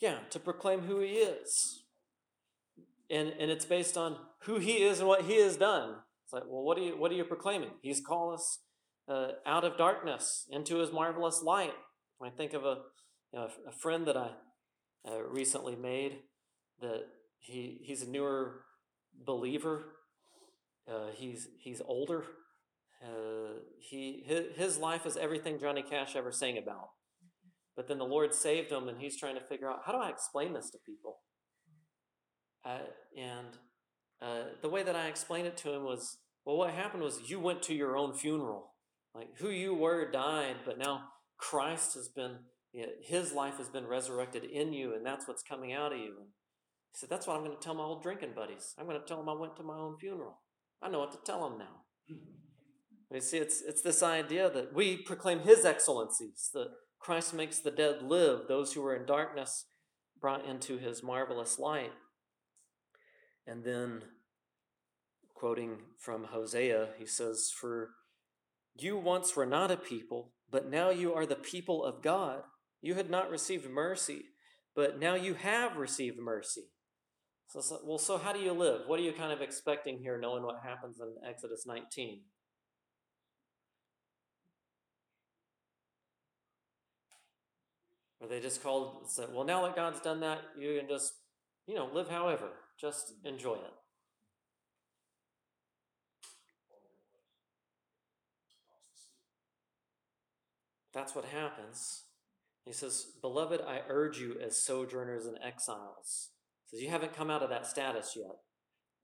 Yeah, 0.01 0.19
to 0.31 0.39
proclaim 0.39 0.81
who 0.81 1.01
he 1.01 1.13
is. 1.13 1.85
And 3.11 3.33
and 3.39 3.51
it's 3.51 3.65
based 3.65 3.97
on 3.97 4.17
who 4.43 4.59
he 4.59 4.83
is 4.83 5.01
and 5.01 5.09
what 5.09 5.25
he 5.25 5.41
has 5.41 5.57
done. 5.57 5.97
It's 6.25 6.33
like, 6.33 6.45
well, 6.49 6.63
what 6.63 6.79
are 6.79 6.83
you 6.83 6.99
what 6.99 7.11
are 7.11 7.15
you 7.15 7.25
proclaiming? 7.25 7.71
He's 7.83 8.01
called 8.01 8.35
us 8.35 8.61
uh, 9.11 9.29
out 9.47 9.65
of 9.65 9.77
darkness 9.77 10.47
into 10.51 10.79
his 10.79 10.93
marvelous 10.93 11.43
light. 11.43 11.75
I 12.23 12.31
think 12.31 12.53
of 12.53 12.65
a 12.65 12.77
you 13.33 13.39
know, 13.39 13.49
a 13.67 13.73
friend 13.73 14.07
that 14.07 14.17
I 14.17 14.31
uh, 15.09 15.23
recently 15.23 15.77
made 15.77 16.19
that 16.81 17.05
he 17.39 17.81
he's 17.83 18.03
a 18.03 18.09
newer 18.09 18.63
believer. 19.27 19.85
Uh, 20.91 21.09
he's 21.15 21.49
he's 21.59 21.83
older 21.87 22.25
uh, 23.03 23.61
he 23.79 24.23
his, 24.27 24.57
his 24.57 24.79
life 24.79 25.07
is 25.07 25.17
everything 25.17 25.59
Johnny 25.59 25.83
Cash 25.83 26.17
ever 26.17 26.33
sang 26.33 26.59
about. 26.59 26.91
But 27.77 27.89
then 27.89 27.99
the 27.99 28.05
Lord 28.05 28.35
saved 28.35 28.71
him, 28.71 28.89
and 28.89 29.01
he's 29.01 29.17
trying 29.17 29.37
to 29.37 29.41
figure 29.41 29.71
out 29.71 29.83
how 29.87 29.93
do 29.93 29.99
I 29.99 30.11
explain 30.11 30.53
this 30.53 30.71
to 30.71 30.79
people. 30.85 31.21
Uh, 32.65 32.79
and 33.17 33.57
uh, 34.21 34.51
the 34.61 34.69
way 34.69 34.83
that 34.83 34.97
I 34.97 35.07
explained 35.07 35.47
it 35.47 35.57
to 35.59 35.73
him 35.73 35.85
was, 35.85 36.19
well, 36.45 36.59
what 36.59 36.75
happened 36.75 37.03
was 37.03 37.31
you 37.31 37.41
went 37.41 37.63
to 37.63 37.75
your 37.75 37.97
own 37.97 38.13
funeral. 38.13 38.70
Like 39.15 39.37
who 39.39 39.51
you 39.51 39.75
were 39.75 40.11
died, 40.11 40.57
but 40.65 40.79
now 40.79 41.05
Christ 41.37 41.95
has 41.95 42.09
been, 42.09 42.37
his 43.03 43.33
life 43.33 43.59
has 43.59 43.69
been 43.69 43.87
resurrected 43.87 44.45
in 44.45 44.73
you, 44.73 44.95
and 44.95 45.05
that's 45.05 45.27
what's 45.27 45.43
coming 45.43 45.73
out 45.73 45.93
of 45.93 45.99
you. 45.99 46.15
And 46.19 46.29
he 46.93 46.99
said, 46.99 47.11
that's 47.11 47.27
what 47.27 47.37
I'm 47.37 47.45
going 47.45 47.57
to 47.57 47.63
tell 47.63 47.75
my 47.75 47.85
old 47.85 48.03
drinking 48.03 48.33
buddies. 48.35 48.75
I'm 48.79 48.87
going 48.87 49.01
to 49.01 49.07
tell 49.07 49.19
them 49.19 49.29
I 49.29 49.35
went 49.35 49.57
to 49.57 49.63
my 49.63 49.77
own 49.77 49.97
funeral. 49.99 50.41
I 50.83 50.89
know 50.89 51.01
what 51.01 51.13
to 51.13 51.19
tell 51.25 51.49
them 51.49 51.59
now. 51.59 52.17
You 53.13 53.21
see, 53.21 53.39
it's, 53.39 53.61
it's 53.61 53.83
this 53.83 54.03
idea 54.03 54.49
that 54.51 54.73
we 54.73 54.97
proclaim 54.97 55.41
his 55.41 55.65
excellencies, 55.65 56.51
that 56.55 56.69
Christ 57.01 57.35
makes 57.35 57.59
the 57.59 57.71
dead 57.73 58.03
live, 58.03 58.43
those 58.47 58.73
who 58.73 58.83
were 58.83 58.95
in 58.95 59.05
darkness 59.05 59.67
brought 60.21 60.47
into 60.47 60.79
his 60.79 61.03
marvelous 61.03 61.59
light. 61.59 61.93
And 63.47 63.65
then, 63.65 64.03
quoting 65.35 65.79
from 65.99 66.25
Hosea, 66.25 66.91
he 66.99 67.07
says, 67.07 67.51
For 67.53 67.91
you 68.83 68.97
once 68.97 69.37
were 69.37 69.47
not 69.47 69.71
a 69.71 69.77
people, 69.77 70.33
but 70.51 70.71
now 70.71 70.89
you 70.89 71.13
are 71.13 71.27
the 71.27 71.37
people 71.37 71.85
of 71.85 72.03
God. 72.03 72.43
You 72.81 72.95
had 72.95 73.11
not 73.11 73.31
received 73.31 73.69
mercy, 73.69 74.23
but 74.75 74.99
now 74.99 75.15
you 75.15 75.35
have 75.35 75.77
received 75.77 76.19
mercy. 76.19 76.63
So, 77.49 77.61
so, 77.61 77.81
well, 77.85 77.99
so 77.99 78.17
how 78.17 78.33
do 78.33 78.39
you 78.39 78.53
live? 78.53 78.83
What 78.87 78.99
are 78.99 79.03
you 79.03 79.13
kind 79.13 79.33
of 79.33 79.43
expecting 79.43 79.99
here, 79.99 80.19
knowing 80.19 80.45
what 80.45 80.61
happens 80.65 80.99
in 81.01 81.15
Exodus 81.29 81.65
19? 81.67 82.23
Or 88.21 88.29
they 88.29 88.41
just 88.41 88.63
called 88.63 88.99
and 89.03 89.11
said, 89.11 89.29
well, 89.35 89.45
now 89.45 89.63
that 89.63 89.77
God's 89.77 90.01
done 90.01 90.21
that, 90.21 90.41
you 90.59 90.79
can 90.79 90.89
just, 90.89 91.13
you 91.67 91.75
know, 91.75 91.89
live 91.93 92.09
however, 92.09 92.51
just 92.81 93.13
enjoy 93.25 93.55
it. 93.55 93.80
That's 100.93 101.15
what 101.15 101.25
happens. 101.27 102.05
He 102.65 102.73
says, 102.73 103.07
Beloved, 103.21 103.61
I 103.67 103.81
urge 103.89 104.19
you 104.19 104.37
as 104.45 104.63
sojourners 104.63 105.27
and 105.27 105.39
exiles. 105.43 106.31
He 106.65 106.77
says, 106.77 106.85
You 106.85 106.91
haven't 106.91 107.15
come 107.17 107.31
out 107.31 107.43
of 107.43 107.51
that 107.51 107.67
status 107.67 108.17
yet. 108.17 108.37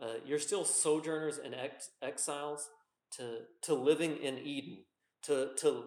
Uh, 0.01 0.18
you're 0.24 0.39
still 0.39 0.64
sojourners 0.64 1.39
and 1.39 1.55
ex- 1.55 1.91
exiles 2.03 2.68
to, 3.16 3.39
to 3.62 3.74
living 3.74 4.16
in 4.18 4.39
Eden, 4.39 4.84
to, 5.22 5.51
to, 5.59 5.84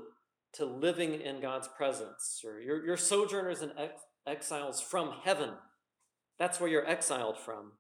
to 0.54 0.66
living 0.66 1.22
in 1.22 1.42
God's 1.42 1.68
presence. 1.68 2.42
Or 2.44 2.60
you're, 2.60 2.84
you're 2.84 2.98
sojourners 2.98 3.62
and 3.62 3.74
ex- 3.78 4.02
exiles 4.26 4.82
from 4.82 5.14
heaven. 5.24 5.52
That's 6.40 6.60
where 6.60 6.70
you're 6.70 6.90
exiled 6.90 7.38
from. 7.38 7.74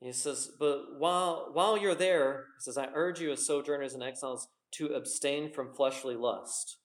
He 0.00 0.12
says, 0.12 0.50
But 0.58 0.98
while, 0.98 1.50
while 1.52 1.78
you're 1.78 1.94
there, 1.94 2.44
he 2.58 2.62
says, 2.62 2.76
I 2.76 2.88
urge 2.94 3.20
you 3.20 3.32
as 3.32 3.46
sojourners 3.46 3.94
and 3.94 4.02
exiles 4.02 4.48
to 4.72 4.88
abstain 4.88 5.50
from 5.52 5.72
fleshly 5.72 6.16
lust, 6.16 6.76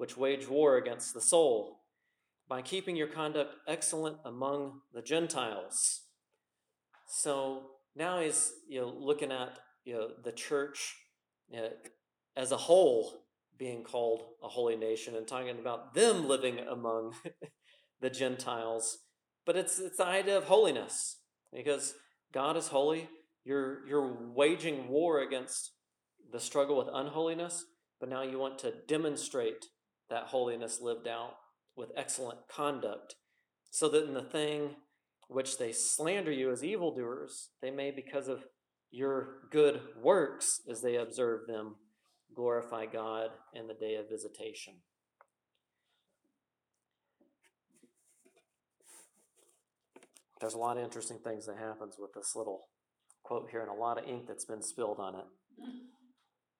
which 0.00 0.16
wage 0.16 0.48
war 0.48 0.78
against 0.78 1.12
the 1.12 1.20
soul, 1.20 1.82
by 2.48 2.62
keeping 2.62 2.96
your 2.96 3.06
conduct 3.06 3.54
excellent 3.68 4.16
among 4.24 4.80
the 4.94 5.02
Gentiles. 5.02 6.04
So 7.06 7.64
now 7.94 8.18
he's 8.20 8.50
you 8.66 8.80
know, 8.80 8.94
looking 8.98 9.30
at 9.30 9.58
you 9.84 9.92
know, 9.92 10.08
the 10.24 10.32
church 10.32 10.96
you 11.50 11.58
know, 11.58 11.68
as 12.34 12.50
a 12.50 12.56
whole 12.56 13.26
being 13.58 13.84
called 13.84 14.22
a 14.42 14.48
holy 14.48 14.74
nation 14.74 15.16
and 15.16 15.28
talking 15.28 15.58
about 15.58 15.92
them 15.92 16.26
living 16.26 16.60
among 16.60 17.12
the 18.00 18.08
Gentiles. 18.08 19.00
But 19.44 19.56
it's, 19.56 19.78
it's 19.78 19.98
the 19.98 20.06
idea 20.06 20.38
of 20.38 20.44
holiness 20.44 21.18
because 21.54 21.92
God 22.32 22.56
is 22.56 22.68
holy. 22.68 23.10
You're, 23.44 23.86
you're 23.86 24.16
waging 24.34 24.88
war 24.88 25.20
against 25.20 25.72
the 26.32 26.40
struggle 26.40 26.78
with 26.78 26.88
unholiness, 26.90 27.66
but 28.00 28.08
now 28.08 28.22
you 28.22 28.38
want 28.38 28.58
to 28.60 28.72
demonstrate 28.88 29.66
that 30.10 30.24
holiness 30.24 30.80
lived 30.80 31.08
out 31.08 31.36
with 31.76 31.92
excellent 31.96 32.40
conduct, 32.48 33.14
so 33.70 33.88
that 33.88 34.04
in 34.04 34.14
the 34.14 34.22
thing 34.22 34.76
which 35.28 35.58
they 35.58 35.72
slander 35.72 36.32
you 36.32 36.50
as 36.50 36.64
evildoers, 36.64 37.50
they 37.62 37.70
may, 37.70 37.90
because 37.90 38.28
of 38.28 38.44
your 38.90 39.48
good 39.50 39.80
works, 40.02 40.60
as 40.68 40.82
they 40.82 40.96
observe 40.96 41.46
them, 41.46 41.76
glorify 42.34 42.86
God 42.86 43.30
in 43.54 43.68
the 43.68 43.74
day 43.74 43.94
of 43.94 44.08
visitation. 44.10 44.74
There's 50.40 50.54
a 50.54 50.58
lot 50.58 50.78
of 50.78 50.84
interesting 50.84 51.18
things 51.22 51.46
that 51.46 51.58
happens 51.58 51.96
with 51.98 52.12
this 52.14 52.34
little 52.34 52.68
quote 53.22 53.50
here, 53.50 53.60
and 53.60 53.70
a 53.70 53.74
lot 53.74 53.98
of 53.98 54.08
ink 54.08 54.24
that's 54.26 54.46
been 54.46 54.62
spilled 54.62 54.98
on 54.98 55.14
it. 55.14 55.24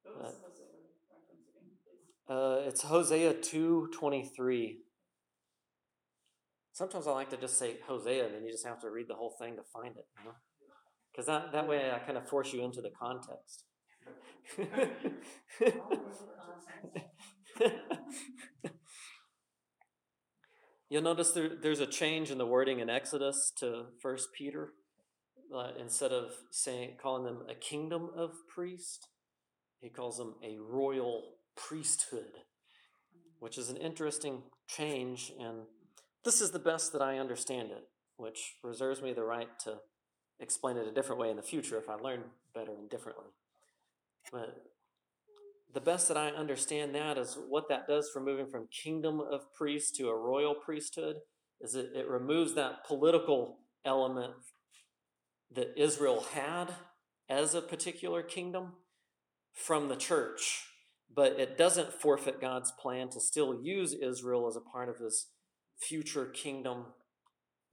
What 0.02 0.16
was 0.16 0.40
Hosea 0.42 0.66
referencing, 1.12 1.76
please? 1.84 2.19
Uh, 2.30 2.60
it's 2.64 2.82
Hosea 2.82 3.34
two 3.34 3.88
twenty 3.92 4.30
three. 4.36 4.78
Sometimes 6.72 7.08
I 7.08 7.10
like 7.10 7.30
to 7.30 7.36
just 7.36 7.58
say 7.58 7.78
Hosea, 7.88 8.26
and 8.26 8.34
then 8.34 8.44
you 8.44 8.52
just 8.52 8.64
have 8.64 8.80
to 8.82 8.90
read 8.90 9.08
the 9.08 9.16
whole 9.16 9.34
thing 9.40 9.56
to 9.56 9.62
find 9.72 9.96
it, 9.96 10.06
you 10.20 10.26
know, 10.26 10.36
because 11.10 11.26
that 11.26 11.50
that 11.52 11.66
way 11.66 11.90
I 11.90 11.98
kind 11.98 12.16
of 12.16 12.28
force 12.28 12.52
you 12.52 12.62
into 12.62 12.80
the 12.80 12.90
context. 12.90 13.64
You'll 20.88 21.02
notice 21.02 21.32
there, 21.32 21.50
there's 21.60 21.80
a 21.80 21.86
change 21.86 22.30
in 22.30 22.38
the 22.38 22.46
wording 22.46 22.78
in 22.78 22.88
Exodus 22.88 23.52
to 23.58 23.86
First 24.00 24.28
Peter. 24.36 24.74
Uh, 25.54 25.72
instead 25.80 26.12
of 26.12 26.30
saying 26.52 26.96
calling 27.02 27.24
them 27.24 27.42
a 27.48 27.56
kingdom 27.56 28.10
of 28.16 28.30
priests, 28.48 29.08
he 29.80 29.88
calls 29.88 30.16
them 30.16 30.36
a 30.44 30.58
royal 30.58 31.39
priesthood, 31.68 32.32
which 33.38 33.58
is 33.58 33.70
an 33.70 33.76
interesting 33.76 34.42
change. 34.68 35.32
And 35.38 35.62
this 36.24 36.40
is 36.40 36.50
the 36.50 36.58
best 36.58 36.92
that 36.92 37.02
I 37.02 37.18
understand 37.18 37.70
it, 37.70 37.84
which 38.16 38.56
reserves 38.62 39.02
me 39.02 39.12
the 39.12 39.24
right 39.24 39.48
to 39.64 39.78
explain 40.38 40.76
it 40.76 40.86
a 40.86 40.92
different 40.92 41.20
way 41.20 41.30
in 41.30 41.36
the 41.36 41.42
future 41.42 41.78
if 41.78 41.88
I 41.88 41.94
learn 41.94 42.22
better 42.54 42.72
and 42.72 42.88
differently. 42.88 43.26
But 44.32 44.56
the 45.72 45.80
best 45.80 46.08
that 46.08 46.16
I 46.16 46.28
understand 46.28 46.94
that 46.94 47.18
is 47.18 47.38
what 47.48 47.68
that 47.68 47.86
does 47.86 48.10
for 48.12 48.20
moving 48.20 48.46
from 48.46 48.68
kingdom 48.68 49.20
of 49.20 49.52
priests 49.52 49.96
to 49.98 50.08
a 50.08 50.16
royal 50.16 50.54
priesthood 50.54 51.16
is 51.60 51.74
it, 51.74 51.90
it 51.94 52.08
removes 52.08 52.54
that 52.54 52.84
political 52.86 53.58
element 53.84 54.32
that 55.54 55.72
Israel 55.76 56.24
had 56.32 56.74
as 57.28 57.54
a 57.54 57.62
particular 57.62 58.22
kingdom 58.22 58.72
from 59.52 59.88
the 59.88 59.96
church, 59.96 60.64
but 61.14 61.38
it 61.38 61.58
doesn't 61.58 61.92
forfeit 61.92 62.40
God's 62.40 62.72
plan 62.72 63.08
to 63.10 63.20
still 63.20 63.60
use 63.62 63.94
Israel 63.94 64.46
as 64.46 64.56
a 64.56 64.60
part 64.60 64.88
of 64.88 64.98
his 64.98 65.26
future 65.80 66.26
kingdom 66.26 66.86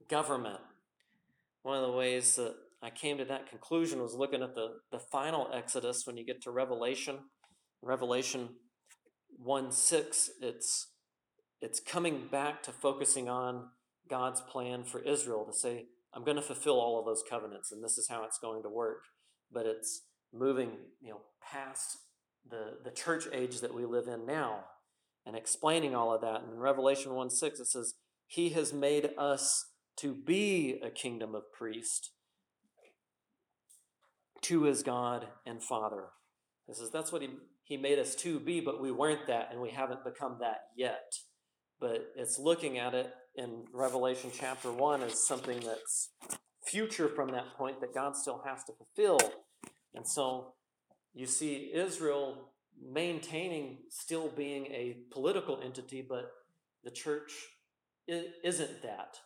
government. 0.08 0.60
One 1.62 1.76
of 1.76 1.86
the 1.86 1.96
ways 1.96 2.36
that 2.36 2.54
I 2.82 2.90
came 2.90 3.18
to 3.18 3.24
that 3.26 3.48
conclusion 3.48 4.00
was 4.00 4.14
looking 4.14 4.42
at 4.42 4.54
the, 4.54 4.76
the 4.90 4.98
final 4.98 5.50
Exodus 5.52 6.06
when 6.06 6.16
you 6.16 6.24
get 6.24 6.42
to 6.42 6.50
Revelation. 6.50 7.18
Revelation 7.82 8.50
1 9.38 9.70
6, 9.70 10.30
it's, 10.40 10.88
it's 11.60 11.80
coming 11.80 12.28
back 12.30 12.62
to 12.64 12.72
focusing 12.72 13.28
on 13.28 13.68
God's 14.08 14.40
plan 14.40 14.84
for 14.84 15.00
Israel 15.02 15.44
to 15.44 15.52
say, 15.52 15.86
I'm 16.14 16.24
going 16.24 16.36
to 16.36 16.42
fulfill 16.42 16.80
all 16.80 16.98
of 16.98 17.04
those 17.04 17.22
covenants, 17.28 17.70
and 17.70 17.84
this 17.84 17.98
is 17.98 18.08
how 18.08 18.24
it's 18.24 18.38
going 18.38 18.62
to 18.62 18.68
work. 18.68 19.04
But 19.52 19.66
it's 19.66 20.02
moving, 20.32 20.72
you 21.00 21.10
know, 21.10 21.20
past 21.42 21.98
the, 22.50 22.78
the 22.84 22.90
church 22.90 23.24
age 23.32 23.60
that 23.60 23.74
we 23.74 23.84
live 23.84 24.06
in 24.06 24.26
now 24.26 24.64
and 25.26 25.36
explaining 25.36 25.94
all 25.94 26.14
of 26.14 26.20
that. 26.22 26.42
And 26.42 26.54
in 26.54 26.58
Revelation 26.58 27.14
1 27.14 27.30
6, 27.30 27.60
it 27.60 27.66
says, 27.66 27.94
He 28.26 28.50
has 28.50 28.72
made 28.72 29.10
us 29.18 29.66
to 29.98 30.14
be 30.14 30.80
a 30.82 30.90
kingdom 30.90 31.34
of 31.34 31.52
priests 31.52 32.10
to 34.42 34.62
his 34.62 34.82
God 34.82 35.26
and 35.44 35.62
Father. 35.62 36.04
It 36.68 36.76
says 36.76 36.90
that's 36.90 37.10
what 37.10 37.22
he, 37.22 37.30
he 37.64 37.76
made 37.76 37.98
us 37.98 38.14
to 38.16 38.38
be, 38.38 38.60
but 38.60 38.80
we 38.80 38.92
weren't 38.92 39.26
that 39.26 39.48
and 39.50 39.60
we 39.60 39.70
haven't 39.70 40.04
become 40.04 40.38
that 40.40 40.60
yet. 40.76 41.12
But 41.80 42.12
it's 42.16 42.38
looking 42.38 42.78
at 42.78 42.94
it 42.94 43.12
in 43.36 43.64
Revelation 43.72 44.30
chapter 44.32 44.70
1 44.70 45.02
as 45.02 45.26
something 45.26 45.60
that's 45.60 46.10
future 46.64 47.08
from 47.08 47.30
that 47.30 47.54
point 47.56 47.80
that 47.80 47.94
God 47.94 48.16
still 48.16 48.42
has 48.46 48.64
to 48.64 48.72
fulfill. 48.72 49.18
And 49.94 50.06
so 50.06 50.54
you 51.18 51.26
see 51.26 51.72
Israel 51.74 52.52
maintaining 52.80 53.78
still 53.90 54.28
being 54.28 54.66
a 54.66 54.98
political 55.10 55.58
entity, 55.64 56.00
but 56.00 56.30
the 56.84 56.92
church 56.92 57.32
isn't 58.06 58.82
that. 58.82 59.16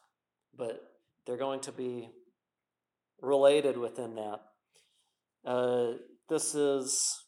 But 0.56 0.80
they're 1.26 1.36
going 1.36 1.60
to 1.60 1.72
be 1.72 2.08
related 3.20 3.76
within 3.76 4.14
that. 4.14 4.40
Uh, 5.44 5.98
this 6.30 6.54
is. 6.54 7.24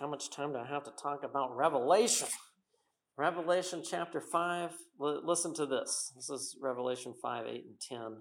How 0.00 0.08
much 0.08 0.30
time 0.30 0.52
do 0.52 0.58
I 0.58 0.66
have 0.66 0.82
to 0.84 0.92
talk 1.00 1.22
about 1.22 1.56
Revelation? 1.56 2.26
Revelation 3.16 3.82
chapter 3.88 4.20
5, 4.20 4.72
listen 4.98 5.54
to 5.54 5.66
this. 5.66 6.10
This 6.16 6.30
is 6.30 6.56
Revelation 6.60 7.14
5, 7.22 7.46
8, 7.46 7.64
and 7.66 7.80
10. 8.00 8.16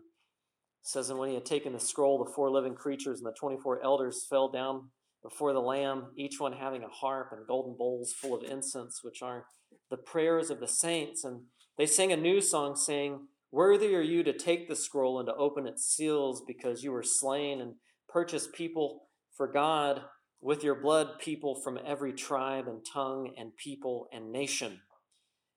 Says, 0.81 1.09
And 1.09 1.19
when 1.19 1.29
he 1.29 1.35
had 1.35 1.45
taken 1.45 1.73
the 1.73 1.79
scroll, 1.79 2.23
the 2.23 2.31
four 2.31 2.49
living 2.49 2.75
creatures 2.75 3.19
and 3.19 3.27
the 3.27 3.37
24 3.37 3.83
elders 3.83 4.25
fell 4.29 4.49
down 4.49 4.89
before 5.21 5.53
the 5.53 5.59
Lamb, 5.59 6.11
each 6.15 6.39
one 6.39 6.53
having 6.53 6.83
a 6.83 6.87
harp 6.87 7.29
and 7.31 7.45
golden 7.45 7.75
bowls 7.77 8.13
full 8.13 8.35
of 8.35 8.49
incense, 8.49 9.03
which 9.03 9.21
are 9.21 9.45
the 9.89 9.97
prayers 9.97 10.49
of 10.49 10.59
the 10.59 10.67
saints. 10.67 11.23
And 11.23 11.41
they 11.77 11.85
sang 11.85 12.11
a 12.11 12.17
new 12.17 12.41
song, 12.41 12.75
saying, 12.75 13.27
Worthy 13.51 13.95
are 13.95 14.01
you 14.01 14.23
to 14.23 14.33
take 14.33 14.69
the 14.69 14.75
scroll 14.75 15.19
and 15.19 15.27
to 15.27 15.35
open 15.35 15.67
its 15.67 15.85
seals, 15.85 16.43
because 16.47 16.83
you 16.83 16.91
were 16.91 17.03
slain 17.03 17.59
and 17.59 17.75
purchased 18.07 18.53
people 18.53 19.07
for 19.35 19.47
God 19.47 20.03
with 20.41 20.63
your 20.63 20.75
blood, 20.75 21.19
people 21.19 21.55
from 21.55 21.79
every 21.85 22.13
tribe 22.13 22.67
and 22.67 22.85
tongue 22.85 23.33
and 23.37 23.55
people 23.57 24.07
and 24.13 24.31
nation. 24.31 24.81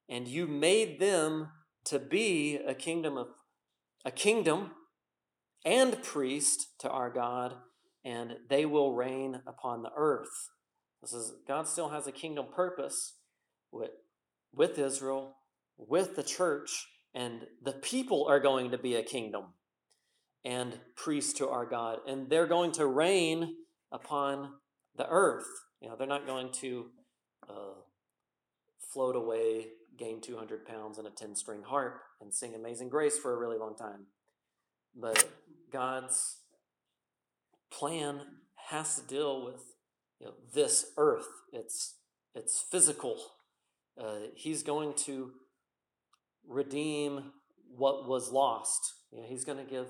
And 0.09 0.27
you 0.27 0.47
made 0.47 0.99
them 0.99 1.49
to 1.85 1.99
be 1.99 2.57
a 2.57 2.75
kingdom 2.75 3.17
of 3.17 3.29
a 4.05 4.11
kingdom 4.11 4.73
and 5.65 6.03
priest 6.03 6.69
to 6.81 6.91
our 6.91 7.11
God, 7.11 7.55
and 8.05 8.37
they 8.49 8.67
will 8.67 8.95
reign 8.95 9.41
upon 9.47 9.83
the 9.83 9.93
earth. 9.97 10.51
This 11.01 11.13
is 11.13 11.33
God 11.47 11.69
still 11.69 11.89
has 11.91 12.07
a 12.07 12.13
kingdom 12.13 12.47
purpose 12.55 13.15
with, 13.71 13.91
with 14.55 14.79
Israel, 14.79 15.37
with 15.77 16.17
the 16.17 16.23
church, 16.23 16.87
and 17.15 17.47
the 17.63 17.73
people 17.73 18.27
are 18.29 18.41
going 18.41 18.71
to 18.71 18.79
be 18.79 18.95
a 18.95 19.03
kingdom 19.03 19.45
and 20.45 20.79
priest 20.97 21.37
to 21.37 21.49
our 21.49 21.67
God, 21.67 21.99
and 22.07 22.29
they're 22.29 22.47
going 22.47 22.73
to 22.73 22.87
reign 22.87 23.55
upon 23.93 24.55
the 24.97 25.07
earth. 25.09 25.47
You 25.81 25.89
know, 25.89 25.97
they're 25.97 26.07
not 26.07 26.27
going 26.27 26.51
to 26.61 26.87
uh, 27.49 27.75
float 28.93 29.17
away, 29.17 29.67
gain 29.99 30.21
200 30.21 30.67
pounds 30.67 30.99
and 30.99 31.07
a 31.07 31.11
10 31.11 31.37
string 31.37 31.63
harp 31.67 32.01
and 32.21 32.33
sing 32.33 32.55
Amazing 32.55 32.89
Grace 32.89 33.19
for 33.19 33.35
a 33.35 33.39
really 33.39 33.59
long 33.59 33.77
time. 33.77 34.07
But 34.95 35.29
God's 35.73 36.39
plan 37.71 38.21
has 38.69 38.97
to 38.97 39.07
deal 39.07 39.45
with 39.45 39.63
you 40.21 40.27
know, 40.27 40.35
this 40.55 40.87
earth. 40.97 41.27
It's 41.53 41.97
it's 42.35 42.65
physical. 42.71 43.17
Uh, 44.01 44.29
he's 44.35 44.63
going 44.63 44.95
to 44.95 45.33
redeem 46.49 47.33
what 47.77 48.09
was 48.09 48.33
lost. 48.33 48.95
You 49.11 49.19
know, 49.19 49.27
he's 49.29 49.45
going 49.45 49.59
to 49.59 49.71
give 49.71 49.87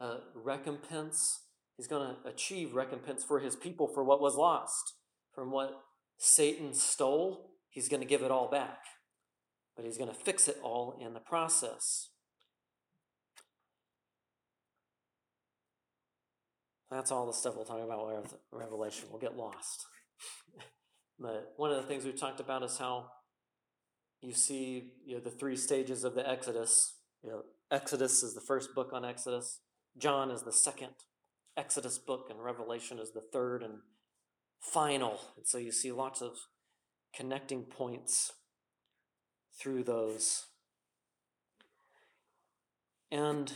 uh, 0.00 0.18
recompense. 0.34 1.40
He's 1.76 1.86
going 1.86 2.14
to 2.14 2.28
achieve 2.28 2.74
recompense 2.74 3.22
for 3.22 3.38
his 3.38 3.54
people 3.54 3.86
for 3.86 4.02
what 4.02 4.20
was 4.20 4.34
lost, 4.34 4.94
from 5.32 5.50
what 5.50 5.80
Satan 6.18 6.74
stole. 6.74 7.50
He's 7.68 7.88
going 7.88 8.00
to 8.00 8.08
give 8.08 8.22
it 8.22 8.30
all 8.30 8.48
back, 8.50 8.78
but 9.76 9.84
he's 9.84 9.98
going 9.98 10.10
to 10.10 10.16
fix 10.16 10.48
it 10.48 10.58
all 10.62 10.98
in 11.00 11.14
the 11.14 11.20
process. 11.20 12.08
That's 16.90 17.10
all 17.10 17.26
the 17.26 17.32
stuff 17.32 17.56
we'll 17.56 17.64
talk 17.64 17.82
about 17.82 18.06
with 18.06 18.34
Revelation. 18.52 19.08
We'll 19.10 19.20
get 19.20 19.36
lost. 19.36 19.86
but 21.18 21.52
one 21.56 21.70
of 21.70 21.76
the 21.76 21.82
things 21.82 22.04
we've 22.04 22.18
talked 22.18 22.40
about 22.40 22.62
is 22.62 22.78
how 22.78 23.06
you 24.22 24.32
see 24.32 24.92
you 25.04 25.16
know, 25.16 25.20
the 25.20 25.30
three 25.30 25.56
stages 25.56 26.04
of 26.04 26.14
the 26.14 26.28
Exodus. 26.28 26.94
You 27.22 27.30
know, 27.30 27.42
Exodus 27.70 28.22
is 28.22 28.34
the 28.34 28.40
first 28.40 28.74
book 28.74 28.90
on 28.92 29.04
Exodus. 29.04 29.60
John 29.98 30.30
is 30.30 30.42
the 30.42 30.52
second 30.52 30.92
Exodus 31.56 31.98
book, 31.98 32.28
and 32.30 32.42
Revelation 32.42 32.98
is 32.98 33.12
the 33.12 33.22
third 33.32 33.62
and 33.62 33.78
final. 34.60 35.20
And 35.36 35.46
so 35.46 35.58
you 35.58 35.72
see 35.72 35.90
lots 35.90 36.20
of 36.20 36.32
connecting 37.14 37.62
points 37.62 38.32
through 39.58 39.84
those. 39.84 40.46
And 43.10 43.52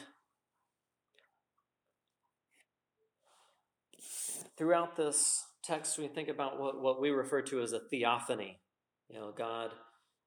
throughout 4.60 4.94
this 4.94 5.46
text, 5.64 5.98
we 5.98 6.06
think 6.06 6.28
about 6.28 6.60
what, 6.60 6.82
what 6.82 7.00
we 7.00 7.08
refer 7.08 7.40
to 7.40 7.62
as 7.62 7.72
a 7.72 7.80
theophany. 7.90 8.60
You 9.08 9.18
know, 9.18 9.32
God 9.36 9.70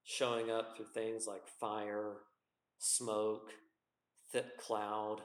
showing 0.03 0.49
up 0.49 0.75
through 0.75 0.87
things 0.91 1.25
like 1.27 1.43
fire, 1.59 2.13
smoke, 2.79 3.51
thick 4.31 4.57
cloud. 4.57 5.17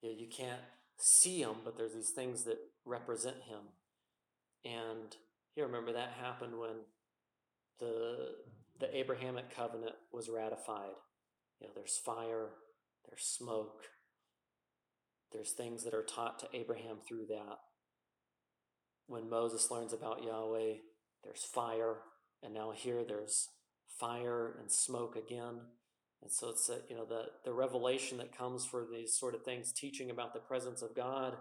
You, 0.00 0.08
know, 0.08 0.16
you 0.18 0.28
can't 0.34 0.62
see 0.98 1.42
him, 1.42 1.56
but 1.62 1.76
there's 1.76 1.92
these 1.92 2.12
things 2.16 2.44
that 2.44 2.56
represent 2.86 3.36
him. 3.36 3.68
And 4.64 5.14
you 5.56 5.64
remember 5.64 5.92
that 5.92 6.14
happened 6.22 6.58
when 6.58 6.76
the 7.78 8.28
the 8.78 8.96
Abrahamic 8.96 9.54
covenant 9.54 9.94
was 10.10 10.30
ratified. 10.30 10.96
You 11.60 11.66
know, 11.66 11.72
there's 11.74 11.98
fire, 12.02 12.48
there's 13.06 13.24
smoke, 13.24 13.82
there's 15.32 15.52
things 15.52 15.84
that 15.84 15.94
are 15.94 16.04
taught 16.04 16.38
to 16.40 16.48
Abraham 16.52 16.98
through 17.06 17.26
that. 17.28 17.58
When 19.06 19.28
Moses 19.30 19.70
learns 19.70 19.92
about 19.92 20.22
Yahweh, 20.22 20.74
there's 21.24 21.44
fire, 21.44 21.98
and 22.42 22.54
now 22.54 22.72
here 22.74 23.04
there's 23.06 23.48
fire 23.98 24.56
and 24.60 24.70
smoke 24.70 25.16
again. 25.16 25.60
And 26.22 26.30
so 26.30 26.50
it's 26.50 26.68
a, 26.68 26.78
you 26.88 26.96
know 26.96 27.06
the 27.06 27.24
the 27.44 27.52
revelation 27.52 28.18
that 28.18 28.36
comes 28.36 28.66
for 28.66 28.86
these 28.90 29.16
sort 29.16 29.34
of 29.34 29.42
things, 29.42 29.72
teaching 29.72 30.10
about 30.10 30.34
the 30.34 30.40
presence 30.40 30.82
of 30.82 30.94
God, 30.94 31.34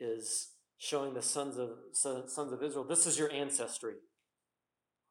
is 0.00 0.48
showing 0.78 1.14
the 1.14 1.22
sons 1.22 1.56
of 1.58 1.70
sons 1.92 2.52
of 2.52 2.62
Israel. 2.62 2.84
This 2.84 3.06
is 3.06 3.18
your 3.18 3.32
ancestry. 3.32 3.94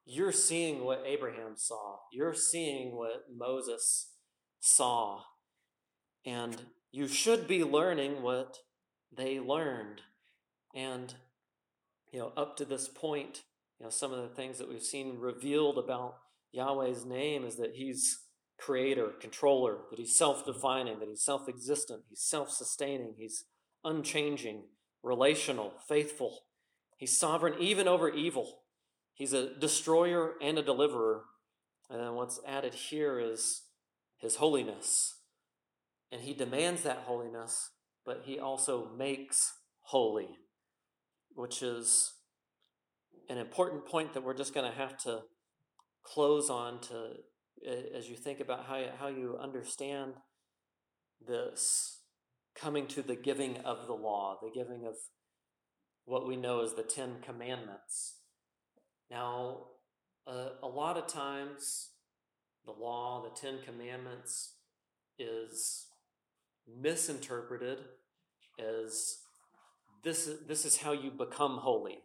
You're 0.06 0.32
seeing 0.32 0.84
what 0.84 1.04
Abraham 1.06 1.56
saw. 1.58 1.98
You're 2.12 2.34
seeing 2.34 2.96
what 2.96 3.26
Moses 3.36 4.14
saw, 4.60 5.22
and 6.26 6.66
you 6.98 7.08
should 7.08 7.48
be 7.48 7.64
learning 7.64 8.24
what 8.24 8.58
they 9.16 9.40
learned. 9.40 10.02
And 10.74 11.14
you 12.12 12.18
know, 12.18 12.34
up 12.36 12.58
to 12.58 12.66
this 12.66 12.88
point, 12.88 13.44
you 13.80 13.86
know, 13.86 13.92
some 13.92 14.12
of 14.12 14.24
the 14.24 14.36
things 14.36 14.58
that 14.58 14.68
we've 14.68 14.82
seen 14.82 15.20
revealed 15.20 15.78
about 15.78 16.16
Yahweh's 16.52 17.06
name 17.06 17.46
is 17.46 17.58
that 17.58 17.76
He's 17.76 18.22
creator, 18.58 19.12
controller, 19.22 19.78
that 19.92 20.00
He's 20.00 20.18
self 20.18 20.44
defining, 20.44 20.98
that 20.98 21.08
He's 21.08 21.24
self 21.24 21.48
existent, 21.48 22.02
He's 22.10 22.24
self 22.24 22.50
sustaining, 22.50 23.14
He's 23.16 23.44
unchanging, 23.84 24.64
relational, 25.04 25.74
faithful. 25.88 26.46
He's 26.98 27.16
sovereign 27.16 27.54
even 27.60 27.88
over 27.88 28.10
evil. 28.10 28.62
He's 29.14 29.34
a 29.34 29.54
destroyer 29.54 30.34
and 30.42 30.58
a 30.58 30.64
deliverer. 30.64 31.26
And 31.92 32.02
then 32.02 32.16
what's 32.16 32.40
added 32.48 32.74
here 32.74 33.20
is 33.20 33.66
His 34.18 34.38
holiness. 34.38 35.17
And 36.12 36.22
He 36.22 36.34
demands 36.34 36.84
that 36.84 37.04
holiness, 37.06 37.72
but 38.06 38.24
He 38.26 38.40
also 38.40 38.92
makes 38.98 39.54
holy, 39.82 40.30
which 41.34 41.62
is 41.62 42.14
an 43.30 43.38
important 43.38 43.86
point 43.86 44.14
that 44.14 44.24
we're 44.24 44.34
just 44.34 44.54
going 44.54 44.70
to 44.70 44.78
have 44.78 44.98
to 45.04 45.22
close 46.04 46.50
on 46.50 46.80
to 46.80 47.14
as 47.96 48.08
you 48.08 48.16
think 48.16 48.40
about 48.40 48.66
how 48.66 48.78
you, 48.78 48.88
how 49.00 49.08
you 49.08 49.38
understand 49.42 50.14
this 51.26 52.02
coming 52.56 52.88
to 52.88 53.02
the 53.02 53.16
giving 53.16 53.58
of 53.58 53.88
the 53.88 53.94
law, 53.94 54.38
the 54.42 54.52
giving 54.54 54.86
of 54.86 54.96
what 56.06 56.28
we 56.28 56.36
know 56.36 56.64
as 56.64 56.74
the 56.74 56.84
Ten 56.84 57.18
Commandments. 57.22 58.20
Now, 59.10 59.68
uh, 60.26 60.50
a 60.64 60.68
lot 60.68 60.98
of 60.98 61.08
times, 61.08 61.90
the 62.66 62.72
law, 62.72 63.24
the 63.24 63.40
Ten 63.40 63.60
Commandments, 63.66 64.56
is 65.20 65.87
misinterpreted 66.68 67.80
as 68.60 69.18
this 70.04 70.28
is, 70.28 70.48
this 70.48 70.66
is 70.66 70.78
how 70.78 70.92
you 70.92 71.12
become 71.12 71.58
holy. 71.58 72.00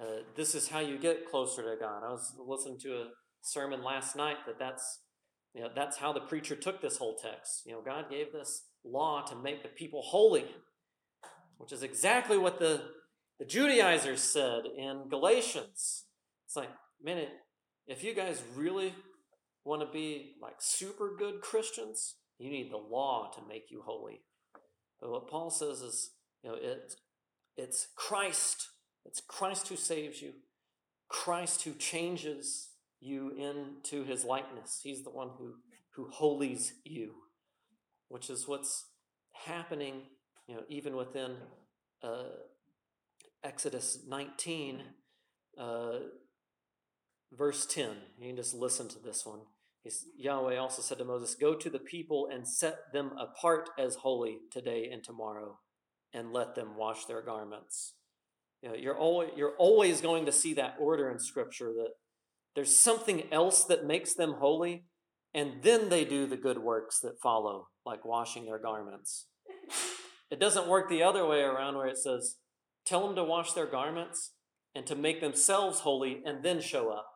Uh, 0.00 0.22
this 0.36 0.54
is 0.54 0.68
how 0.68 0.80
you 0.80 0.98
get 0.98 1.30
closer 1.30 1.62
to 1.62 1.80
God. 1.80 2.02
I 2.04 2.10
was 2.10 2.34
listening 2.38 2.78
to 2.80 2.94
a 2.94 3.06
sermon 3.42 3.82
last 3.82 4.16
night 4.16 4.38
that 4.46 4.58
that's 4.58 5.00
you 5.54 5.62
know 5.62 5.68
that's 5.74 5.96
how 5.96 6.12
the 6.12 6.20
preacher 6.20 6.56
took 6.56 6.82
this 6.82 6.96
whole 6.96 7.16
text. 7.16 7.62
You 7.64 7.72
know, 7.72 7.82
God 7.82 8.10
gave 8.10 8.32
this 8.32 8.64
law 8.84 9.22
to 9.22 9.36
make 9.36 9.62
the 9.62 9.68
people 9.68 10.02
holy, 10.02 10.46
which 11.58 11.72
is 11.72 11.82
exactly 11.82 12.36
what 12.36 12.58
the 12.58 12.82
the 13.38 13.44
Judaizers 13.44 14.22
said 14.22 14.62
in 14.76 15.08
Galatians. 15.08 16.04
It's 16.46 16.56
like, 16.56 16.70
man, 17.02 17.26
if 17.86 18.02
you 18.02 18.14
guys 18.14 18.42
really 18.54 18.94
want 19.64 19.80
to 19.80 19.88
be 19.92 20.34
like 20.42 20.56
super 20.58 21.16
good 21.18 21.40
Christians, 21.40 22.16
you 22.38 22.50
need 22.50 22.70
the 22.70 22.76
law 22.76 23.30
to 23.34 23.40
make 23.48 23.70
you 23.70 23.82
holy. 23.84 24.22
But 25.00 25.10
what 25.10 25.28
Paul 25.28 25.50
says 25.50 25.80
is, 25.80 26.10
you 26.42 26.50
know, 26.50 26.56
it, 26.56 26.94
it's 27.56 27.88
Christ. 27.96 28.68
It's 29.04 29.20
Christ 29.20 29.68
who 29.68 29.76
saves 29.76 30.22
you, 30.22 30.32
Christ 31.08 31.62
who 31.62 31.74
changes 31.74 32.70
you 33.00 33.32
into 33.36 34.04
his 34.04 34.24
likeness. 34.24 34.80
He's 34.82 35.04
the 35.04 35.10
one 35.10 35.30
who, 35.38 35.56
who 35.94 36.08
holies 36.10 36.72
you, 36.84 37.12
which 38.08 38.30
is 38.30 38.48
what's 38.48 38.86
happening, 39.32 40.02
you 40.46 40.54
know, 40.54 40.62
even 40.68 40.96
within 40.96 41.32
uh, 42.02 42.30
Exodus 43.42 43.98
19, 44.08 44.82
uh, 45.58 45.92
verse 47.30 47.66
10. 47.66 47.90
You 48.18 48.28
can 48.28 48.36
just 48.36 48.54
listen 48.54 48.88
to 48.88 48.98
this 48.98 49.26
one. 49.26 49.40
Yahweh 50.16 50.56
also 50.56 50.82
said 50.82 50.98
to 50.98 51.04
Moses, 51.04 51.34
Go 51.34 51.54
to 51.54 51.70
the 51.70 51.78
people 51.78 52.28
and 52.32 52.46
set 52.46 52.92
them 52.92 53.12
apart 53.18 53.70
as 53.78 53.96
holy 53.96 54.38
today 54.50 54.88
and 54.90 55.04
tomorrow, 55.04 55.58
and 56.12 56.32
let 56.32 56.54
them 56.54 56.76
wash 56.76 57.04
their 57.04 57.22
garments. 57.22 57.94
You 58.62 58.70
know, 58.70 58.74
you're, 58.74 58.96
always, 58.96 59.30
you're 59.36 59.56
always 59.58 60.00
going 60.00 60.24
to 60.26 60.32
see 60.32 60.54
that 60.54 60.76
order 60.80 61.10
in 61.10 61.18
Scripture 61.18 61.72
that 61.76 61.90
there's 62.54 62.76
something 62.76 63.24
else 63.32 63.64
that 63.64 63.84
makes 63.84 64.14
them 64.14 64.36
holy, 64.38 64.84
and 65.34 65.62
then 65.62 65.88
they 65.88 66.04
do 66.04 66.26
the 66.26 66.36
good 66.36 66.58
works 66.58 67.00
that 67.00 67.20
follow, 67.22 67.68
like 67.84 68.04
washing 68.04 68.46
their 68.46 68.58
garments. 68.58 69.26
It 70.30 70.40
doesn't 70.40 70.68
work 70.68 70.88
the 70.88 71.02
other 71.02 71.26
way 71.26 71.42
around 71.42 71.76
where 71.76 71.86
it 71.86 71.98
says, 71.98 72.36
Tell 72.86 73.06
them 73.06 73.16
to 73.16 73.24
wash 73.24 73.52
their 73.52 73.66
garments 73.66 74.32
and 74.74 74.86
to 74.86 74.94
make 74.94 75.20
themselves 75.20 75.80
holy 75.80 76.22
and 76.24 76.42
then 76.42 76.60
show 76.60 76.90
up. 76.90 77.06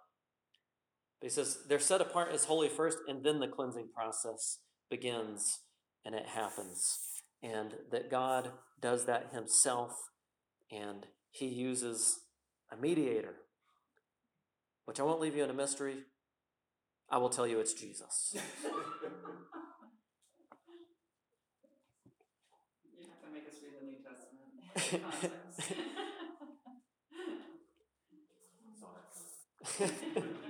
He 1.21 1.29
says 1.29 1.59
they're 1.69 1.79
set 1.81 2.01
apart 2.01 2.33
as 2.33 2.45
holy 2.45 2.69
first, 2.69 2.99
and 3.09 3.25
then 3.25 3.41
the 3.41 3.49
cleansing 3.49 3.89
process 3.95 4.59
begins 4.91 5.61
and 6.05 6.15
it 6.15 6.27
happens. 6.27 6.99
And 7.43 7.75
that 7.93 8.11
God 8.11 8.53
does 8.81 9.07
that 9.07 9.31
himself, 9.33 9.93
and 10.71 11.07
he 11.31 11.47
uses 11.47 12.21
a 12.73 12.77
mediator, 12.77 13.35
which 14.87 14.99
I 14.99 15.03
won't 15.03 15.21
leave 15.21 15.37
you 15.37 15.45
in 15.45 15.51
a 15.51 15.55
mystery. 15.55 16.05
I 17.11 17.19
will 17.19 17.29
tell 17.29 17.47
you 17.47 17.61
it's 17.61 17.75
Jesus. 17.75 18.37
You 23.01 23.07
have 23.11 23.21
to 23.23 23.31
make 23.33 23.47
us 23.47 23.55
read 23.63 23.75
the 23.81 23.87
New 23.87 23.99
Testament. 29.83 30.35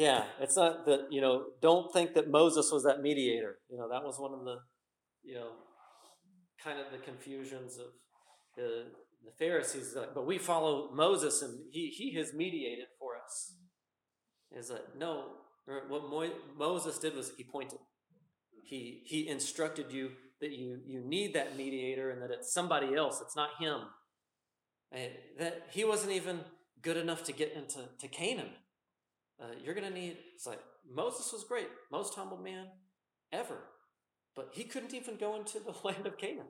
Yeah, 0.00 0.24
it's 0.40 0.56
not 0.56 0.86
that, 0.86 1.08
you 1.10 1.20
know, 1.20 1.44
don't 1.60 1.92
think 1.92 2.14
that 2.14 2.30
Moses 2.30 2.72
was 2.72 2.84
that 2.84 3.02
mediator. 3.02 3.58
You 3.68 3.76
know, 3.76 3.86
that 3.90 4.02
was 4.02 4.18
one 4.18 4.32
of 4.32 4.46
the, 4.46 4.56
you 5.22 5.34
know, 5.34 5.50
kind 6.64 6.80
of 6.80 6.86
the 6.90 6.96
confusions 6.96 7.76
of 7.76 7.88
the, 8.56 8.86
the 9.22 9.32
Pharisees. 9.38 9.92
Like, 9.94 10.14
but 10.14 10.24
we 10.24 10.38
follow 10.38 10.90
Moses 10.94 11.42
and 11.42 11.66
he, 11.70 11.88
he 11.88 12.14
has 12.14 12.32
mediated 12.32 12.86
for 12.98 13.10
us. 13.22 13.52
Is 14.56 14.68
that 14.68 14.98
no, 14.98 15.24
what 15.66 16.08
Mo- 16.08 16.32
Moses 16.56 16.98
did 16.98 17.14
was 17.14 17.32
he 17.36 17.44
pointed. 17.44 17.80
He, 18.64 19.02
he 19.04 19.28
instructed 19.28 19.92
you 19.92 20.12
that 20.40 20.52
you, 20.52 20.78
you 20.86 21.02
need 21.04 21.34
that 21.34 21.58
mediator 21.58 22.08
and 22.08 22.22
that 22.22 22.30
it's 22.30 22.54
somebody 22.54 22.94
else, 22.94 23.20
it's 23.20 23.36
not 23.36 23.50
him. 23.58 23.80
And 24.92 25.10
that 25.38 25.66
he 25.72 25.84
wasn't 25.84 26.12
even 26.12 26.40
good 26.80 26.96
enough 26.96 27.22
to 27.24 27.32
get 27.32 27.52
into 27.52 27.80
to 27.98 28.08
Canaan. 28.08 28.48
Uh, 29.40 29.46
you're 29.64 29.74
going 29.74 29.86
to 29.86 29.92
need, 29.92 30.18
it's 30.34 30.46
like, 30.46 30.60
Moses 30.92 31.32
was 31.32 31.44
great, 31.44 31.68
most 31.90 32.14
humble 32.14 32.36
man 32.36 32.66
ever, 33.32 33.58
but 34.36 34.50
he 34.52 34.64
couldn't 34.64 34.94
even 34.94 35.16
go 35.16 35.36
into 35.36 35.58
the 35.60 35.74
land 35.84 36.06
of 36.06 36.18
Canaan. 36.18 36.46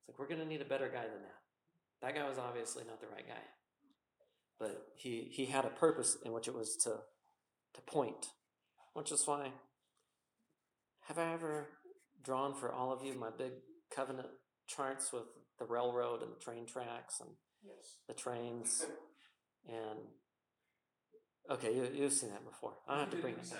It's 0.00 0.08
like, 0.08 0.18
we're 0.18 0.28
going 0.28 0.40
to 0.40 0.46
need 0.46 0.60
a 0.60 0.64
better 0.66 0.88
guy 0.88 1.02
than 1.02 1.22
that. 1.22 1.40
That 2.02 2.14
guy 2.14 2.28
was 2.28 2.38
obviously 2.38 2.82
not 2.86 3.00
the 3.00 3.06
right 3.06 3.26
guy. 3.26 3.42
But 4.58 4.86
he, 4.96 5.28
he 5.32 5.46
had 5.46 5.64
a 5.64 5.70
purpose 5.70 6.16
in 6.24 6.32
which 6.32 6.48
it 6.48 6.54
was 6.54 6.76
to, 6.84 6.90
to 7.74 7.80
point, 7.86 8.26
which 8.94 9.12
is 9.12 9.26
why, 9.26 9.50
have 11.02 11.18
I 11.18 11.32
ever 11.32 11.68
drawn 12.22 12.54
for 12.54 12.72
all 12.72 12.92
of 12.92 13.04
you 13.04 13.14
my 13.14 13.30
big 13.36 13.52
covenant 13.94 14.28
charts 14.66 15.12
with 15.12 15.24
the 15.58 15.64
railroad 15.66 16.22
and 16.22 16.32
the 16.32 16.40
train 16.40 16.66
tracks 16.66 17.20
and 17.20 17.30
Yes. 17.66 17.96
the 18.06 18.14
trains 18.14 18.84
and 19.68 19.98
okay 21.50 21.74
you, 21.74 21.88
you've 21.92 22.12
seen 22.12 22.30
that 22.30 22.44
before. 22.44 22.74
I 22.88 22.96
don't 22.96 23.00
have 23.04 23.10
to 23.10 23.16
bring 23.16 23.34
it 23.34 23.40
a 23.40 23.56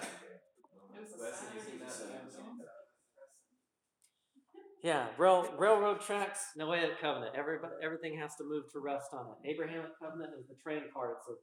yeah 4.82 5.06
rail, 5.16 5.48
railroad 5.58 6.00
tracks 6.00 6.40
noahic 6.58 6.98
covenant. 7.00 7.34
Everybody 7.36 7.74
everything 7.82 8.18
has 8.18 8.34
to 8.36 8.44
move 8.44 8.64
to 8.72 8.80
rest 8.80 9.08
on 9.12 9.26
it. 9.26 9.50
Abrahamic 9.50 9.98
covenant 10.00 10.32
is 10.38 10.46
the 10.46 10.54
train 10.62 10.82
carts 10.92 11.26
of 11.28 11.36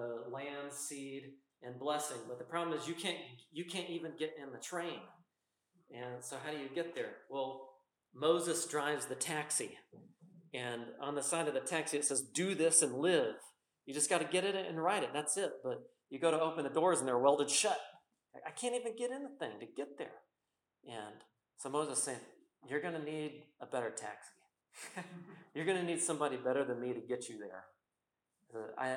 uh, 0.00 0.30
land 0.30 0.72
seed 0.72 1.32
and 1.62 1.78
blessing. 1.78 2.18
But 2.28 2.38
the 2.38 2.44
problem 2.44 2.78
is 2.78 2.88
you 2.88 2.94
can't 2.94 3.18
you 3.52 3.64
can't 3.64 3.88
even 3.88 4.12
get 4.18 4.34
in 4.40 4.52
the 4.52 4.58
train. 4.58 5.00
And 5.94 6.24
so 6.24 6.36
how 6.44 6.50
do 6.50 6.58
you 6.58 6.68
get 6.74 6.94
there? 6.94 7.14
Well 7.30 7.68
moses 8.14 8.66
drives 8.66 9.06
the 9.06 9.14
taxi. 9.14 9.78
And 10.54 10.82
on 11.00 11.14
the 11.14 11.22
side 11.22 11.48
of 11.48 11.54
the 11.54 11.60
taxi 11.60 11.98
it 11.98 12.04
says 12.04 12.20
do 12.20 12.54
this 12.54 12.82
and 12.82 12.94
live 12.94 13.36
you 13.86 13.94
just 13.94 14.10
got 14.10 14.18
to 14.18 14.26
get 14.26 14.44
it 14.44 14.54
and 14.54 14.82
write 14.82 15.02
it 15.02 15.10
that's 15.12 15.36
it. 15.36 15.50
But 15.62 15.82
you 16.10 16.18
go 16.18 16.30
to 16.30 16.40
open 16.40 16.64
the 16.64 16.70
doors 16.70 16.98
and 16.98 17.08
they're 17.08 17.18
welded 17.18 17.50
shut. 17.50 17.78
I 18.46 18.50
can't 18.50 18.74
even 18.74 18.96
get 18.96 19.10
in 19.10 19.22
the 19.22 19.30
thing 19.38 19.60
to 19.60 19.66
get 19.76 19.98
there. 19.98 20.20
And 20.86 21.16
so 21.56 21.68
moses 21.68 22.02
saying 22.02 22.18
you're 22.68 22.80
going 22.80 22.94
to 22.94 23.04
need 23.04 23.42
a 23.60 23.66
better 23.66 23.90
taxi. 23.90 24.30
You're 25.54 25.66
going 25.66 25.76
to 25.76 25.84
need 25.84 26.00
somebody 26.00 26.38
better 26.38 26.64
than 26.64 26.80
me 26.80 26.94
to 26.94 27.00
get 27.00 27.28
you 27.28 27.36
there. 27.38 27.64
Uh, 28.54 28.80
I, 28.80 28.96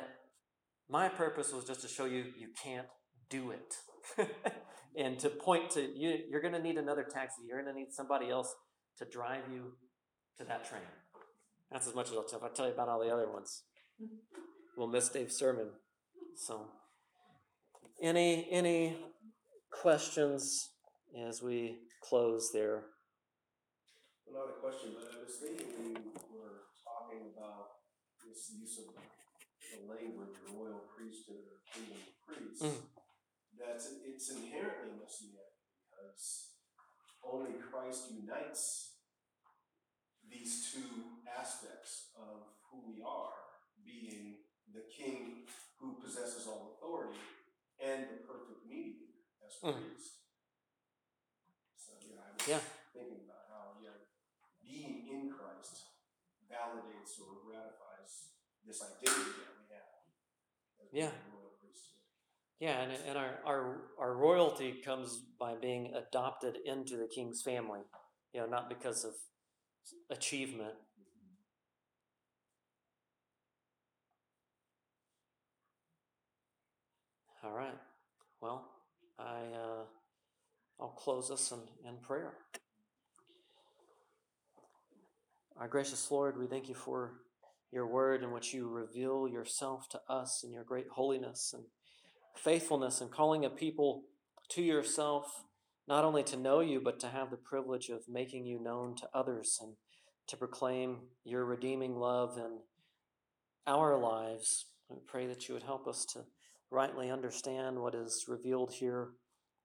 my 0.90 1.10
purpose 1.10 1.52
was 1.52 1.66
just 1.66 1.82
to 1.82 1.90
show 1.90 2.06
you 2.06 2.24
you 2.40 2.48
can't 2.64 2.88
do 3.30 3.52
it. 3.52 3.76
And 4.98 5.20
to 5.20 5.30
point 5.30 5.72
to 5.72 5.82
you 5.82 6.20
you're 6.30 6.42
going 6.42 6.54
to 6.54 6.62
need 6.62 6.78
another 6.78 7.04
taxi. 7.04 7.42
You're 7.48 7.62
going 7.62 7.74
to 7.74 7.80
need 7.80 7.92
somebody 7.92 8.30
else 8.30 8.54
to 8.98 9.06
drive 9.06 9.44
you 9.52 9.74
to 10.38 10.46
that 10.46 10.68
train. 10.68 10.82
That's 11.72 11.88
as 11.88 11.96
much 11.96 12.12
as 12.12 12.14
I'll 12.14 12.24
tell. 12.24 12.40
If 12.40 12.46
I 12.46 12.50
tell 12.50 12.68
you 12.68 12.74
about 12.74 12.88
all 12.88 13.02
the 13.02 13.12
other 13.12 13.30
ones, 13.30 13.64
we'll 14.76 14.88
miss 14.88 15.10
Dave's 15.10 15.36
sermon. 15.36 15.68
So, 16.36 16.66
any 18.02 18.48
any 18.52 18.98
questions 19.72 20.70
as 21.28 21.42
we 21.42 21.78
close 22.02 22.52
there? 22.54 22.84
Another 24.30 24.54
question, 24.62 24.92
but 25.00 25.08
I 25.16 25.24
was 25.24 25.36
thinking 25.36 25.68
when 25.78 25.92
you 26.04 26.12
were 26.34 26.68
talking 26.84 27.32
about 27.38 27.80
this 28.26 28.52
use 28.60 28.80
of 28.80 28.86
the 28.96 29.94
language 29.94 30.36
of 30.44 30.54
royal 30.56 30.82
priesthood 30.92 31.46
or 31.48 31.58
kingdom 31.72 31.98
of 32.04 32.14
priests, 32.28 32.64
Mm. 32.64 32.82
that's 33.58 33.92
it's 34.04 34.30
inherently 34.32 35.00
messianic 35.00 35.56
because 35.88 36.52
only 37.24 37.54
Christ 37.60 38.12
unites 38.12 38.96
these 40.30 40.72
two 40.74 41.22
aspects 41.28 42.12
of 42.18 42.44
who 42.70 42.92
we 42.92 43.02
are, 43.02 43.34
being 43.86 44.38
the 44.76 44.86
king 44.92 45.48
who 45.80 45.96
possesses 46.04 46.48
all 46.48 46.76
authority 46.76 47.20
and 47.80 48.08
the 48.10 48.20
perfect 48.28 48.66
mediator 48.68 49.24
as 49.46 49.56
Mm. 49.64 49.74
priest. 49.82 50.20
So 51.76 51.94
yeah, 52.02 52.22
I 52.28 52.32
was 52.34 52.48
Yeah. 52.48 52.62
thinking 52.94 53.26
about 53.26 53.48
how 53.50 53.78
yeah, 53.82 53.96
being 54.62 55.08
in 55.08 55.32
Christ 55.32 55.84
validates 56.50 57.20
or 57.22 57.42
ratifies 57.50 58.30
this 58.66 58.82
identity 58.82 59.32
that 59.42 59.58
we 59.60 59.66
have. 59.74 59.84
Yeah. 60.92 61.08
a 61.12 61.36
royal 61.36 61.52
priesthood. 61.60 62.00
Yeah, 62.60 62.82
and, 62.82 62.92
and 62.92 63.18
our, 63.18 63.40
our 63.46 63.92
our 64.00 64.14
royalty 64.16 64.82
comes 64.82 65.18
by 65.40 65.56
being 65.56 65.94
adopted 65.94 66.58
into 66.66 66.96
the 66.98 67.08
king's 67.08 67.42
family. 67.42 67.82
You 68.34 68.42
know, 68.42 68.48
not 68.48 68.70
because 68.70 69.04
of 69.04 69.14
achievement. 70.10 70.76
All 77.46 77.52
right. 77.52 77.78
Well, 78.42 78.66
I 79.20 79.42
uh, 79.54 79.84
I'll 80.80 80.96
close 80.98 81.30
us 81.30 81.52
in, 81.52 81.60
in 81.88 81.98
prayer. 81.98 82.34
Our 85.60 85.68
gracious 85.68 86.10
Lord, 86.10 86.40
we 86.40 86.48
thank 86.48 86.68
you 86.68 86.74
for 86.74 87.20
your 87.72 87.86
word 87.86 88.24
in 88.24 88.32
which 88.32 88.52
you 88.52 88.68
reveal 88.68 89.28
yourself 89.28 89.88
to 89.90 90.00
us 90.10 90.44
in 90.44 90.54
your 90.54 90.64
great 90.64 90.88
holiness 90.96 91.54
and 91.54 91.66
faithfulness 92.36 93.00
and 93.00 93.12
calling 93.12 93.46
a 93.46 93.50
people 93.52 94.06
to 94.50 94.64
yourself, 94.64 95.28
not 95.88 96.04
only 96.04 96.24
to 96.24 96.38
know 96.38 96.62
you, 96.62 96.82
but 96.84 97.00
to 97.02 97.10
have 97.10 97.30
the 97.30 97.38
privilege 97.38 97.90
of 97.90 98.02
making 98.10 98.48
you 98.48 98.60
known 98.60 98.96
to 98.96 99.08
others 99.14 99.60
and 99.62 99.74
to 100.28 100.36
proclaim 100.36 100.98
your 101.24 101.46
redeeming 101.46 101.96
love 101.96 102.40
in 102.40 102.58
our 103.68 104.00
lives. 104.00 104.66
We 104.90 104.98
pray 105.06 105.28
that 105.28 105.48
you 105.48 105.54
would 105.54 105.64
help 105.64 105.88
us 105.88 106.06
to 106.14 106.22
rightly 106.72 107.12
understand 107.12 107.80
what 107.80 107.96
is 107.96 108.26
revealed 108.28 108.72
here 108.72 109.10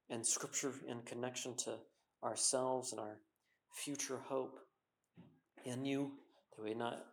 in 0.09 0.25
Scripture 0.25 0.73
in 0.89 1.01
connection 1.03 1.57
to 1.57 1.75
ourselves 2.23 2.93
and 2.93 3.01
our 3.01 3.19
future 3.75 4.21
hope 4.27 4.59
in 5.65 5.85
you, 5.85 6.13
that 6.57 6.65
we 6.65 6.75
not 6.75 7.05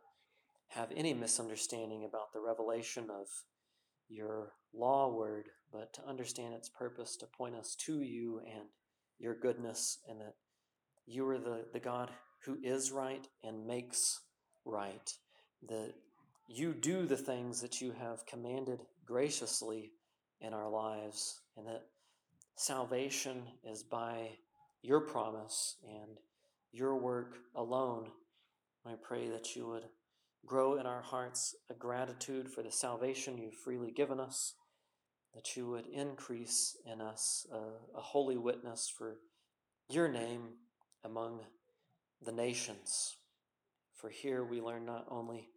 have 0.70 0.90
any 0.96 1.14
misunderstanding 1.14 2.06
about 2.06 2.34
the 2.34 2.40
revelation 2.40 3.10
of 3.10 3.28
your 4.10 4.54
law 4.74 5.14
word, 5.14 5.50
but 5.72 5.94
to 5.94 6.06
understand 6.08 6.54
its 6.54 6.70
purpose 6.70 7.16
to 7.18 7.26
point 7.26 7.56
us 7.56 7.76
to 7.76 8.02
you 8.02 8.42
and 8.46 8.66
your 9.20 9.36
goodness, 9.36 10.00
and 10.10 10.20
that 10.22 10.36
you 11.06 11.28
are 11.28 11.40
the, 11.40 11.66
the 11.74 11.80
God 11.80 12.10
who 12.46 12.58
is 12.64 12.92
right 12.92 13.28
and 13.44 13.66
makes 13.66 14.20
right, 14.66 15.12
that 15.68 15.94
you 16.48 16.74
do 16.74 17.06
the 17.06 17.18
things 17.18 17.62
that 17.62 17.82
you 17.82 17.94
have 18.00 18.26
commanded 18.26 18.80
graciously 19.08 19.94
in 20.42 20.54
our 20.54 20.70
lives, 20.70 21.40
and 21.56 21.66
that 21.66 21.86
salvation 22.56 23.44
is 23.64 23.82
by 23.82 24.30
your 24.84 25.00
promise 25.00 25.78
and 25.88 26.18
your 26.72 26.98
work 26.98 27.38
alone. 27.56 28.12
I 28.86 28.94
pray 29.02 29.30
that 29.30 29.56
you 29.56 29.68
would 29.68 29.86
grow 30.46 30.76
in 30.76 30.86
our 30.86 31.02
hearts 31.02 31.56
a 31.70 31.74
gratitude 31.74 32.50
for 32.50 32.62
the 32.62 32.72
salvation 32.72 33.38
you've 33.38 33.56
freely 33.56 33.92
given 33.92 34.20
us, 34.20 34.54
that 35.34 35.56
you 35.56 35.68
would 35.68 35.88
increase 35.88 36.78
in 36.86 37.02
us 37.02 37.46
a, 37.52 37.98
a 37.98 38.02
holy 38.02 38.38
witness 38.38 38.92
for 38.96 39.18
your 39.90 40.08
name 40.08 40.50
among 41.04 41.40
the 42.24 42.32
nations. 42.32 43.18
For 43.96 44.10
here 44.10 44.44
we 44.44 44.62
learn 44.62 44.86
not 44.86 45.06
only 45.10 45.50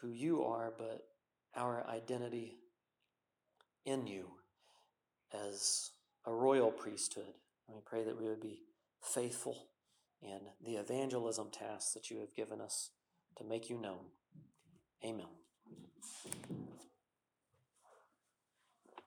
who 0.00 0.10
you 0.10 0.44
are, 0.44 0.72
but 0.76 1.02
our 1.56 1.86
identity 1.88 2.58
in 3.84 4.06
you 4.06 4.28
as 5.32 5.90
a 6.26 6.32
royal 6.32 6.70
priesthood. 6.70 7.34
And 7.66 7.76
we 7.76 7.82
pray 7.84 8.04
that 8.04 8.18
we 8.18 8.28
would 8.28 8.40
be 8.40 8.62
faithful 9.02 9.68
in 10.22 10.40
the 10.64 10.76
evangelism 10.76 11.48
tasks 11.50 11.92
that 11.94 12.10
you 12.10 12.18
have 12.20 12.34
given 12.34 12.60
us 12.60 12.90
to 13.36 13.44
make 13.44 13.70
you 13.70 13.80
known. 13.80 14.06
Amen. 15.04 16.67